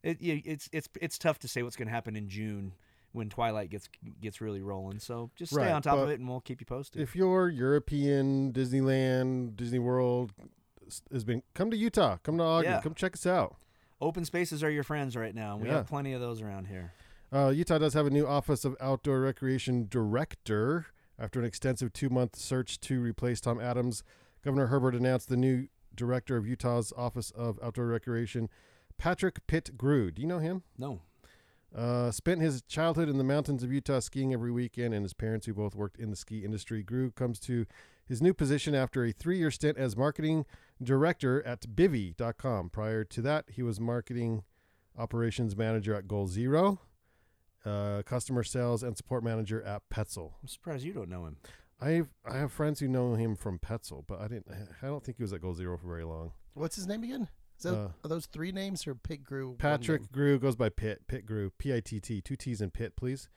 it, 0.03 0.17
it's 0.21 0.69
it's 0.71 0.89
it's 1.01 1.17
tough 1.17 1.39
to 1.39 1.47
say 1.47 1.63
what's 1.63 1.75
going 1.75 1.87
to 1.87 1.93
happen 1.93 2.15
in 2.15 2.27
June 2.29 2.73
when 3.13 3.29
Twilight 3.29 3.69
gets 3.69 3.89
gets 4.21 4.39
really 4.41 4.61
rolling. 4.61 4.99
So, 4.99 5.29
just 5.35 5.51
stay 5.53 5.63
Right, 5.63 5.71
on 5.71 5.81
top 5.81 5.97
of 5.99 6.09
it, 6.09 6.19
and 6.19 6.29
we'll 6.29 6.39
keep 6.41 6.59
you 6.61 6.65
posted. 6.65 7.01
If 7.01 7.15
you're 7.15 7.49
European, 7.49 8.53
Disneyland, 8.53 9.55
Disney 9.55 9.79
World 9.79 10.31
has 11.11 11.23
been, 11.23 11.41
come 11.53 11.71
to 11.71 11.77
Utah, 11.77 12.17
come 12.23 12.37
to 12.37 12.43
Ogden, 12.43 12.71
Yeah. 12.71 12.81
come 12.81 12.93
check 12.93 13.13
us 13.15 13.25
out. 13.25 13.55
Open 14.01 14.25
spaces 14.25 14.63
are 14.63 14.69
your 14.71 14.83
friends 14.83 15.15
right 15.15 15.33
now. 15.35 15.57
We 15.57 15.67
Yeah. 15.67 15.77
have 15.77 15.87
plenty 15.87 16.13
of 16.13 16.21
those 16.21 16.41
around 16.41 16.67
here. 16.67 16.93
Uh, 17.33 17.49
Utah 17.49 17.77
does 17.77 17.93
have 17.93 18.05
a 18.05 18.09
new 18.09 18.27
Office 18.27 18.65
of 18.65 18.75
Outdoor 18.81 19.21
Recreation 19.21 19.87
Director 19.89 20.87
After 21.17 21.39
an 21.39 21.45
extensive 21.45 21.93
two 21.93 22.09
month 22.09 22.35
search 22.35 22.79
to 22.81 22.99
replace 22.99 23.39
Tom 23.39 23.59
Adams, 23.59 24.03
Governor 24.43 24.67
Herbert 24.67 24.95
announced 24.95 25.29
the 25.29 25.37
new 25.37 25.67
director 25.95 26.35
of 26.35 26.45
Utah's 26.47 26.91
Office 26.97 27.31
of 27.31 27.59
Outdoor 27.63 27.85
Recreation, 27.85 28.49
Patrick 28.97 29.45
Pitt 29.47 29.77
Grewe. 29.77 30.13
Do 30.13 30.21
you 30.21 30.27
know 30.27 30.39
him? 30.39 30.63
No. 30.77 31.01
Uh, 31.73 32.11
spent 32.11 32.41
his 32.41 32.61
childhood 32.63 33.07
in 33.07 33.17
the 33.17 33.23
mountains 33.23 33.63
of 33.63 33.71
Utah 33.71 33.99
skiing 33.99 34.33
every 34.33 34.51
weekend, 34.51 34.93
and 34.93 35.03
his 35.03 35.13
parents, 35.13 35.45
who 35.45 35.53
both 35.53 35.73
worked 35.73 35.97
in 35.97 36.09
the 36.09 36.17
ski 36.17 36.43
industry, 36.43 36.83
Grewe 36.83 37.11
comes 37.15 37.39
to 37.41 37.65
his 38.05 38.21
new 38.21 38.33
position 38.33 38.75
after 38.75 39.05
a 39.05 39.13
three 39.13 39.37
year 39.37 39.51
stint 39.51 39.77
as 39.77 39.95
marketing 39.95 40.45
director 40.83 41.41
at 41.45 41.61
Bivy.com. 41.75 42.71
Prior 42.71 43.05
to 43.05 43.21
that, 43.21 43.45
he 43.51 43.63
was 43.63 43.79
marketing 43.79 44.43
operations 44.97 45.55
manager 45.55 45.95
at 45.95 46.09
Goal 46.09 46.27
Zero, 46.27 46.81
uh, 47.65 48.01
customer 48.05 48.43
sales 48.43 48.83
and 48.83 48.95
support 48.97 49.23
manager 49.23 49.61
at 49.63 49.81
Petzl. 49.93 50.31
I'm 50.41 50.47
surprised 50.47 50.83
you 50.85 50.93
don't 50.93 51.09
know 51.09 51.25
him. 51.25 51.37
I 51.79 51.89
have, 51.91 52.07
I 52.25 52.37
have 52.37 52.51
friends 52.51 52.79
who 52.79 52.87
know 52.87 53.15
him 53.15 53.35
from 53.35 53.57
Petzl, 53.59 54.03
but 54.07 54.19
I 54.21 54.27
didn't. 54.27 54.47
I 54.81 54.85
don't 54.85 55.03
think 55.03 55.17
he 55.17 55.23
was 55.23 55.33
at 55.33 55.41
Goal 55.41 55.55
Zero 55.55 55.77
for 55.77 55.87
very 55.87 56.03
long. 56.03 56.31
What's 56.53 56.75
his 56.75 56.85
name 56.87 57.03
again? 57.03 57.27
Is 57.57 57.63
that, 57.63 57.73
Uh, 57.75 57.87
are 58.03 58.07
those 58.07 58.25
three 58.27 58.51
names 58.51 58.85
or 58.85 58.93
Pig 58.95 59.23
Grewe? 59.23 59.57
Patrick 59.57 60.11
Grewe 60.11 60.39
goes 60.39 60.55
by 60.55 60.69
Pitt. 60.69 61.07
Pitt 61.07 61.25
Grewe. 61.25 61.51
P 61.57 61.73
I 61.73 61.79
T 61.79 61.99
T. 61.99 62.21
Two 62.21 62.35
T's 62.35 62.61
in 62.61 62.69
Pitt, 62.71 62.95
please. 62.95 63.29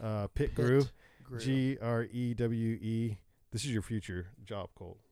Uh, 0.00 0.28
Pitt 0.28 0.54
Grewe. 0.54 0.88
Grewe. 1.28 1.40
G 1.40 1.78
R 1.80 2.04
E 2.10 2.34
W 2.34 2.72
E. 2.80 3.18
This 3.52 3.64
is 3.64 3.70
your 3.72 3.82
future 3.82 4.28
job, 4.44 4.70
Colt. 4.74 4.98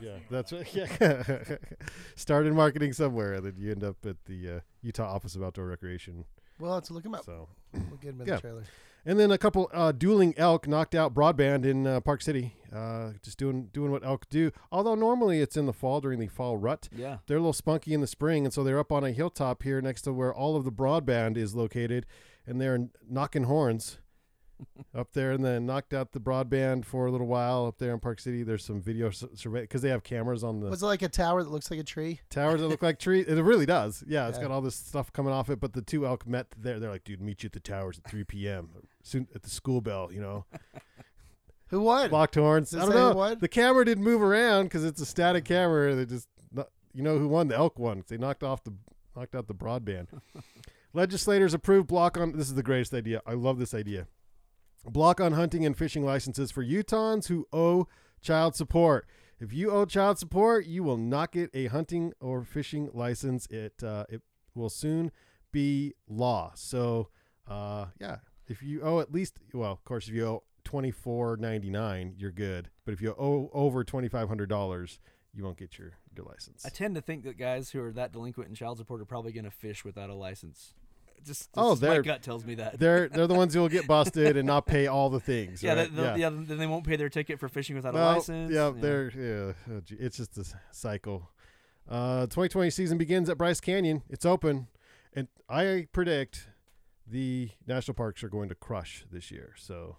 Yeah, 0.00 0.16
that's 0.30 0.50
right. 0.52 0.66
Yeah, 0.74 0.88
started 2.16 2.54
marketing 2.54 2.92
somewhere, 2.94 3.34
and 3.34 3.44
then 3.44 3.54
you 3.58 3.70
end 3.70 3.84
up 3.84 3.96
at 4.06 4.16
the 4.24 4.48
uh, 4.50 4.60
Utah 4.82 5.12
Office 5.14 5.36
of 5.36 5.42
Outdoor 5.42 5.66
Recreation. 5.66 6.24
We'll 6.58 6.74
have 6.74 6.84
to 6.84 6.92
look 6.92 7.04
him 7.04 7.14
up. 7.14 7.24
So, 7.24 7.48
We'll 7.72 7.98
get 8.00 8.10
him 8.14 8.20
in 8.22 8.26
Yeah. 8.28 8.34
the 8.36 8.40
trailer. 8.40 8.64
and 9.06 9.18
then 9.18 9.30
a 9.30 9.38
couple 9.38 9.70
uh, 9.72 9.92
dueling 9.92 10.34
elk 10.36 10.66
knocked 10.66 10.94
out 10.94 11.14
broadband 11.14 11.64
in 11.64 11.86
uh, 11.86 12.00
Park 12.00 12.20
City. 12.22 12.54
Uh, 12.74 13.12
just 13.22 13.38
doing 13.38 13.68
doing 13.72 13.90
what 13.90 14.04
elk 14.04 14.28
do. 14.28 14.50
Although 14.72 14.94
normally 14.94 15.40
it's 15.40 15.56
in 15.56 15.66
the 15.66 15.72
fall 15.72 16.00
during 16.00 16.18
the 16.18 16.26
fall 16.26 16.56
rut. 16.56 16.88
Yeah. 16.94 17.18
They're 17.26 17.36
a 17.36 17.40
little 17.40 17.52
spunky 17.52 17.94
in 17.94 18.00
the 18.00 18.06
spring, 18.06 18.44
and 18.44 18.52
so 18.52 18.62
they're 18.64 18.78
up 18.78 18.92
on 18.92 19.04
a 19.04 19.12
hilltop 19.12 19.62
here 19.62 19.80
next 19.80 20.02
to 20.02 20.12
where 20.12 20.34
all 20.34 20.56
of 20.56 20.64
the 20.64 20.72
broadband 20.72 21.36
is 21.36 21.54
located, 21.54 22.04
and 22.46 22.60
they're 22.60 22.88
knocking 23.08 23.44
horns 23.44 23.98
up 24.94 25.12
there, 25.12 25.32
and 25.32 25.44
then 25.44 25.66
knocked 25.66 25.92
out 25.94 26.12
the 26.12 26.20
broadband 26.20 26.84
for 26.84 27.06
a 27.06 27.10
little 27.12 27.26
while 27.26 27.66
up 27.66 27.78
there 27.78 27.92
in 27.92 28.00
Park 28.00 28.20
City. 28.20 28.42
There's 28.42 28.64
some 28.64 28.80
video 28.80 29.10
survey 29.10 29.62
because 29.62 29.82
they 29.82 29.88
have 29.90 30.02
cameras 30.02 30.42
on 30.44 30.60
the 30.60 30.68
Was 30.70 30.82
it 30.82 30.86
like 30.86 31.02
a 31.02 31.08
tower 31.08 31.42
that 31.42 31.50
looks 31.50 31.70
like 31.70 31.80
a 31.80 31.84
tree? 31.84 32.20
towers 32.30 32.60
that 32.60 32.68
look 32.68 32.82
like 32.82 32.98
trees. 32.98 33.26
It 33.26 33.40
really 33.42 33.66
does. 33.66 34.02
Yeah, 34.06 34.28
it's 34.28 34.38
Yeah. 34.38 34.44
got 34.44 34.50
all 34.50 34.60
this 34.60 34.74
stuff 34.76 35.12
coming 35.12 35.32
off 35.32 35.48
it. 35.50 35.60
But 35.60 35.72
the 35.72 35.82
two 35.82 36.06
elk 36.06 36.26
met 36.26 36.46
there. 36.58 36.78
They're 36.80 36.90
like, 36.90 37.04
dude, 37.04 37.20
meet 37.20 37.42
you 37.42 37.48
at 37.48 37.52
the 37.52 37.60
towers 37.60 37.98
at 38.04 38.10
3 38.10 38.24
p.m. 38.24 38.70
soon 39.02 39.28
at 39.34 39.42
the 39.42 39.50
school 39.50 39.80
bell. 39.80 40.10
You 40.12 40.20
know, 40.20 40.44
Who 41.68 41.80
won? 41.82 42.10
locked 42.10 42.34
horns. 42.36 42.74
I 42.74 42.80
don't 42.80 42.90
know. 42.90 43.12
won? 43.14 43.38
The 43.40 43.48
camera 43.48 43.84
didn't 43.84 44.04
move 44.04 44.22
around 44.22 44.64
because 44.64 44.84
it's 44.84 45.00
a 45.00 45.06
static 45.06 45.44
camera. 45.44 45.94
They 45.94 46.06
just, 46.06 46.28
you 46.94 47.02
know, 47.02 47.18
who 47.18 47.28
won? 47.28 47.48
The 47.48 47.56
elk 47.56 47.78
won. 47.78 48.02
They 48.08 48.16
knocked 48.16 48.42
off 48.42 48.64
the 48.64 48.72
knocked 49.14 49.34
out 49.34 49.46
the 49.46 49.54
broadband. 49.54 50.06
Legislators 50.94 51.52
approved 51.54 51.86
block 51.86 52.16
on. 52.16 52.32
This 52.32 52.48
is 52.48 52.54
the 52.54 52.62
greatest 52.62 52.94
idea. 52.94 53.20
I 53.26 53.34
love 53.34 53.58
this 53.58 53.74
idea. 53.74 54.06
Block 54.88 55.20
on 55.20 55.32
hunting 55.32 55.64
and 55.64 55.76
fishing 55.76 56.04
licenses 56.04 56.50
for 56.50 56.64
Utahns 56.64 57.28
who 57.28 57.46
owe 57.52 57.86
child 58.20 58.54
support. 58.54 59.06
If 59.40 59.52
you 59.52 59.70
owe 59.70 59.84
child 59.84 60.18
support, 60.18 60.66
you 60.66 60.82
will 60.82 60.96
not 60.96 61.32
get 61.32 61.50
a 61.54 61.66
hunting 61.66 62.12
or 62.20 62.42
fishing 62.42 62.90
license. 62.92 63.46
It 63.46 63.82
uh, 63.82 64.04
it 64.08 64.22
will 64.54 64.70
soon 64.70 65.12
be 65.52 65.94
law. 66.08 66.52
So, 66.56 67.08
uh, 67.46 67.86
yeah, 68.00 68.16
if 68.48 68.62
you 68.62 68.82
owe 68.82 69.00
at 69.00 69.12
least, 69.12 69.38
well, 69.52 69.70
of 69.70 69.84
course, 69.84 70.08
if 70.08 70.14
you 70.14 70.26
owe 70.26 70.42
twenty 70.64 70.90
four 70.90 71.36
ninety 71.36 71.70
nine, 71.70 72.14
you're 72.16 72.32
good. 72.32 72.70
But 72.84 72.94
if 72.94 73.00
you 73.00 73.14
owe 73.18 73.50
over 73.52 73.84
twenty 73.84 74.08
five 74.08 74.26
hundred 74.26 74.48
dollars, 74.48 74.98
you 75.32 75.44
won't 75.44 75.56
get 75.56 75.78
your 75.78 75.92
your 76.16 76.26
license. 76.26 76.66
I 76.66 76.70
tend 76.70 76.96
to 76.96 77.00
think 77.00 77.22
that 77.22 77.38
guys 77.38 77.70
who 77.70 77.80
are 77.82 77.92
that 77.92 78.12
delinquent 78.12 78.48
in 78.48 78.56
child 78.56 78.78
support 78.78 79.00
are 79.00 79.06
probably 79.06 79.30
going 79.30 79.44
to 79.44 79.50
fish 79.52 79.84
without 79.84 80.10
a 80.10 80.14
license. 80.14 80.74
Just, 81.24 81.48
Oh, 81.56 81.76
my 81.76 81.98
gut 82.00 82.22
tells 82.22 82.44
me 82.44 82.54
that. 82.56 82.78
they're 82.78 83.08
they're 83.08 83.26
the 83.26 83.34
ones 83.34 83.54
who 83.54 83.60
will 83.60 83.68
get 83.68 83.86
busted 83.96 84.36
and 84.36 84.46
not 84.46 84.66
pay 84.66 84.86
all 84.86 85.10
the 85.10 85.20
things. 85.20 85.62
yeah, 85.62 85.74
right? 85.74 85.94
they'll- 85.94 86.18
yeah. 86.18 86.30
Then 86.30 86.58
they 86.58 86.66
won't 86.66 86.86
pay 86.86 86.96
their 86.96 87.08
ticket 87.08 87.38
for 87.40 87.48
fishing 87.48 87.76
without 87.76 87.94
a 87.94 87.98
license. 87.98 88.50
Yeah, 88.52 88.72
they're 88.74 89.10
yeah. 89.68 89.74
oh, 89.74 89.80
gee, 89.80 89.96
It's 89.98 90.16
just 90.16 90.36
a 90.38 90.44
cycle. 90.70 91.30
Uh, 91.88 92.22
2020 92.26 92.70
season 92.70 92.98
begins 92.98 93.28
at 93.30 93.38
Bryce 93.38 93.60
Canyon. 93.60 94.02
It's 94.10 94.26
open, 94.26 94.68
and 95.14 95.28
I 95.48 95.86
predict 95.92 96.48
the 97.06 97.50
national 97.66 97.94
parks 97.94 98.22
are 98.22 98.28
going 98.28 98.50
to 98.50 98.54
crush 98.54 99.04
this 99.10 99.30
year. 99.30 99.54
So 99.56 99.96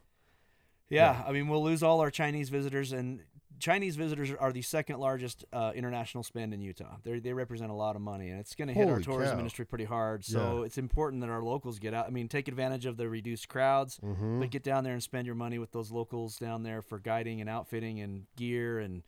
Yeah, 0.90 1.24
I 1.28 1.32
mean, 1.32 1.48
we'll 1.48 1.64
lose 1.64 1.82
all 1.82 2.00
our 2.02 2.12
Chinese 2.12 2.50
visitors, 2.50 2.92
and 2.92 3.22
Chinese 3.60 3.96
visitors 3.96 4.32
are 4.32 4.52
the 4.52 4.62
second 4.62 5.00
largest 5.00 5.46
uh, 5.54 5.72
international 5.76 6.24
spend 6.24 6.54
in 6.54 6.62
Utah. 6.62 6.98
They 7.04 7.20
they 7.20 7.34
represent 7.34 7.70
a 7.72 7.74
lot 7.76 7.96
of 7.96 8.02
money, 8.02 8.30
and 8.30 8.40
it's 8.40 8.56
going 8.56 8.68
to 8.70 8.74
hit 8.74 8.88
our 8.90 9.00
tourism 9.00 9.36
cow. 9.36 9.40
industry 9.40 9.66
pretty 9.66 9.86
hard. 9.86 10.24
So 10.26 10.60
Yeah. 10.60 10.66
it's 10.66 10.78
important 10.78 11.22
that 11.22 11.30
our 11.30 11.44
locals 11.44 11.80
get 11.80 11.94
out. 11.94 12.08
I 12.08 12.10
mean, 12.10 12.28
take 12.28 12.48
advantage 12.48 12.86
of 12.86 12.98
the 12.98 13.08
reduced 13.10 13.48
crowds, 13.50 14.00
mhm. 14.04 14.40
but 14.40 14.50
get 14.50 14.64
down 14.64 14.84
there 14.84 14.94
and 14.94 15.04
spend 15.04 15.26
your 15.26 15.36
money 15.36 15.60
with 15.60 15.72
those 15.72 15.92
locals 15.92 16.38
down 16.38 16.64
there 16.64 16.82
for 16.82 17.00
guiding 17.00 17.42
and 17.42 17.50
outfitting 17.50 18.00
and 18.00 18.26
gear 18.36 18.80
and 18.80 19.04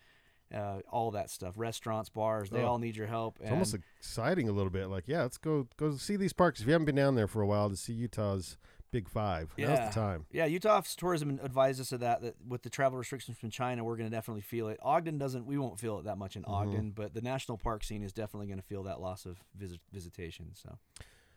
uh, 0.54 0.82
all 0.92 1.12
that 1.12 1.30
stuff. 1.30 1.54
Restaurants, 1.58 2.10
bars, 2.10 2.50
they 2.50 2.62
Oh. 2.62 2.68
all 2.68 2.78
need 2.78 2.98
your 2.98 3.08
help. 3.08 3.38
it's 3.40 3.50
almost 3.52 3.74
exciting 3.74 4.50
a 4.50 4.52
little 4.52 4.70
bit. 4.70 4.88
Like 4.88 5.06
yeah, 5.08 5.22
let's 5.22 5.38
go 5.38 5.68
go 5.78 5.96
see 5.96 6.18
these 6.18 6.34
parks. 6.34 6.60
If 6.60 6.68
you 6.68 6.74
haven't 6.74 6.86
been 6.86 6.96
down 6.96 7.16
there 7.16 7.28
for 7.28 7.42
a 7.42 7.48
while 7.48 7.70
to 7.70 7.78
see 7.78 7.94
Utah's 7.94 8.58
Big 8.92 9.08
Five, 9.10 9.54
now's 9.58 9.70
Yeah. 9.70 9.88
the 9.88 9.94
time. 9.94 10.26
Yeah, 10.32 10.46
Utah's 10.46 10.96
tourism 10.96 11.40
advised 11.42 11.80
us 11.80 11.92
of 11.94 12.02
that. 12.02 12.22
That 12.22 12.36
with 12.46 12.62
the 12.64 12.70
travel 12.70 12.98
restrictions 13.00 13.38
from 13.38 13.50
China, 13.50 13.84
we're 13.84 13.96
going 13.96 14.10
to 14.10 14.16
definitely 14.16 14.42
feel 14.42 14.68
it. 14.68 14.80
Ogden 14.82 15.18
doesn't. 15.18 15.46
We 15.46 15.58
won't 15.58 15.80
feel 15.80 16.00
it 16.00 16.04
that 16.06 16.18
much 16.18 16.36
in 16.36 16.44
Mm-hmm. 16.44 16.52
Ogden, 16.54 16.92
but 16.92 17.14
the 17.14 17.22
national 17.22 17.58
park 17.58 17.84
scene 17.84 18.04
is 18.04 18.12
definitely 18.12 18.48
going 18.48 18.60
to 18.60 18.66
feel 18.66 18.84
that 18.84 19.00
loss 19.00 19.26
of 19.26 19.38
visit, 19.58 19.80
visitation. 19.94 20.52
So 20.54 20.78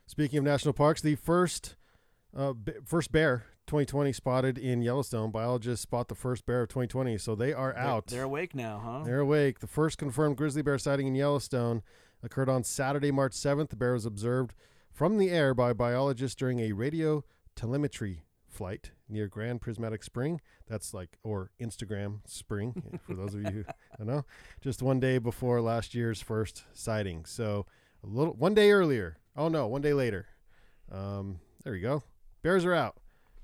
Speaking 0.07 0.39
of 0.39 0.45
national 0.45 0.75
parks, 0.75 1.01
the 1.01 1.15
first 1.15 1.77
uh, 2.37 2.53
b- 2.53 2.73
first 2.85 3.13
bear 3.13 3.45
2020 3.69 4.13
spotted 4.13 4.59
in 4.59 4.83
Yellowstone. 4.83 5.31
Biologists 5.31 5.83
spot 5.83 6.09
the 6.09 6.15
first 6.17 6.45
bear 6.47 6.63
of 6.63 6.69
2020, 6.69 7.17
so 7.19 7.35
they 7.37 7.53
are 7.53 7.73
They're- 7.73 7.81
out. 7.83 8.07
They're, 8.09 8.25
awake 8.25 8.55
now, 8.55 8.81
huh? 8.85 9.03
They're 9.05 9.21
awake. 9.21 9.61
The 9.61 9.67
first 9.69 9.97
confirmed 9.97 10.37
grizzly 10.37 10.61
bear 10.61 10.77
sighting 10.79 11.07
in 11.07 11.15
Yellowstone 11.15 11.83
occurred 12.23 12.49
on 12.49 12.65
Saturday, 12.65 13.13
March 13.13 13.33
7th. 13.33 13.69
The 13.71 13.77
bear 13.77 13.93
was 13.93 14.05
observed 14.05 14.53
from 14.93 15.17
the 15.19 15.31
air 15.31 15.55
by 15.55 15.73
biologists 15.73 16.35
during 16.35 16.59
a 16.61 16.73
radio 16.73 17.25
telemetry 17.57 18.25
flight 18.49 18.93
near 19.09 19.27
Grand 19.27 19.61
Prismatic 19.61 20.03
Spring. 20.03 20.41
That's 20.69 20.95
like, 20.95 21.19
or 21.23 21.51
Instagram 21.61 22.21
Spring, 22.27 23.01
for 23.07 23.15
those 23.15 23.35
of 23.35 23.43
you 23.43 23.51
who 23.51 23.65
don't 23.99 24.07
know. 24.07 24.25
Just 24.61 24.83
one 24.83 25.01
day 25.01 25.19
before 25.19 25.61
last 25.61 25.95
year's 25.95 26.23
first 26.23 26.65
sighting. 26.73 27.25
So 27.25 27.67
a 28.03 28.07
little, 28.07 28.35
one 28.35 28.55
day 28.55 28.71
earlier. 28.71 29.17
Oh 29.37 29.49
no, 29.49 29.67
one 29.67 29.83
day 29.83 29.93
later. 29.93 30.27
Um, 30.91 31.41
there 31.65 31.75
you 31.75 31.83
go. 31.83 32.03
Bears 32.43 32.65
are 32.65 32.75
out. 32.75 32.97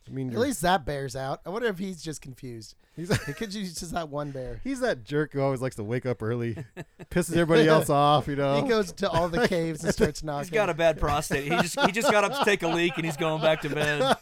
I 0.09 0.13
mean, 0.13 0.33
At 0.33 0.39
least 0.39 0.63
that 0.63 0.85
bear's 0.85 1.15
out. 1.15 1.41
I 1.47 1.51
wonder 1.51 1.69
if 1.69 1.79
he's 1.79 2.03
just 2.03 2.21
confused. 2.21 2.75
he's 2.97 3.11
It 3.11 3.37
could 3.37 3.55
use 3.55 3.75
just 3.79 3.93
that 3.93 4.09
one 4.09 4.31
bear. 4.31 4.61
He's 4.65 4.81
that 4.81 5.05
jerk 5.05 5.33
who 5.33 5.41
always 5.41 5.61
likes 5.61 5.77
to 5.77 5.85
wake 5.85 6.05
up 6.07 6.23
early, 6.23 6.57
pisses 7.11 7.37
everybody 7.37 7.69
else 7.69 7.89
off, 7.91 8.27
you 8.27 8.37
know. 8.37 8.61
He 8.63 8.69
goes 8.69 8.93
to 8.93 9.09
all 9.09 9.29
the 9.29 9.47
caves 9.47 9.85
and 9.85 9.93
starts 9.93 10.23
knocking. 10.23 10.45
He's 10.49 10.51
got 10.51 10.69
a 10.71 10.75
bad 10.75 10.99
prostate. 10.99 11.45
He 11.45 11.51
just 11.51 11.79
he 11.81 11.93
just 11.93 12.11
got 12.11 12.25
up 12.25 12.39
to 12.39 12.45
take 12.45 12.63
a 12.63 12.69
leak 12.69 12.95
and 12.97 13.05
he's 13.05 13.17
going 13.17 13.41
back 13.41 13.61
to 13.63 13.69
bed. 13.71 14.17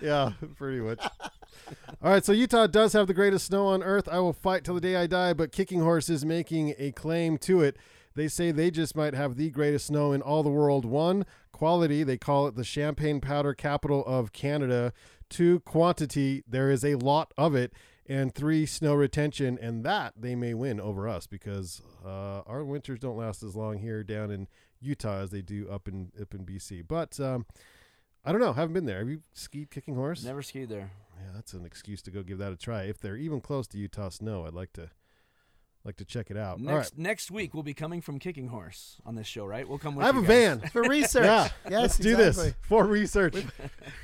yeah, 0.00 0.32
pretty 0.56 0.80
much. 0.80 1.02
All 2.02 2.10
right, 2.10 2.24
so 2.24 2.32
Utah 2.32 2.66
does 2.66 2.92
have 2.92 3.06
the 3.06 3.14
greatest 3.14 3.46
snow 3.46 3.66
on 3.66 3.82
earth. 3.82 4.08
I 4.08 4.18
will 4.18 4.32
fight 4.32 4.64
till 4.64 4.74
the 4.74 4.80
day 4.80 4.96
I 4.96 5.06
die, 5.06 5.32
but 5.32 5.52
Kicking 5.52 5.80
Horse 5.80 6.08
is 6.08 6.24
making 6.24 6.74
a 6.78 6.92
claim 6.92 7.38
to 7.38 7.62
it. 7.62 7.76
They 8.14 8.28
say 8.28 8.50
they 8.50 8.70
just 8.70 8.96
might 8.96 9.14
have 9.14 9.36
the 9.36 9.50
greatest 9.50 9.86
snow 9.86 10.12
in 10.12 10.22
all 10.22 10.42
the 10.42 10.50
world. 10.50 10.84
One, 10.84 11.26
quality, 11.56 12.04
they 12.04 12.18
call 12.18 12.46
it 12.46 12.54
the 12.54 12.64
champagne 12.64 13.18
powder 13.18 13.54
capital 13.54 14.04
of 14.04 14.30
Canada. 14.32 14.92
Two, 15.30 15.60
quantity, 15.60 16.44
there 16.46 16.70
is 16.70 16.84
a 16.84 16.96
lot 16.96 17.32
of 17.38 17.54
it. 17.54 17.72
And 18.06 18.34
three, 18.34 18.66
snow 18.66 18.94
retention, 18.94 19.58
and 19.60 19.82
that 19.82 20.12
they 20.18 20.34
may 20.36 20.52
win 20.52 20.78
over 20.78 21.08
us 21.08 21.26
because 21.26 21.80
uh, 22.04 22.42
our 22.46 22.62
winters 22.62 23.00
don't 23.00 23.16
last 23.16 23.42
as 23.42 23.56
long 23.56 23.78
here 23.78 24.04
down 24.04 24.30
in 24.30 24.48
Utah 24.80 25.20
as 25.22 25.30
they 25.30 25.40
do 25.40 25.66
up 25.70 25.88
in 25.88 26.12
up 26.20 26.34
in 26.34 26.44
BC. 26.44 26.86
But 26.86 27.18
um, 27.18 27.46
I 28.22 28.32
don't 28.32 28.40
know. 28.40 28.52
Haven't 28.52 28.74
been 28.74 28.84
there. 28.84 28.98
Have 28.98 29.08
you 29.08 29.22
skied 29.32 29.70
Kicking 29.70 29.94
Horse? 29.94 30.22
Never 30.22 30.42
skied 30.42 30.68
there. 30.68 30.92
Yeah, 31.18 31.30
that's 31.34 31.54
an 31.54 31.64
excuse 31.64 32.02
to 32.02 32.10
go 32.10 32.22
give 32.22 32.38
that 32.38 32.52
a 32.52 32.56
try. 32.56 32.82
If 32.82 33.00
they're 33.00 33.16
even 33.16 33.40
close 33.40 33.66
to 33.68 33.78
Utah 33.78 34.10
snow, 34.10 34.46
I'd 34.46 34.52
like 34.52 34.74
to 34.74 34.90
like 35.86 35.96
to 35.98 36.04
check 36.04 36.30
it 36.30 36.36
out. 36.36 36.58
Next 36.60 36.70
All 36.72 36.78
right. 36.78 36.98
next 36.98 37.30
week 37.30 37.54
we'll 37.54 37.62
be 37.62 37.72
coming 37.74 38.00
from 38.02 38.18
Kicking 38.18 38.48
Horse 38.48 38.96
on 39.06 39.14
this 39.14 39.26
show, 39.26 39.46
right? 39.46 39.66
We'll 39.68 39.78
come 39.78 39.94
with. 39.94 40.04
I 40.04 40.08
have 40.08 40.16
you 40.16 40.22
a 40.24 40.26
guys. 40.26 40.58
van. 40.60 40.70
for 40.70 40.82
research. 40.82 41.24
Yeah, 41.24 41.48
yes, 41.70 41.80
let's 41.80 41.96
do 41.98 42.16
this 42.16 42.52
for 42.62 42.84
research. 42.84 43.36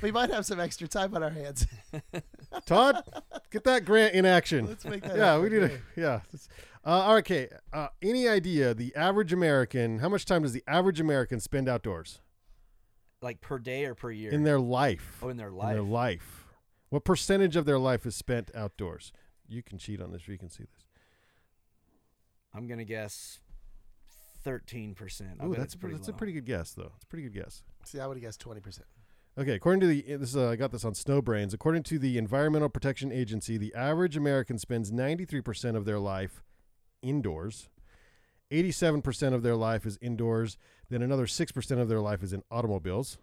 We 0.01 0.11
might 0.11 0.29
have 0.31 0.45
some 0.45 0.59
extra 0.59 0.87
time 0.87 1.13
on 1.15 1.21
our 1.23 1.29
hands. 1.29 1.67
Todd, 2.65 3.03
get 3.51 3.63
that 3.65 3.85
grant 3.85 4.13
in 4.15 4.25
action. 4.25 4.67
Let's 4.67 4.85
make 4.85 5.03
that. 5.03 5.17
yeah, 5.17 5.37
we 5.39 5.49
need 5.49 5.63
a 5.63 5.71
yeah. 5.97 6.21
Uh, 6.85 6.89
all 6.89 7.13
right, 7.13 7.19
okay. 7.19 7.47
Uh, 7.71 7.87
any 8.01 8.27
idea 8.27 8.73
the 8.73 8.95
average 8.95 9.31
American? 9.33 9.99
How 9.99 10.09
much 10.09 10.25
time 10.25 10.41
does 10.43 10.51
the 10.53 10.63
average 10.67 10.99
American 10.99 11.39
spend 11.39 11.69
outdoors 11.69 12.19
Like 13.21 13.39
per 13.41 13.57
day 13.59 13.85
or 13.85 13.95
per 13.95 14.11
year? 14.11 14.31
in 14.31 14.43
their 14.43 14.59
life? 14.59 15.19
oh, 15.23 15.29
in 15.29 15.37
their 15.37 15.47
In 15.49 15.55
life. 15.55 15.73
their 15.73 15.81
life. 15.83 16.45
What 16.89 17.05
percentage 17.05 17.55
of 17.55 17.65
their 17.65 17.79
life 17.79 18.05
is 18.05 18.15
spent 18.15 18.51
outdoors? 18.53 19.11
You 19.47 19.63
can 19.63 19.77
cheat 19.77 20.01
on 20.01 20.11
this. 20.11 20.21
if 20.23 20.27
You 20.29 20.37
can 20.37 20.49
see 20.49 20.63
this. 20.63 20.82
I'm 22.53 22.67
gonna 22.67 22.85
guess 22.85 23.39
thirteen 24.43 24.93
percent. 24.95 25.39
Ooh, 25.43 25.55
that's 25.55 25.73
a, 25.73 25.77
pre- 25.77 25.93
that's 25.93 26.07
a 26.07 26.13
pretty 26.13 26.33
good 26.33 26.45
guess, 26.45 26.73
though. 26.73 26.91
It's 26.95 27.03
a 27.03 27.07
pretty 27.07 27.23
good 27.23 27.33
guess. 27.33 27.63
See, 27.85 27.99
I 27.99 28.07
would 28.07 28.17
have 28.17 28.23
guessed 28.23 28.39
twenty 28.39 28.61
percent. 28.61 28.87
Okay, 29.35 29.53
according 29.53 29.79
to 29.81 29.87
the 29.87 30.01
this 30.01 30.29
is, 30.29 30.37
uh, 30.37 30.49
I 30.49 30.55
got 30.55 30.71
this 30.71 30.85
on 30.85 30.93
Snowbrains. 30.93 31.53
According 31.53 31.83
to 31.83 31.97
the 31.97 32.19
Environmental 32.19 32.69
Protection 32.69 33.11
Agency, 33.11 33.57
the 33.57 33.73
average 33.73 34.15
American 34.15 34.59
spends 34.59 34.91
93% 34.91 35.75
of 35.75 35.85
their 35.85 35.99
life 35.99 36.43
indoors. 37.01 37.67
87% 38.51 39.33
of 39.33 39.41
their 39.41 39.55
life 39.55 39.87
is 39.87 39.97
indoors. 40.01 40.57
Then 40.89 41.01
another 41.01 41.25
6% 41.25 41.81
of 41.81 41.89
their 41.89 41.99
life 41.99 42.21
is 42.21 42.31
in 42.31 42.43
automobiles. 42.51 43.17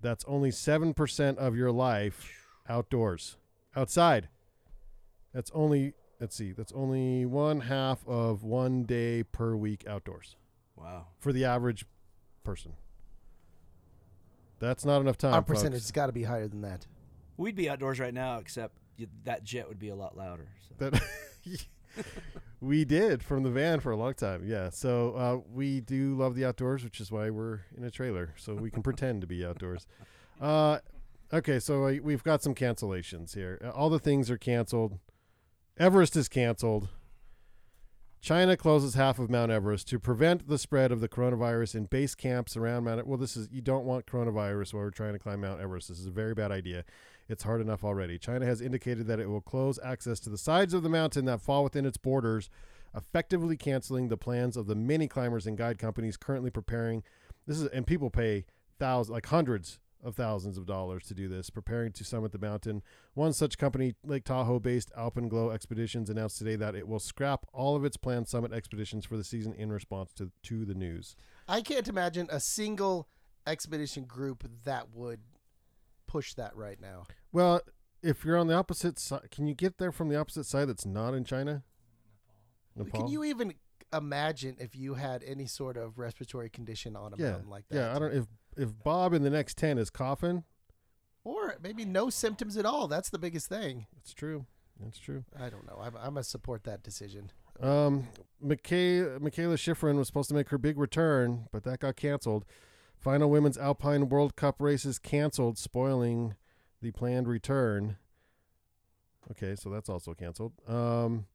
That's 0.00 0.24
only 0.28 0.50
7% 0.50 1.36
of 1.38 1.56
your 1.56 1.72
life 1.72 2.46
outdoors. 2.68 3.36
Outside. 3.74 4.28
That's 5.34 5.50
only 5.52 5.94
let's 6.20 6.36
see. 6.36 6.52
That's 6.52 6.72
only 6.72 7.26
one 7.26 7.60
half 7.60 8.06
of 8.06 8.42
one 8.42 8.84
day 8.84 9.22
per 9.22 9.54
week 9.56 9.84
outdoors 9.88 10.36
Wow. 10.76 11.06
for 11.18 11.32
the 11.32 11.44
average 11.44 11.84
person. 12.44 12.72
That's 14.58 14.84
not 14.84 15.00
enough 15.00 15.18
time. 15.18 15.34
Our 15.34 15.40
folks. 15.42 15.60
percentage 15.60 15.82
has 15.82 15.90
got 15.90 16.06
to 16.06 16.12
be 16.12 16.22
higher 16.24 16.48
than 16.48 16.62
that. 16.62 16.86
We'd 17.36 17.56
be 17.56 17.68
outdoors 17.68 18.00
right 18.00 18.14
now, 18.14 18.38
except 18.38 18.74
y- 18.98 19.06
that 19.24 19.44
jet 19.44 19.68
would 19.68 19.78
be 19.78 19.90
a 19.90 19.94
lot 19.94 20.16
louder. 20.16 20.48
So. 20.68 20.90
that 20.90 21.02
we 22.60 22.84
did 22.86 23.22
from 23.22 23.42
the 23.42 23.50
van 23.50 23.80
for 23.80 23.92
a 23.92 23.96
long 23.96 24.14
time. 24.14 24.42
Yeah. 24.46 24.70
So 24.70 25.12
uh, 25.14 25.40
we 25.52 25.80
do 25.80 26.14
love 26.16 26.34
the 26.34 26.46
outdoors, 26.46 26.82
which 26.84 27.00
is 27.00 27.12
why 27.12 27.28
we're 27.28 27.60
in 27.76 27.84
a 27.84 27.90
trailer, 27.90 28.32
so 28.36 28.54
we 28.54 28.70
can 28.70 28.82
pretend 28.82 29.20
to 29.20 29.26
be 29.26 29.44
outdoors. 29.44 29.86
Uh, 30.38 30.80
okay, 31.32 31.58
so 31.58 31.86
uh, 31.86 31.94
we've 32.02 32.22
got 32.22 32.42
some 32.42 32.54
cancellations 32.54 33.34
here. 33.34 33.58
Uh, 33.64 33.70
All 33.70 33.88
the 33.88 33.98
things 33.98 34.30
are 34.30 34.36
canceled. 34.36 34.98
Everest 35.78 36.16
is 36.16 36.28
canceled. 36.28 36.88
China 38.22 38.56
closes 38.56 38.94
half 38.94 39.18
of 39.18 39.28
Mount 39.28 39.52
Everest 39.52 39.86
to 39.88 39.98
prevent 39.98 40.48
the 40.48 40.56
spread 40.56 40.90
of 40.90 41.02
the 41.02 41.08
coronavirus 41.08 41.74
in 41.74 41.84
base 41.84 42.14
camps 42.14 42.56
around 42.56 42.84
Mount. 42.84 43.06
Well, 43.06 43.18
this 43.18 43.36
is 43.36 43.50
you 43.52 43.60
don't 43.60 43.84
want 43.84 44.06
coronavirus 44.06 44.72
while 44.72 44.84
we're 44.84 44.90
trying 44.90 45.12
to 45.12 45.18
climb 45.18 45.42
Mount 45.42 45.60
Everest. 45.60 45.88
This 45.88 45.98
is 45.98 46.06
a 46.06 46.10
very 46.10 46.32
bad 46.32 46.50
idea. 46.50 46.82
It's 47.28 47.42
hard 47.42 47.60
enough 47.60 47.84
already. 47.84 48.18
China 48.18 48.46
has 48.46 48.62
indicated 48.62 49.06
that 49.08 49.20
it 49.20 49.28
will 49.28 49.42
close 49.42 49.78
access 49.84 50.18
to 50.20 50.30
the 50.30 50.38
sides 50.38 50.72
of 50.72 50.82
the 50.82 50.88
mountain 50.88 51.26
that 51.26 51.42
fall 51.42 51.62
within 51.62 51.84
its 51.84 51.98
borders, 51.98 52.48
effectively 52.94 53.58
canceling 53.58 54.08
the 54.08 54.16
plans 54.16 54.56
of 54.56 54.68
the 54.68 54.74
many 54.74 55.06
climbers 55.06 55.46
and 55.46 55.58
guide 55.58 55.78
companies 55.78 56.16
currently 56.16 56.50
preparing. 56.50 57.02
This 57.46 57.60
is 57.60 57.66
and 57.68 57.86
people 57.86 58.08
pay 58.08 58.46
thousands, 58.78 59.12
like 59.12 59.26
hundreds 59.26 59.78
of 60.02 60.14
thousands 60.14 60.56
of 60.58 60.66
dollars 60.66 61.04
to 61.06 61.14
do 61.14 61.26
this, 61.28 61.50
preparing 61.50 61.92
to 61.92 62.04
summit 62.04 62.32
the 62.32 62.38
mountain. 62.38 62.82
One 63.14 63.32
such 63.32 63.58
company, 63.58 63.94
Lake 64.04 64.24
Tahoe-based 64.24 64.92
Alpenglow 64.96 65.52
Expeditions, 65.52 66.10
announced 66.10 66.38
today 66.38 66.56
that 66.56 66.74
it 66.74 66.86
will 66.86 66.98
scrap 67.00 67.46
all 67.52 67.74
of 67.76 67.84
its 67.84 67.96
planned 67.96 68.28
summit 68.28 68.52
expeditions 68.52 69.04
for 69.04 69.16
the 69.16 69.24
season 69.24 69.52
in 69.54 69.72
response 69.72 70.12
to 70.14 70.30
to 70.44 70.64
the 70.64 70.74
news. 70.74 71.16
I 71.48 71.60
can't 71.60 71.88
imagine 71.88 72.28
a 72.30 72.40
single 72.40 73.08
expedition 73.46 74.04
group 74.04 74.44
that 74.64 74.90
would 74.92 75.20
push 76.06 76.34
that 76.34 76.54
right 76.56 76.80
now. 76.80 77.04
Well, 77.32 77.60
if 78.02 78.24
you're 78.24 78.36
on 78.36 78.46
the 78.46 78.54
opposite 78.54 78.98
side, 78.98 79.30
can 79.30 79.46
you 79.46 79.54
get 79.54 79.78
there 79.78 79.90
from 79.92 80.08
the 80.08 80.16
opposite 80.16 80.44
side 80.44 80.68
that's 80.68 80.86
not 80.86 81.14
in 81.14 81.24
China? 81.24 81.64
Nepal. 82.76 83.00
Can 83.00 83.08
you 83.08 83.24
even 83.24 83.54
imagine 83.92 84.56
if 84.58 84.76
you 84.76 84.94
had 84.94 85.22
any 85.24 85.46
sort 85.46 85.76
of 85.76 85.98
respiratory 85.98 86.50
condition 86.50 86.94
on 86.96 87.14
a 87.14 87.16
Yeah, 87.16 87.30
mountain 87.32 87.50
like 87.50 87.68
that? 87.68 87.76
yeah. 87.76 87.96
I 87.96 87.98
don't. 87.98 88.12
If 88.12 88.26
if 88.56 88.70
Bob 88.82 89.12
in 89.12 89.22
the 89.22 89.30
next 89.30 89.56
ten 89.56 89.78
is 89.78 89.90
coughing, 89.90 90.44
Or 91.24 91.56
maybe 91.62 91.84
no 91.84 92.10
symptoms 92.10 92.56
at 92.56 92.64
all. 92.66 92.88
That's 92.88 93.10
the 93.10 93.18
biggest 93.18 93.48
thing. 93.48 93.86
it's 93.98 94.12
true. 94.14 94.46
That's 94.80 94.98
true. 94.98 95.24
I 95.38 95.48
don't 95.48 95.66
know. 95.66 95.78
I'm, 95.80 95.96
I'm 95.96 96.14
gonna 96.14 96.22
support 96.22 96.64
that 96.64 96.82
decision. 96.82 97.30
Um, 97.60 98.08
McKay, 98.44 99.18
Mikaela 99.18 99.56
Shiffrin 99.56 99.96
was 99.96 100.06
supposed 100.06 100.28
to 100.28 100.34
make 100.34 100.50
her 100.50 100.58
big 100.58 100.78
return, 100.78 101.46
but 101.52 101.64
that 101.64 101.80
got 101.80 101.96
canceled. 101.96 102.44
Final 102.98 103.30
women's 103.30 103.56
Alpine 103.56 104.08
World 104.10 104.36
Cup 104.36 104.56
races 104.60 104.98
canceled, 104.98 105.56
spoiling 105.56 106.34
the 106.82 106.90
planned 106.90 107.26
return. 107.28 107.96
Okay, 109.30 109.56
so 109.56 109.70
that's 109.70 109.88
also 109.88 110.12
canceled. 110.14 110.52
Um, 110.68 111.26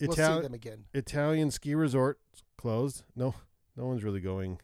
We'll 0.00 0.12
see 0.16 0.22
them 0.22 0.54
again. 0.54 0.84
Italian 0.94 1.50
ski 1.52 1.74
resort 1.76 2.18
closed. 2.58 3.04
No, 3.14 3.34
no 3.76 3.86
one's 3.86 4.02
really 4.02 4.20
going 4.20 4.58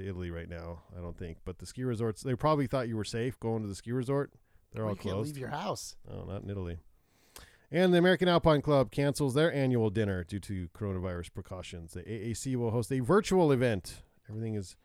to 0.00 0.08
Italy 0.08 0.30
right 0.30 0.48
now. 0.48 0.80
I 0.96 1.00
don't 1.00 1.16
think. 1.16 1.38
But 1.44 1.58
the 1.58 1.66
ski 1.66 1.84
resorts, 1.84 2.22
they 2.22 2.34
probably 2.34 2.66
thought 2.66 2.88
you 2.88 2.96
were 2.96 3.04
safe 3.04 3.38
going 3.40 3.62
to 3.62 3.68
the 3.68 3.74
ski 3.74 3.92
resort. 3.92 4.32
They're 4.72 4.82
Well, 4.84 4.90
all 4.90 4.96
you 4.96 5.02
can't 5.02 5.14
closed. 5.14 5.34
leave 5.34 5.40
your 5.40 5.50
house. 5.50 5.96
Oh, 6.10 6.24
not 6.24 6.42
in 6.42 6.50
Italy. 6.50 6.78
And 7.72 7.94
the 7.94 7.98
American 7.98 8.28
Alpine 8.28 8.62
Club 8.62 8.90
cancels 8.90 9.34
their 9.34 9.52
annual 9.52 9.90
dinner 9.90 10.24
due 10.24 10.40
to 10.40 10.68
coronavirus 10.76 11.32
precautions. 11.32 11.92
The 11.92 12.02
AAC 12.02 12.56
will 12.56 12.72
host 12.72 12.90
a 12.92 12.98
virtual 13.00 13.52
event. 13.52 14.02
Everything 14.28 14.54
is. 14.54 14.76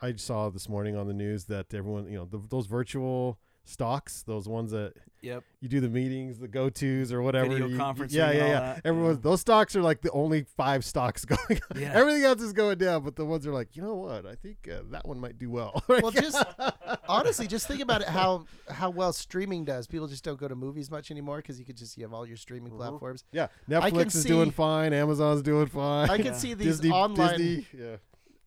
I 0.00 0.14
saw 0.14 0.48
this 0.48 0.68
morning 0.68 0.96
on 0.96 1.08
the 1.08 1.12
news 1.14 1.46
that 1.46 1.74
everyone, 1.74 2.08
you 2.08 2.16
know, 2.18 2.24
the, 2.24 2.38
those 2.48 2.66
virtual 2.66 3.38
stocks, 3.68 4.22
those 4.22 4.48
ones 4.48 4.70
that 4.72 4.94
Yep. 5.20 5.42
you 5.60 5.68
do 5.68 5.80
the 5.80 5.88
meetings, 5.88 6.38
the 6.38 6.46
go 6.46 6.70
tos 6.70 7.12
or 7.12 7.22
whatever. 7.22 7.48
Video 7.48 7.66
you- 7.66 7.72
you- 7.74 7.78
conferencing 7.80 8.12
Yeah, 8.12 8.30
yeah, 8.30 8.46
yeah. 8.46 8.60
that, 8.60 8.80
Everyone, 8.84 9.14
yeah. 9.14 9.18
those 9.20 9.40
stocks 9.40 9.74
are 9.74 9.82
like 9.82 10.00
the 10.00 10.12
only 10.12 10.44
five 10.56 10.84
stocks 10.84 11.24
going. 11.24 11.60
on. 11.74 11.80
Yeah. 11.80 11.90
Everything 11.92 12.22
else 12.22 12.40
is 12.40 12.52
going 12.52 12.78
down, 12.78 13.02
but 13.02 13.16
the 13.16 13.24
ones 13.26 13.44
are 13.46 13.52
like, 13.52 13.74
you 13.74 13.82
know 13.82 13.96
what? 13.96 14.26
I 14.26 14.36
think 14.36 14.68
uh, 14.72 14.82
that 14.92 15.06
one 15.08 15.18
might 15.18 15.36
do 15.38 15.50
well. 15.50 15.82
Well, 15.88 16.12
just 16.12 16.40
honestly, 17.08 17.46
just 17.48 17.66
think 17.66 17.80
about 17.80 18.02
it 18.02 18.08
how 18.08 18.44
how 18.70 18.90
well 18.90 19.12
streaming 19.12 19.64
does. 19.64 19.86
People 19.88 20.06
just 20.06 20.22
don't 20.24 20.38
go 20.38 20.46
to 20.48 20.54
movies 20.54 20.90
much 20.90 21.10
anymore 21.10 21.38
because 21.38 21.58
you 21.58 21.64
could 21.64 21.76
just 21.76 21.96
you 21.96 22.04
have 22.04 22.12
all 22.14 22.24
your 22.26 22.36
streaming 22.36 22.72
platforms. 22.76 23.24
yeah, 23.32 23.48
Netflix 23.68 24.14
is 24.14 24.24
doing 24.24 24.50
fine. 24.52 24.92
Amazon's 24.92 25.42
doing 25.42 25.66
fine. 25.66 26.08
I 26.10 26.18
can 26.18 26.34
see 26.34 26.54
these 26.54 26.78
Disney, 26.78 26.90
online. 26.90 27.36
Disney, 27.38 27.66
yeah. 27.76 27.96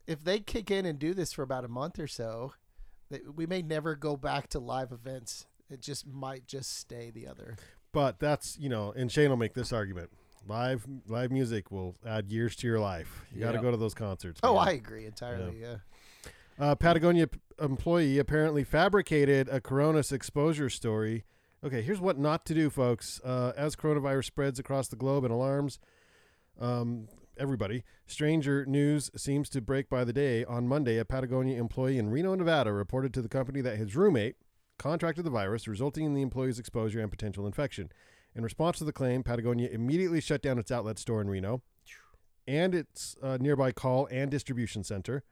If 0.07 0.23
they 0.23 0.39
kick 0.39 0.71
in 0.71 0.85
and 0.85 0.97
do 0.97 1.13
this 1.13 1.31
for 1.33 1.43
about 1.43 1.63
a 1.63 1.67
month 1.67 1.99
or 1.99 2.07
so, 2.07 2.53
they, 2.53 2.60
we 3.35 3.45
may 3.45 3.61
never 3.61 3.95
go 3.95 4.15
back 4.17 4.47
to 4.49 4.59
live 4.59 4.91
events. 4.91 5.45
It 5.69 5.81
just 5.81 6.05
might 6.07 6.47
just 6.47 6.77
stay 6.77 7.11
the 7.11 7.27
other. 7.27 7.57
But 7.93 8.19
that's 8.19 8.57
you 8.59 8.69
know, 8.69 8.91
and 8.95 9.11
Shane 9.11 9.29
will 9.29 9.37
make 9.37 9.53
this 9.53 9.71
argument. 9.73 10.09
Live 10.47 10.85
live 11.07 11.31
music 11.31 11.71
will 11.71 11.95
add 12.05 12.31
years 12.31 12.55
to 12.57 12.67
your 12.67 12.79
life. 12.79 13.25
You 13.33 13.41
got 13.41 13.51
to 13.51 13.57
Yeah. 13.57 13.61
go 13.63 13.71
to 13.71 13.77
those 13.77 13.93
concerts. 13.93 14.39
Oh, 14.43 14.55
man. 14.55 14.67
I 14.67 14.71
agree 14.71 15.05
entirely. 15.05 15.61
Yeah. 15.61 15.75
Uh, 16.59 16.73
Patagonia 16.75 17.27
p- 17.27 17.39
employee 17.59 18.17
apparently 18.17 18.63
fabricated 18.63 19.47
a 19.49 19.61
coronavirus 19.61 20.13
exposure 20.13 20.69
story. 20.69 21.25
Okay, 21.63 21.81
here's 21.83 21.99
what 22.01 22.17
not 22.17 22.43
to 22.47 22.53
do, 22.55 22.69
folks. 22.71 23.21
Uh, 23.23 23.53
as 23.55 23.75
coronavirus 23.75 24.25
spreads 24.25 24.57
across 24.57 24.87
the 24.87 24.95
globe 24.95 25.23
and 25.23 25.31
alarms 25.31 25.77
um, 26.59 27.07
everybody, 27.37 27.83
stranger 28.07 28.65
news 28.65 29.11
seems 29.15 29.49
to 29.49 29.61
break 29.61 29.89
by 29.89 30.03
the 30.03 30.13
day. 30.13 30.43
On 30.45 30.67
Monday, 30.67 30.97
a 30.97 31.05
Patagonia 31.05 31.59
employee 31.59 31.97
in 31.97 32.09
Reno, 32.09 32.35
Nevada, 32.35 32.71
reported 32.73 33.13
to 33.13 33.21
the 33.21 33.29
company 33.29 33.61
that 33.61 33.77
his 33.77 33.95
roommate 33.95 34.35
contracted 34.77 35.25
the 35.25 35.29
virus, 35.29 35.67
resulting 35.67 36.05
in 36.05 36.13
the 36.13 36.21
employee's 36.21 36.59
exposure 36.59 36.99
and 36.99 37.11
potential 37.11 37.45
infection. 37.45 37.91
In 38.35 38.43
response 38.43 38.77
to 38.77 38.83
the 38.83 38.93
claim, 38.93 39.23
Patagonia 39.23 39.69
immediately 39.69 40.21
shut 40.21 40.41
down 40.41 40.57
its 40.57 40.71
outlet 40.71 40.97
store 40.97 41.21
in 41.21 41.29
Reno 41.29 41.61
and 42.47 42.73
its 42.73 43.15
uh, 43.21 43.37
nearby 43.39 43.71
call 43.71 44.07
and 44.11 44.31
distribution 44.31 44.83
center. 44.83 45.23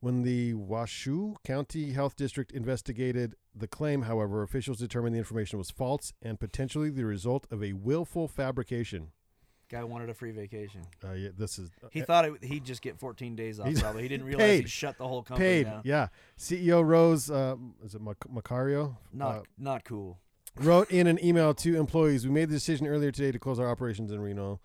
When 0.00 0.22
the 0.22 0.54
Washoe 0.54 1.36
County 1.44 1.92
Health 1.92 2.16
District 2.16 2.52
investigated 2.52 3.36
the 3.54 3.68
claim, 3.68 4.02
however, 4.02 4.42
officials 4.42 4.78
determined 4.78 5.14
the 5.14 5.18
information 5.18 5.58
was 5.58 5.70
false 5.70 6.12
and 6.20 6.38
potentially 6.38 6.90
the 6.90 7.06
result 7.06 7.46
of 7.50 7.62
a 7.62 7.72
willful 7.72 8.28
fabrication. 8.28 9.12
Guy 9.74 9.82
wanted 9.82 10.08
a 10.08 10.14
free 10.14 10.30
vacation. 10.30 10.82
Uh, 11.02 11.14
yeah, 11.14 11.30
this 11.36 11.58
is 11.58 11.68
He 11.90 12.00
uh, 12.02 12.04
thought 12.04 12.24
it, 12.26 12.44
he'd 12.44 12.62
just 12.64 12.80
get 12.80 12.96
14 12.96 13.34
days 13.34 13.58
off. 13.58 13.66
He's 13.66 13.82
Probably 13.82 14.02
he 14.02 14.08
didn't 14.14 14.24
realize 14.24 14.46
paid. 14.46 14.60
he'd 14.60 14.70
shut 14.70 14.96
the 14.98 15.08
whole 15.08 15.24
company 15.24 15.48
paid. 15.48 15.64
down. 15.64 15.80
Yeah, 15.84 16.08
CEO 16.38 16.84
Rose, 16.86 17.28
uh, 17.28 17.56
is 17.84 17.96
it 17.96 18.00
Mac- 18.00 18.20
Marcario? 18.32 18.96
Not 19.12 19.34
Uh, 19.36 19.42
not 19.58 19.84
cool. 19.84 20.20
wrote 20.60 20.92
in 20.92 21.08
an 21.08 21.18
email 21.24 21.54
to 21.54 21.76
employees. 21.76 22.24
We 22.24 22.32
made 22.32 22.50
the 22.50 22.54
decision 22.54 22.86
earlier 22.86 23.10
today 23.10 23.32
to 23.32 23.38
close 23.40 23.58
our 23.58 23.68
operations 23.68 24.12
in 24.12 24.20
Reno. 24.20 24.60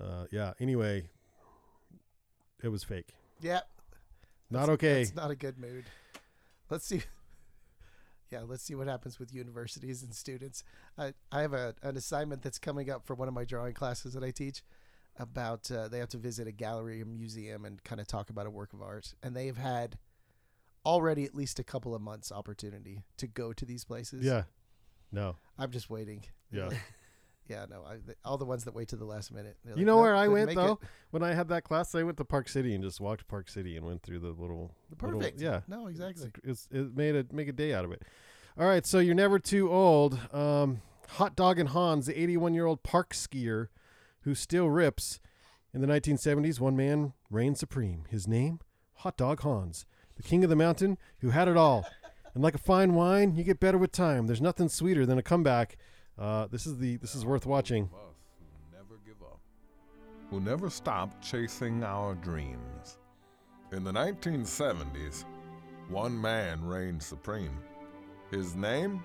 Uh, 0.00 0.24
yeah. 0.30 0.54
Anyway, 0.58 1.10
it 2.62 2.68
was 2.68 2.82
fake. 2.82 3.08
Yeah. 3.42 3.60
Not 4.50 4.60
That's- 4.60 4.74
okay. 4.74 5.02
It's 5.02 5.14
not 5.14 5.30
a 5.30 5.36
good 5.36 5.58
mood. 5.58 5.84
Let's 6.70 6.86
see. 6.86 7.02
Yeah, 8.30 8.42
let's 8.46 8.62
see 8.62 8.74
what 8.74 8.86
happens 8.86 9.18
with 9.18 9.34
universities 9.34 10.02
and 10.02 10.14
students. 10.14 10.62
I, 10.96 11.14
I 11.32 11.40
have 11.40 11.52
a, 11.52 11.74
an 11.82 11.96
assignment 11.96 12.42
that's 12.42 12.58
coming 12.58 12.88
up 12.88 13.04
for 13.04 13.14
one 13.14 13.28
of 13.28 13.34
my 13.34 13.44
drawing 13.44 13.74
classes 13.74 14.14
that 14.14 14.22
I 14.22 14.30
teach 14.30 14.62
about 15.18 15.70
uh, 15.70 15.88
they 15.88 15.98
have 15.98 16.08
to 16.10 16.16
visit 16.16 16.46
a 16.46 16.52
gallery 16.52 17.02
or 17.02 17.04
museum 17.04 17.64
and 17.64 17.82
kind 17.82 18.00
of 18.00 18.06
talk 18.06 18.30
about 18.30 18.46
a 18.46 18.50
work 18.50 18.72
of 18.72 18.82
art. 18.82 19.14
And 19.22 19.36
they've 19.36 19.56
had 19.56 19.98
already 20.86 21.24
at 21.24 21.34
least 21.34 21.58
a 21.58 21.64
couple 21.64 21.94
of 21.94 22.00
months 22.00 22.32
opportunity 22.32 23.02
to 23.18 23.26
go 23.26 23.52
to 23.52 23.64
these 23.64 23.84
places. 23.84 24.24
Yeah. 24.24 24.44
No. 25.12 25.36
I'm 25.58 25.70
just 25.70 25.90
waiting. 25.90 26.24
Yeah. 26.52 26.70
Yeah, 27.50 27.66
no, 27.68 27.84
I, 27.84 27.96
th- 27.96 28.16
all 28.24 28.38
the 28.38 28.44
ones 28.44 28.64
that 28.64 28.74
wait 28.74 28.88
to 28.88 28.96
the 28.96 29.04
last 29.04 29.32
minute. 29.32 29.56
You 29.64 29.70
like, 29.74 29.84
know 29.84 29.96
"Nope, 29.96 30.02
where 30.02 30.14
I 30.14 30.28
went 30.28 30.54
though? 30.54 30.72
it." 30.74 30.88
When 31.10 31.22
I 31.24 31.34
had 31.34 31.48
that 31.48 31.64
class, 31.64 31.94
I 31.94 32.04
went 32.04 32.16
to 32.18 32.24
Park 32.24 32.48
City 32.48 32.74
and 32.74 32.84
just 32.84 33.00
walked 33.00 33.26
Park 33.26 33.48
City 33.48 33.76
and 33.76 33.84
went 33.84 34.02
through 34.02 34.20
the 34.20 34.28
little. 34.28 34.74
little- 35.02 35.18
Perfect. 35.18 35.40
yeah. 35.40 35.62
No, 35.66 35.88
exactly. 35.88 36.30
It's, 36.44 36.68
it's, 36.68 36.68
it 36.70 36.96
made 36.96 37.16
a 37.16 37.26
make 37.32 37.48
a 37.48 37.52
day 37.52 37.74
out 37.74 37.84
of 37.84 37.90
it. 37.92 38.02
All 38.58 38.66
right, 38.66 38.86
so 38.86 38.98
you're 39.00 39.14
never 39.14 39.38
too 39.38 39.70
old. 39.70 40.18
Um, 40.32 40.82
Hot 41.14 41.34
Dog 41.34 41.58
and 41.58 41.70
Hans, 41.70 42.06
the 42.06 42.20
81 42.20 42.54
year 42.54 42.66
old 42.66 42.82
park 42.82 43.12
skier 43.12 43.68
who 44.22 44.34
still 44.34 44.70
rips. 44.70 45.18
In 45.72 45.80
the 45.80 45.86
1970s, 45.86 46.60
one 46.60 46.76
man 46.76 47.12
reigned 47.30 47.58
supreme. 47.58 48.04
His 48.10 48.26
name, 48.28 48.60
Hot 48.98 49.16
Dog 49.16 49.40
Hans, 49.40 49.86
the 50.16 50.22
king 50.22 50.44
of 50.44 50.50
the 50.50 50.56
mountain 50.56 50.98
who 51.20 51.30
had 51.30 51.48
it 51.48 51.56
all. 51.56 51.84
And 52.34 52.44
like 52.44 52.54
a 52.54 52.58
fine 52.58 52.94
wine, 52.94 53.34
you 53.34 53.42
get 53.42 53.58
better 53.58 53.78
with 53.78 53.90
time. 53.92 54.26
There's 54.26 54.40
nothing 54.40 54.68
sweeter 54.68 55.04
than 55.04 55.18
a 55.18 55.22
comeback. 55.22 55.76
Uh, 56.20 56.46
this 56.48 56.66
is 56.66 56.76
the 56.76 56.96
this 56.98 57.14
is 57.14 57.24
worth 57.24 57.46
watching. 57.46 57.84
of 57.84 58.14
who 58.38 58.76
never 58.76 59.00
give 59.06 59.22
up, 59.22 59.40
who 60.28 60.38
never 60.38 60.68
stop 60.68 61.22
chasing 61.22 61.82
our 61.82 62.14
dreams. 62.14 62.98
In 63.72 63.84
the 63.84 63.92
1970s, 63.92 65.24
one 65.88 66.20
man 66.20 66.62
reigned 66.62 67.02
supreme. 67.02 67.56
His 68.30 68.54
name? 68.54 69.02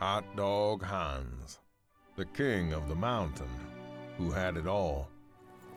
Hot 0.00 0.24
Dog 0.34 0.82
Hans, 0.82 1.60
the 2.16 2.24
king 2.24 2.72
of 2.72 2.88
the 2.88 2.94
mountain, 2.96 3.50
who 4.18 4.30
had 4.30 4.56
it 4.56 4.66
all. 4.66 5.08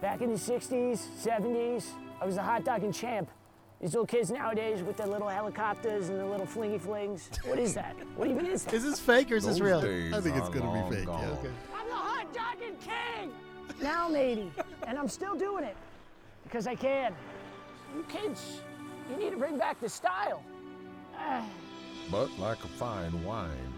Back 0.01 0.21
in 0.21 0.31
the 0.31 0.39
60s, 0.39 0.99
70s, 1.21 1.89
I 2.19 2.25
was 2.25 2.35
the 2.35 2.41
hot 2.41 2.63
dogging 2.63 2.93
champ. 2.93 3.29
These 3.83 3.95
little 3.95 4.05
kids 4.07 4.31
nowadays 4.31 4.81
with 4.81 4.95
their 4.95 5.07
little 5.07 5.27
helicopters 5.27 6.07
and 6.07 6.17
their 6.17 6.25
little 6.25 6.45
flingy 6.45 6.79
flings. 6.79 7.29
What 7.43 7.59
is 7.59 7.73
that? 7.73 7.97
What 8.15 8.29
even 8.29 8.45
is 8.45 8.63
that? 8.63 8.73
Is 8.75 8.83
this 8.83 8.97
fake 8.97 9.29
or 9.29 9.35
is 9.35 9.43
this 9.43 9.55
Those 9.59 9.61
real? 9.61 9.81
days 9.81 10.13
I 10.13 10.21
think 10.21 10.37
it's 10.37 10.47
are 10.47 10.51
gonna 10.53 10.89
be 10.89 10.95
fake. 10.95 11.05
Yeah, 11.05 11.13
gone. 11.19 11.37
okay. 11.39 11.49
I'm 11.77 11.87
the 11.89 11.93
hot 11.93 12.33
dogging 12.33 12.77
king! 12.77 13.33
Now 13.81 14.07
I'm 14.07 14.15
80, 14.15 14.53
and 14.87 14.97
I'm 14.97 15.09
still 15.09 15.35
doing 15.35 15.65
it 15.65 15.75
because 16.45 16.65
I 16.65 16.75
can. 16.75 17.13
You 17.93 18.05
kids, 18.07 18.61
you 19.11 19.17
need 19.17 19.31
to 19.31 19.37
bring 19.37 19.57
back 19.57 19.81
the 19.81 19.89
style. 19.89 20.41
Ah, 21.17 21.45
But 22.09 22.29
like 22.39 22.63
a 22.63 22.69
fine 22.69 23.21
wine, 23.25 23.73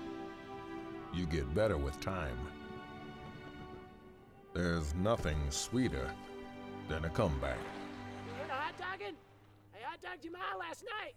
you 1.16 1.26
get 1.26 1.52
better 1.56 1.78
with 1.78 2.00
time. 2.00 2.38
There's 4.54 4.94
nothing 4.94 5.40
sweeter 5.50 6.12
than 6.90 7.06
a 7.06 7.10
comeback. 7.10 7.58
you 8.40 8.48
know 8.48 8.54
hot 8.54 8.74
dogging? 8.78 9.16
I 9.96 10.08
hot 10.08 10.12
dogged 10.12 10.26
your 10.26 10.34
ma 10.34 10.40
last 10.60 10.84
night. 10.92 11.16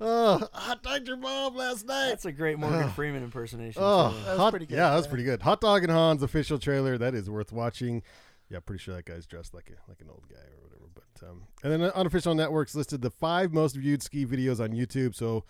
Oh, 0.00 0.48
hot 0.52 0.82
dog 0.82 1.06
your 1.06 1.16
mom 1.16 1.54
last 1.54 1.86
night. 1.86 2.08
That's 2.08 2.24
a 2.24 2.32
great 2.32 2.58
Morgan 2.58 2.90
Freeman 2.90 3.22
impersonation. 3.22 3.80
Oh, 3.84 4.10
too. 4.10 4.16
That 4.24 4.30
was 4.30 4.38
hot, 4.38 4.50
pretty 4.50 4.66
good, 4.66 4.74
yeah, 4.74 4.90
that 4.90 4.96
was 4.96 5.06
pretty 5.06 5.22
good. 5.24 5.42
Hot 5.42 5.60
Dog 5.60 5.84
and 5.84 5.92
Hans 5.92 6.22
official 6.24 6.58
trailer 6.58 6.98
that 6.98 7.14
is 7.14 7.30
worth 7.30 7.52
watching. 7.52 8.02
Yeah, 8.50 8.58
pretty 8.60 8.82
sure 8.82 8.96
that 8.96 9.04
guy's 9.04 9.26
dressed 9.26 9.54
like 9.54 9.70
a 9.70 9.88
like 9.88 10.00
an 10.00 10.08
old 10.10 10.24
guy 10.28 10.36
or 10.36 10.62
whatever. 10.62 10.88
But 10.92 11.28
um, 11.28 11.42
and 11.62 11.72
then 11.72 11.82
unofficial 11.92 12.34
networks 12.34 12.74
listed 12.74 13.02
the 13.02 13.10
five 13.10 13.52
most 13.52 13.76
viewed 13.76 14.02
ski 14.02 14.26
videos 14.26 14.58
on 14.58 14.70
YouTube. 14.70 15.14
So 15.14 15.44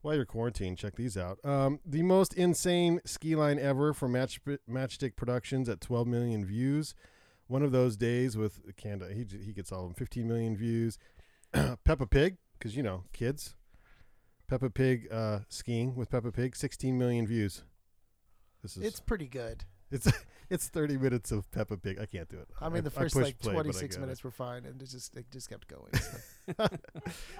while 0.00 0.14
you're 0.14 0.24
quarantined, 0.24 0.78
check 0.78 0.96
these 0.96 1.18
out. 1.18 1.38
Um, 1.44 1.80
the 1.84 2.02
most 2.02 2.32
insane 2.32 3.00
ski 3.04 3.36
line 3.36 3.58
ever 3.58 3.92
from 3.92 4.12
Match 4.12 4.40
Matchstick 4.70 5.16
Productions 5.16 5.68
at 5.68 5.82
12 5.82 6.06
million 6.06 6.46
views. 6.46 6.94
One 7.48 7.62
of 7.62 7.72
those 7.72 7.96
days 7.96 8.36
with 8.36 8.60
Candide, 8.76 9.12
he 9.12 9.24
he 9.44 9.52
gets 9.52 9.72
all 9.72 9.82
of 9.82 9.88
them. 9.88 9.94
15 9.94 10.26
million 10.26 10.56
views. 10.56 10.98
Peppa 11.52 12.06
Pig, 12.06 12.36
because 12.58 12.76
you 12.76 12.82
know 12.82 13.04
kids. 13.12 13.54
Peppa 14.48 14.70
Pig 14.70 15.08
uh, 15.10 15.40
skiing 15.48 15.96
with 15.96 16.10
Peppa 16.10 16.30
Pig, 16.30 16.54
16 16.54 16.96
million 16.96 17.26
views. 17.26 17.62
This 18.62 18.76
is 18.76 18.84
It's 18.84 19.00
pretty 19.00 19.26
good. 19.26 19.64
it's 19.90 20.10
it's 20.50 20.68
30 20.68 20.98
minutes 20.98 21.32
of 21.32 21.50
Peppa 21.50 21.76
Pig. 21.76 21.98
I 22.00 22.06
can't 22.06 22.28
do 22.28 22.38
it. 22.38 22.48
I 22.60 22.68
mean, 22.68 22.84
the 22.84 22.90
first 22.90 23.14
pushed 23.14 23.26
like 23.26 23.38
play, 23.38 23.52
26 23.52 23.98
minutes 23.98 24.20
it. 24.20 24.24
were 24.24 24.30
fine, 24.30 24.64
and 24.64 24.80
it 24.80 24.88
just 24.88 25.16
it 25.16 25.26
just 25.30 25.48
kept 25.48 25.68
going. 25.68 25.92
so. 25.94 26.66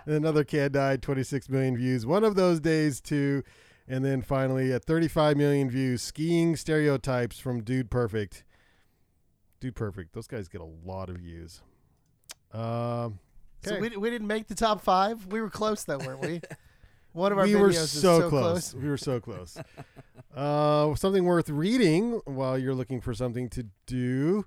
And 0.06 0.14
another 0.14 0.44
kid 0.44 0.72
died, 0.72 1.02
26 1.02 1.48
million 1.48 1.76
views. 1.76 2.06
One 2.06 2.24
of 2.24 2.34
those 2.34 2.60
days 2.60 3.00
too. 3.00 3.42
And 3.88 4.04
then 4.04 4.20
finally 4.20 4.72
at 4.72 4.84
35 4.84 5.36
million 5.36 5.70
views, 5.70 6.02
skiing 6.02 6.56
stereotypes 6.56 7.38
from 7.38 7.62
Dude 7.62 7.88
Perfect. 7.88 8.42
Dude 9.66 9.74
Perfect. 9.74 10.12
Those 10.12 10.28
guys 10.28 10.46
get 10.46 10.60
a 10.60 10.70
lot 10.84 11.10
of 11.10 11.16
views. 11.16 11.60
Um, 12.52 13.18
So 13.64 13.80
we, 13.80 13.96
we 13.96 14.10
didn't 14.10 14.28
make 14.28 14.46
the 14.46 14.54
top 14.54 14.80
five. 14.80 15.26
We 15.26 15.40
were 15.40 15.50
close 15.50 15.82
though, 15.82 15.98
weren't 15.98 16.20
we? 16.20 16.40
One 17.12 17.32
of 17.32 17.38
our 17.38 17.46
we 17.46 17.54
videos 17.54 17.60
were 17.60 17.70
is 17.70 17.90
so, 17.90 18.20
so 18.20 18.28
close. 18.28 18.74
We 18.74 18.88
were 18.88 18.96
so 18.96 19.18
close. 19.18 19.58
uh, 20.36 20.94
something 20.94 21.24
worth 21.24 21.50
reading 21.50 22.20
while 22.26 22.56
you're 22.56 22.76
looking 22.76 23.00
for 23.00 23.12
something 23.12 23.48
to 23.50 23.66
do. 23.86 24.44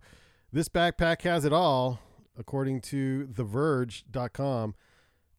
This 0.54 0.70
backpack 0.70 1.24
has 1.24 1.44
it 1.44 1.52
all, 1.52 2.00
according 2.38 2.80
to 2.82 3.28
TheVerge.com. 3.34 4.76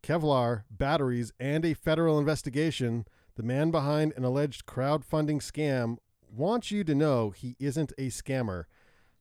Kevlar, 0.03 0.65
batteries, 0.71 1.33
and 1.41 1.65
a 1.65 1.73
federal 1.73 2.19
investigation. 2.19 3.07
The 3.37 3.43
man 3.45 3.71
behind 3.71 4.13
an 4.15 4.25
alleged 4.25 4.67
crowdfunding 4.67 5.39
scam 5.39 5.97
wants 6.31 6.71
you 6.71 6.85
to 6.85 6.95
know 6.95 7.31
he 7.31 7.57
isn't 7.59 7.93
a 7.97 8.09
scammer. 8.09 8.65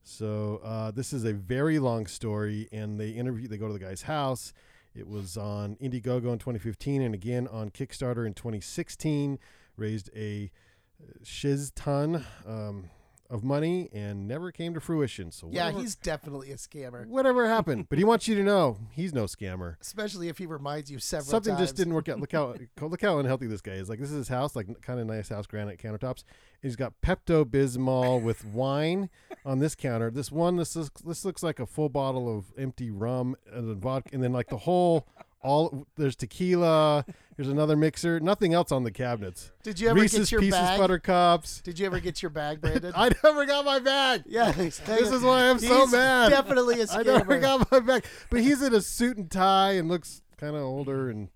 So 0.10 0.60
uh, 0.64 0.90
this 0.90 1.14
is 1.14 1.24
a 1.24 1.34
very 1.34 1.78
long 1.78 2.08
story, 2.08 2.68
and 2.72 3.00
they 3.00 3.10
interview. 3.10 3.48
They 3.48 3.58
go 3.58 3.68
to 3.68 3.74
the 3.74 3.80
guy's 3.80 4.02
house. 4.02 4.54
It 4.96 5.08
was 5.08 5.38
on 5.38 5.76
Indiegogo 5.76 6.34
in 6.34 6.40
2015, 6.40 7.04
and 7.04 7.14
again 7.14 7.48
on 7.48 7.70
Kickstarter 7.70 8.26
in 8.26 8.34
2016. 8.34 9.38
Raised 9.78 10.10
a 10.16 10.52
uh, 11.00 11.14
shiz 11.24 11.72
ton 11.76 12.26
um, 12.48 12.90
of 13.30 13.44
money 13.44 13.90
and 13.94 14.28
never 14.28 14.52
came 14.52 14.74
to 14.74 14.80
fruition. 14.80 15.32
So 15.32 15.50
Yeah, 15.52 15.66
whatever, 15.66 15.82
he's 15.82 15.96
definitely 15.96 16.52
a 16.52 16.56
scammer. 16.56 17.06
whatever 17.08 17.48
happened. 17.48 17.88
but 17.90 17.98
he 18.00 18.04
wants 18.04 18.28
you 18.28 18.36
to 18.36 18.44
know 18.44 18.78
he's 18.92 19.14
no 19.14 19.26
scammer. 19.26 19.76
Especially 19.82 20.30
if 20.30 20.38
he 20.40 20.46
reminds 20.46 20.90
you 20.92 20.98
several 21.00 21.30
Something 21.30 21.56
times. 21.56 21.68
just 21.68 21.76
didn't 21.76 21.94
work 21.94 22.10
out. 22.10 22.20
Look 22.20 22.32
how 22.32 22.56
look 22.82 23.02
how 23.02 23.20
unhealthy 23.20 23.46
this 23.48 23.62
guy 23.62 23.74
is. 23.74 23.88
Like 23.90 24.00
this 24.00 24.10
is 24.10 24.18
his 24.18 24.28
house, 24.30 24.56
like 24.56 24.82
kind 24.82 25.00
of 25.00 25.06
nice 25.08 25.30
house, 25.30 25.46
granite 25.46 25.80
countertops. 25.80 26.24
He's 26.62 26.76
got 26.76 26.94
Pepto 27.02 27.46
Bismol 27.46 28.22
with 28.22 28.44
wine 28.54 29.10
on 29.46 29.60
this 29.60 29.76
counter. 29.76 30.10
This 30.12 30.32
one, 30.32 30.58
this 30.58 30.76
is, 30.76 30.90
this 31.06 31.24
looks 31.24 31.42
like 31.44 31.60
a 31.60 31.66
full 31.66 31.88
bottle 31.90 32.36
of 32.36 32.46
empty 32.58 32.90
rum 32.92 33.36
and 33.54 33.70
then 33.70 33.80
vodka, 33.80 34.10
and 34.12 34.22
then 34.24 34.34
like 34.34 34.50
the 34.50 34.58
whole 34.58 35.08
all. 35.42 35.88
There's 35.96 36.16
tequila. 36.16 37.06
There's 37.36 37.48
another 37.50 37.76
mixer. 37.78 38.20
Nothing 38.20 38.54
else 38.54 38.72
on 38.72 38.84
the 38.84 38.92
cabinets. 38.92 39.52
Did 39.64 39.80
you 39.80 39.90
ever 39.90 40.00
Reese's 40.02 40.30
get 40.30 40.32
your 40.34 40.42
Pieces 40.42 40.60
bag? 40.60 40.80
Buttercups. 40.80 41.62
Did 41.62 41.80
you 41.80 41.86
ever 41.86 42.00
get 42.00 42.22
your 42.22 42.30
bag, 42.32 42.60
Brandon? 42.62 42.92
I 42.96 43.12
never 43.24 43.46
got 43.46 43.64
my 43.66 43.80
bag. 43.80 44.24
yeah, 44.26 44.52
This 44.52 44.80
is 44.90 45.22
why 45.24 45.50
I'm 45.50 45.60
so 45.60 45.86
mad. 45.88 46.30
Definitely 46.30 46.82
a 46.82 46.88
I 46.92 47.04
never 47.04 47.38
scammer. 47.38 47.42
got 47.42 47.72
my 47.72 47.80
back. 47.80 48.06
But 48.30 48.42
he's 48.42 48.62
in 48.62 48.74
a 48.74 48.82
suit 48.82 49.18
and 49.18 49.32
tie 49.32 49.74
and 49.74 49.88
looks 49.88 50.22
kind 50.38 50.56
of 50.56 50.64
older 50.64 51.10
and 51.10 51.30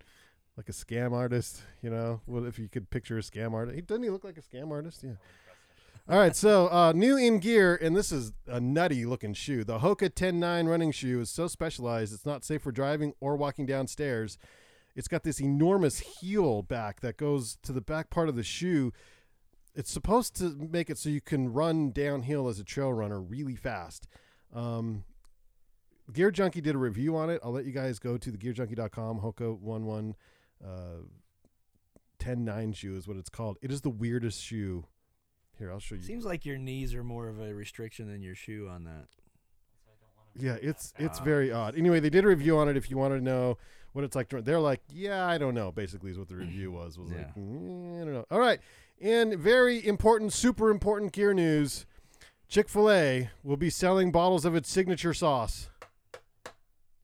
like 0.56 0.68
a 0.68 0.72
scam 0.72 1.12
artist. 1.12 1.62
You 1.82 1.90
know, 1.90 2.20
well, 2.26 2.44
if 2.44 2.58
you 2.58 2.68
could 2.68 2.90
picture 2.90 3.16
a 3.18 3.22
scam 3.22 3.52
artist, 3.54 3.74
he 3.76 3.80
doesn't 3.80 4.02
he 4.02 4.10
look 4.10 4.24
like 4.24 4.36
a 4.38 4.42
scam 4.42 4.70
artist? 4.70 5.02
Yeah. 5.02 5.12
All 6.06 6.18
right, 6.18 6.36
so 6.36 6.68
uh, 6.70 6.92
new 6.94 7.16
in 7.16 7.38
gear, 7.38 7.78
and 7.80 7.96
this 7.96 8.12
is 8.12 8.32
a 8.46 8.60
nutty 8.60 9.06
looking 9.06 9.32
shoe. 9.32 9.64
The 9.64 9.78
Hoka 9.78 10.10
TenNine 10.10 10.68
running 10.68 10.92
shoe 10.92 11.18
is 11.22 11.30
so 11.30 11.48
specialized, 11.48 12.12
it's 12.12 12.26
not 12.26 12.44
safe 12.44 12.60
for 12.60 12.72
driving 12.72 13.14
or 13.20 13.36
walking 13.36 13.64
downstairs. 13.64 14.36
It's 14.94 15.08
got 15.08 15.22
this 15.22 15.40
enormous 15.40 16.00
heel 16.20 16.60
back 16.60 17.00
that 17.00 17.16
goes 17.16 17.56
to 17.62 17.72
the 17.72 17.80
back 17.80 18.10
part 18.10 18.28
of 18.28 18.36
the 18.36 18.42
shoe. 18.42 18.92
It's 19.74 19.90
supposed 19.90 20.36
to 20.36 20.54
make 20.70 20.90
it 20.90 20.98
so 20.98 21.08
you 21.08 21.22
can 21.22 21.50
run 21.50 21.90
downhill 21.90 22.48
as 22.48 22.60
a 22.60 22.64
trail 22.64 22.92
runner 22.92 23.18
really 23.18 23.56
fast. 23.56 24.06
Um, 24.54 25.04
Gear 26.12 26.30
Junkie 26.30 26.60
did 26.60 26.74
a 26.74 26.78
review 26.78 27.16
on 27.16 27.30
it. 27.30 27.40
I'll 27.42 27.50
let 27.50 27.64
you 27.64 27.72
guys 27.72 27.98
go 27.98 28.18
to 28.18 28.30
the 28.30 28.36
gearjunkie.com. 28.36 29.20
Hoka 29.20 29.58
11 29.66 30.16
uh, 30.62 30.68
TenNine 32.18 32.76
shoe 32.76 32.94
is 32.94 33.08
what 33.08 33.16
it's 33.16 33.30
called. 33.30 33.56
It 33.62 33.72
is 33.72 33.80
the 33.80 33.88
weirdest 33.88 34.42
shoe. 34.42 34.84
Here, 35.58 35.70
I'll 35.70 35.78
show 35.80 35.94
you. 35.94 36.02
Seems 36.02 36.24
like 36.24 36.44
your 36.44 36.58
knees 36.58 36.94
are 36.94 37.04
more 37.04 37.28
of 37.28 37.40
a 37.40 37.54
restriction 37.54 38.08
than 38.08 38.22
your 38.22 38.34
shoe 38.34 38.68
on 38.70 38.84
that. 38.84 39.06
Yeah, 40.36 40.56
it's 40.60 40.92
it's 40.98 41.20
very 41.20 41.52
odd. 41.52 41.76
Anyway, 41.78 42.00
they 42.00 42.10
did 42.10 42.24
a 42.24 42.28
review 42.28 42.58
on 42.58 42.68
it. 42.68 42.76
If 42.76 42.90
you 42.90 42.96
want 42.98 43.14
to 43.14 43.20
know 43.20 43.56
what 43.92 44.02
it's 44.02 44.16
like, 44.16 44.28
to, 44.30 44.42
they're 44.42 44.58
like, 44.58 44.80
yeah, 44.92 45.24
I 45.26 45.38
don't 45.38 45.54
know. 45.54 45.70
Basically, 45.70 46.10
is 46.10 46.18
what 46.18 46.28
the 46.28 46.34
review 46.36 46.72
was. 46.80 46.98
Was 46.98 47.10
like, 47.12 47.20
Yeah. 47.36 47.40
"Mm, 47.42 48.02
I 48.02 48.04
don't 48.04 48.12
know. 48.14 48.26
All 48.32 48.40
right, 48.40 48.58
and 49.00 49.38
very 49.38 49.86
important, 49.86 50.32
super 50.32 50.70
important 50.70 51.12
gear 51.12 51.32
news: 51.34 51.86
Chick 52.48 52.68
Fil 52.68 52.90
A 52.90 53.30
will 53.44 53.56
be 53.56 53.70
selling 53.70 54.10
bottles 54.10 54.44
of 54.44 54.56
its 54.56 54.68
signature 54.68 55.14
sauce. 55.14 55.70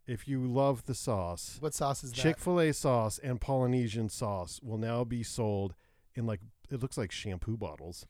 If 0.08 0.26
you 0.26 0.44
love 0.44 0.86
the 0.86 0.94
sauce, 0.96 1.58
What 1.60 1.72
sauce 1.72 2.02
is 2.02 2.10
that? 2.10 2.16
Chick 2.20 2.38
Fil 2.38 2.58
A 2.60 2.72
sauce 2.72 3.18
and 3.18 3.40
Polynesian 3.40 4.08
sauce 4.08 4.58
will 4.60 4.78
now 4.78 5.04
be 5.04 5.22
sold 5.22 5.76
in 6.16 6.26
like 6.26 6.40
it 6.68 6.80
looks 6.82 6.98
like 6.98 7.12
shampoo 7.12 7.56
bottles. 7.56 8.06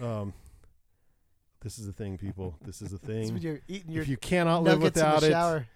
Um, 0.00 0.32
this 1.62 1.78
is 1.78 1.88
a 1.88 1.92
thing, 1.92 2.18
people. 2.18 2.56
This 2.62 2.82
is 2.82 2.92
a 2.92 2.96
It's 3.02 3.04
when 3.06 3.24
thing. 3.26 3.36
you're 3.38 3.60
eating 3.68 3.92
your 3.92 4.02
If 4.02 4.08
you 4.08 4.16
cannot 4.16 4.62
live 4.62 4.82
without 4.82 5.22
it, 5.22 5.30
shower. 5.30 5.66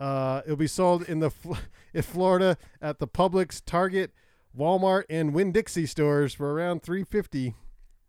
uh, 0.00 0.42
it'll 0.44 0.56
be 0.56 0.66
sold 0.66 1.02
in 1.08 1.20
the 1.20 1.30
Fl- 1.30 1.54
in 1.94 2.02
Florida 2.02 2.56
at 2.80 2.98
the 2.98 3.06
Publix, 3.06 3.60
Target, 3.64 4.12
Walmart, 4.56 5.04
and 5.10 5.34
Winn 5.34 5.52
Dixie 5.52 5.86
stores 5.86 6.32
for 6.34 6.52
around 6.52 6.82
three 6.82 7.04
fifty. 7.04 7.54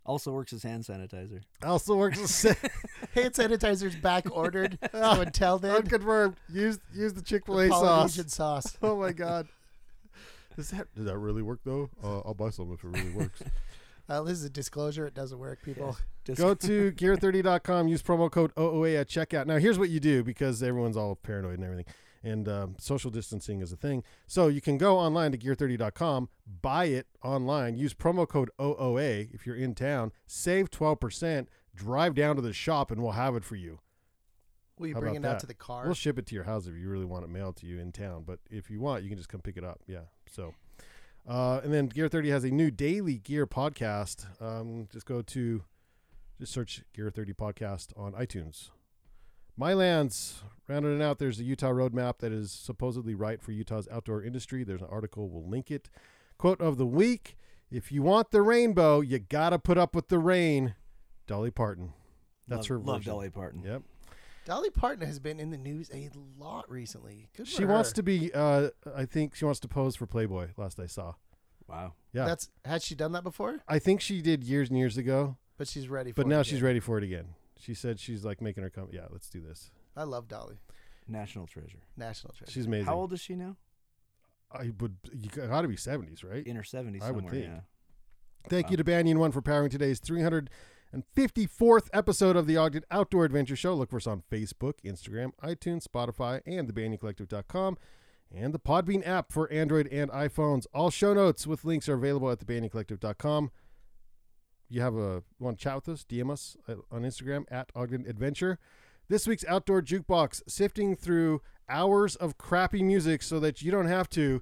Also 0.06 0.32
works 0.32 0.54
as 0.54 0.64
hand 0.64 0.84
sanitizer. 0.86 1.42
Also 1.64 1.96
works. 1.96 2.20
as 2.20 2.34
sa- 2.34 2.68
Hand 3.14 3.34
sanitizer's 3.34 3.96
back 3.96 4.26
ordered. 4.36 4.80
so 4.92 5.22
until 5.22 5.60
then, 5.60 5.76
Unconfirmed. 5.76 6.36
Use 6.52 6.80
use 6.96 7.14
the 7.14 7.22
Chick 7.22 7.46
Fil 7.46 7.60
A 7.60 7.68
sauce. 7.70 8.16
Sauce. 8.34 8.78
Oh 8.82 8.96
my 8.96 9.12
god. 9.12 9.48
Does 10.56 10.72
that 10.72 10.88
does 10.96 11.06
that 11.06 11.18
really 11.18 11.42
work 11.44 11.60
though? 11.64 11.90
Uh, 12.04 12.20
I'll 12.22 12.34
buy 12.34 12.50
some 12.50 12.72
if 12.74 12.84
it 12.84 12.88
really 12.88 13.12
works. 13.12 13.44
Uh, 14.10 14.24
this 14.24 14.40
is 14.40 14.46
a 14.46 14.50
disclosure. 14.50 15.06
It 15.06 15.14
doesn't 15.14 15.38
work, 15.38 15.62
people. 15.64 15.96
Just 16.26 16.40
Go 16.40 16.54
to 16.54 16.92
gear30.com, 16.98 17.88
use 17.88 18.02
promo 18.02 18.30
code 18.30 18.52
OOA 18.60 18.96
at 18.96 19.08
checkout. 19.08 19.46
Now, 19.46 19.58
here's 19.58 19.80
what 19.80 19.90
you 19.90 20.00
do 20.00 20.24
because 20.24 20.62
everyone's 20.62 20.98
all 20.98 21.16
paranoid 21.16 21.56
and 21.56 21.64
everything, 21.64 21.86
and 22.24 22.48
um, 22.50 22.76
social 22.78 23.10
distancing 23.10 23.62
is 23.62 23.72
a 23.72 23.78
thing. 23.78 24.04
So 24.28 24.48
you 24.48 24.62
can 24.62 24.78
go 24.78 24.98
online 24.98 25.32
to 25.32 25.38
gear30.com, 25.38 26.30
buy 26.62 26.86
it 26.86 27.08
online, 27.24 27.78
use 27.78 27.94
promo 27.94 28.28
code 28.28 28.50
OOA 28.60 29.28
if 29.32 29.46
you're 29.46 29.56
in 29.56 29.76
town, 29.76 30.12
save 30.28 30.70
12%, 30.70 31.48
drive 31.74 32.16
down 32.16 32.36
to 32.36 32.42
the 32.42 32.54
shop, 32.54 32.92
and 32.92 33.02
we'll 33.02 33.14
have 33.14 33.36
it 33.36 33.46
for 33.46 33.56
you. 33.56 33.80
Will 34.78 34.88
you 34.88 34.94
How 34.94 35.02
bring 35.02 35.18
about 35.18 35.30
it 35.30 35.34
out 35.34 35.40
to 35.42 35.48
the 35.48 35.54
car? 35.54 35.86
We'll 35.86 35.94
ship 35.94 36.18
it 36.18 36.26
to 36.28 36.36
your 36.36 36.46
house 36.46 36.66
if 36.66 36.76
you 36.76 36.90
really 36.90 37.06
want 37.06 37.26
it 37.26 37.30
mailed 37.30 37.58
to 37.58 37.66
you 37.66 37.80
in 37.80 37.92
town. 37.92 38.24
But 38.26 38.40
if 38.50 38.70
you 38.70 38.80
want, 38.80 39.04
you 39.04 39.10
can 39.10 39.18
just 39.18 39.30
come 39.30 39.42
pick 39.42 39.58
it 39.58 39.64
up. 39.64 39.82
Yeah. 39.88 40.04
So, 40.30 40.54
uh, 41.30 41.62
and 41.64 41.72
then 41.72 41.88
Gear 41.88 42.10
30 42.10 42.30
has 42.32 42.44
a 42.44 42.50
new 42.50 42.72
daily 42.72 43.20
gear 43.20 43.46
podcast. 43.46 44.26
Um, 44.42 44.88
just 44.92 45.06
go 45.06 45.22
to, 45.22 45.64
just 46.40 46.52
search 46.52 46.84
Gear 46.94 47.12
30 47.12 47.34
podcast 47.34 47.88
on 47.96 48.14
iTunes. 48.14 48.72
Mylands, 49.60 50.38
rounding 50.68 51.00
it 51.00 51.04
out, 51.04 51.20
there's 51.20 51.40
a 51.40 51.44
Utah 51.44 51.72
roadmap 51.72 52.20
that 52.20 52.32
is 52.32 52.52
supposedly 52.52 53.14
right 53.14 53.42
for 53.42 53.52
Utah's 53.52 53.88
outdoor 53.92 54.24
industry. 54.24 54.64
There's 54.64 54.82
an 54.82 54.88
article, 54.90 55.30
we'll 55.30 55.48
link 55.48 55.70
it. 55.70 55.90
Quote 56.38 56.62
of 56.62 56.78
the 56.78 56.88
week 56.88 57.38
If 57.70 57.92
you 57.92 58.02
want 58.02 58.32
the 58.32 58.42
rainbow, 58.42 59.02
you 59.02 59.20
got 59.20 59.52
to 59.52 59.60
put 59.60 59.78
up 59.78 59.94
with 59.94 60.08
the 60.08 60.18
rain. 60.18 60.74
Dolly 61.28 61.52
Parton. 61.52 61.94
That's 62.48 62.70
love, 62.70 62.80
her 62.86 62.92
love. 62.92 63.04
Dolly 63.06 63.30
Parton. 63.30 63.62
Yep. 63.64 63.84
Dolly 64.50 64.72
Parton 64.72 65.06
has 65.06 65.20
been 65.20 65.40
in 65.40 65.52
the 65.52 65.60
news 65.60 65.92
a 65.94 66.10
lot 66.40 66.68
recently. 66.72 67.30
Good 67.38 67.48
for 67.48 67.54
She 67.56 67.66
wants 67.66 67.94
to 67.94 68.02
be. 68.02 68.34
Uh, 68.34 68.70
I 68.96 69.06
think 69.06 69.36
she 69.36 69.46
wants 69.46 69.60
to 69.60 69.68
pose 69.68 69.96
for 69.96 70.08
Playboy. 70.08 70.48
Last 70.58 70.80
I 70.80 70.88
saw. 70.88 71.14
Wow. 71.68 71.94
Yeah, 72.14 72.26
That's 72.26 72.50
had 72.66 72.82
she 72.82 72.96
done 72.96 73.12
that 73.12 73.24
before? 73.24 73.60
I 73.68 73.78
think 73.78 74.02
she 74.02 74.24
did 74.24 74.44
years 74.44 74.70
and 74.70 74.78
years 74.80 74.98
ago, 74.98 75.38
But 75.60 75.68
she's 75.68 75.88
ready. 75.88 76.12
for 76.12 76.22
it. 76.22 76.24
but 76.24 76.26
it 76.26 76.30
now 76.30 76.36
again. 76.38 76.44
she's 76.46 76.64
ready 76.64 76.80
for 76.80 76.98
it 76.98 77.04
again. 77.04 77.36
She 77.60 77.76
said 77.76 78.00
she's 78.00 78.26
like 78.26 78.42
making 78.42 78.64
her 78.64 78.72
come. 78.72 78.88
Yeah, 78.92 79.06
let's 79.12 79.30
do 79.30 79.40
this. 79.40 79.70
I 79.96 80.02
love 80.02 80.28
Dolly. 80.28 80.58
National 81.08 81.46
treasure. 81.46 81.84
National 81.96 82.34
treasure. 82.34 82.52
She's 82.52 82.66
amazing. 82.66 82.88
How 82.88 82.96
old 82.96 83.14
is 83.14 83.22
she 83.22 83.36
now? 83.36 83.56
I 84.52 84.72
would. 84.80 84.98
You 85.14 85.30
got 85.30 85.62
to 85.62 85.68
be 85.68 85.76
seventies, 85.78 86.24
right? 86.24 86.44
In 86.48 86.56
her 86.56 86.64
70s 86.64 87.04
I 87.04 87.12
would 87.12 87.26
somewhere. 87.26 87.32
think. 87.34 87.46
Yeah. 87.46 87.60
Thank 88.48 88.72
you 88.72 88.78
to 88.78 88.84
Banyan 88.84 89.20
One 89.20 89.32
for 89.32 89.44
powering 89.44 89.70
today's 89.70 90.00
354th 90.94 91.90
episode 91.94 92.36
of 92.36 92.48
the 92.48 92.58
Ogden 92.58 92.84
Outdoor 92.90 93.26
Adventure 93.26 93.56
Show. 93.56 93.76
Look 93.76 93.92
for 93.92 93.98
us 93.98 94.08
on 94.08 94.24
Facebook, 94.32 94.74
Instagram, 94.84 95.32
iTunes, 95.44 95.86
Spotify, 95.88 96.42
and 96.46 96.68
thebanyancollective.com, 96.68 97.78
and 98.34 98.54
the 98.54 98.60
Podbean 98.60 99.08
app 99.08 99.32
for 99.32 99.52
Android 99.52 99.88
and 99.88 100.10
iPhones. 100.12 100.66
All 100.74 100.90
show 100.90 101.14
notes 101.14 101.46
with 101.46 101.64
links 101.64 101.88
are 101.88 101.94
available 101.96 102.30
at 102.32 102.40
thebanyancollective.com. 102.40 103.52
You 104.68 104.82
have 104.82 104.96
a 104.96 105.24
want 105.40 105.60
to 105.60 105.64
chat 105.64 105.76
with 105.76 105.90
us? 105.90 106.06
DM 106.08 106.32
us 106.32 106.58
uh, 106.68 106.76
on 106.92 107.02
Instagram 107.02 107.46
at 107.52 107.72
Ogden 107.76 108.06
Adventure. 108.08 108.60
This 109.10 109.28
week's 109.28 109.46
outdoor 109.48 109.82
jukebox, 109.82 110.44
sifting 110.48 110.96
through 110.96 111.42
hours 111.68 112.16
of 112.16 112.38
crappy 112.38 112.84
music 112.84 113.24
so 113.24 113.40
that 113.40 113.62
you 113.62 113.72
don't 113.72 113.88
have 113.88 114.10
to. 114.12 114.42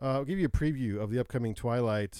Uh, 0.00 0.06
I'll 0.06 0.24
give 0.24 0.38
you 0.38 0.46
a 0.46 0.50
preview 0.50 0.98
of 0.98 1.10
the 1.10 1.18
upcoming 1.18 1.54
Twilight 1.54 2.18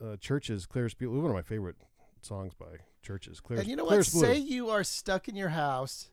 uh, 0.00 0.16
CHVRCHES, 0.16 0.68
Clearest 0.68 0.98
Blue. 0.98 1.20
One 1.20 1.30
of 1.30 1.36
my 1.36 1.42
favorite 1.42 1.76
songs 2.24 2.52
by 2.54 2.66
CHVRCHES. 3.06 3.42
Clearest, 3.42 3.62
and 3.62 3.68
you 3.70 3.76
know 3.76 3.84
what? 3.84 3.90
Blue. 3.94 4.02
Say 4.02 4.36
you 4.38 4.70
are 4.70 4.82
stuck 4.84 5.28
in 5.28 5.36
your 5.36 5.50
house 5.50 6.08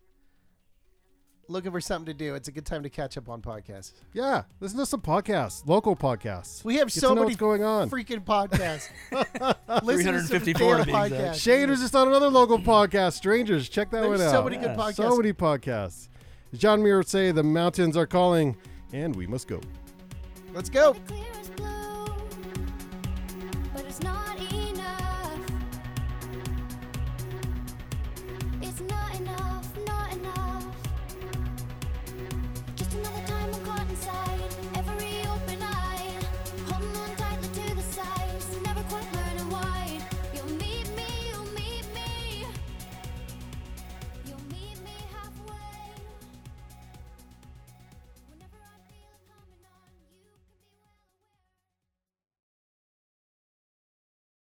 looking 1.48 1.72
for 1.72 1.82
something 1.82 2.06
to 2.06 2.14
do. 2.14 2.34
It's 2.36 2.48
a 2.48 2.52
good 2.52 2.66
time 2.66 2.84
to 2.84 2.90
catch 2.90 3.18
up 3.18 3.28
on 3.28 3.42
podcasts. 3.42 3.92
yeah, 4.14 4.44
listen 4.62 4.78
to 4.80 4.86
some 4.86 5.02
podcasts, 5.02 5.66
local 5.68 5.96
podcasts. 5.98 6.64
We 6.64 6.76
have 6.78 6.88
Get 6.88 7.02
so 7.02 7.14
know 7.14 7.24
many 7.24 7.36
going 7.36 7.64
on. 7.64 7.90
freaking 7.90 8.24
podcasts. 8.24 8.90
Listen 9.84 10.14
to 10.14 10.22
354 10.22 10.78
to 10.78 10.84
damn 10.84 10.86
be 10.86 10.92
exact. 10.92 11.14
podcasts. 11.38 11.42
Shane 11.42 11.70
was 11.70 11.80
just 11.82 11.96
on 11.96 12.08
another 12.08 12.30
local 12.30 12.58
podcast, 12.60 13.14
Strangers. 13.14 13.68
Check 13.68 13.90
that 13.92 14.02
There's 14.02 14.20
one 14.20 14.28
out. 14.28 14.32
so 14.32 14.44
many 14.44 14.58
good 14.58 14.72
Yeah. 14.72 14.76
podcasts. 14.76 14.96
So 14.96 15.18
many 15.18 15.34
podcasts. 15.34 16.08
As 16.54 16.60
John 16.60 16.82
Muir 16.84 16.98
would 16.98 17.08
say, 17.10 17.32
the 17.32 17.44
mountains 17.44 17.98
are 17.98 18.08
calling, 18.08 18.56
and 18.94 19.14
we 19.16 19.28
must 19.28 19.48
go. 19.48 19.60
Let's 20.54 20.70
go. 20.70 20.96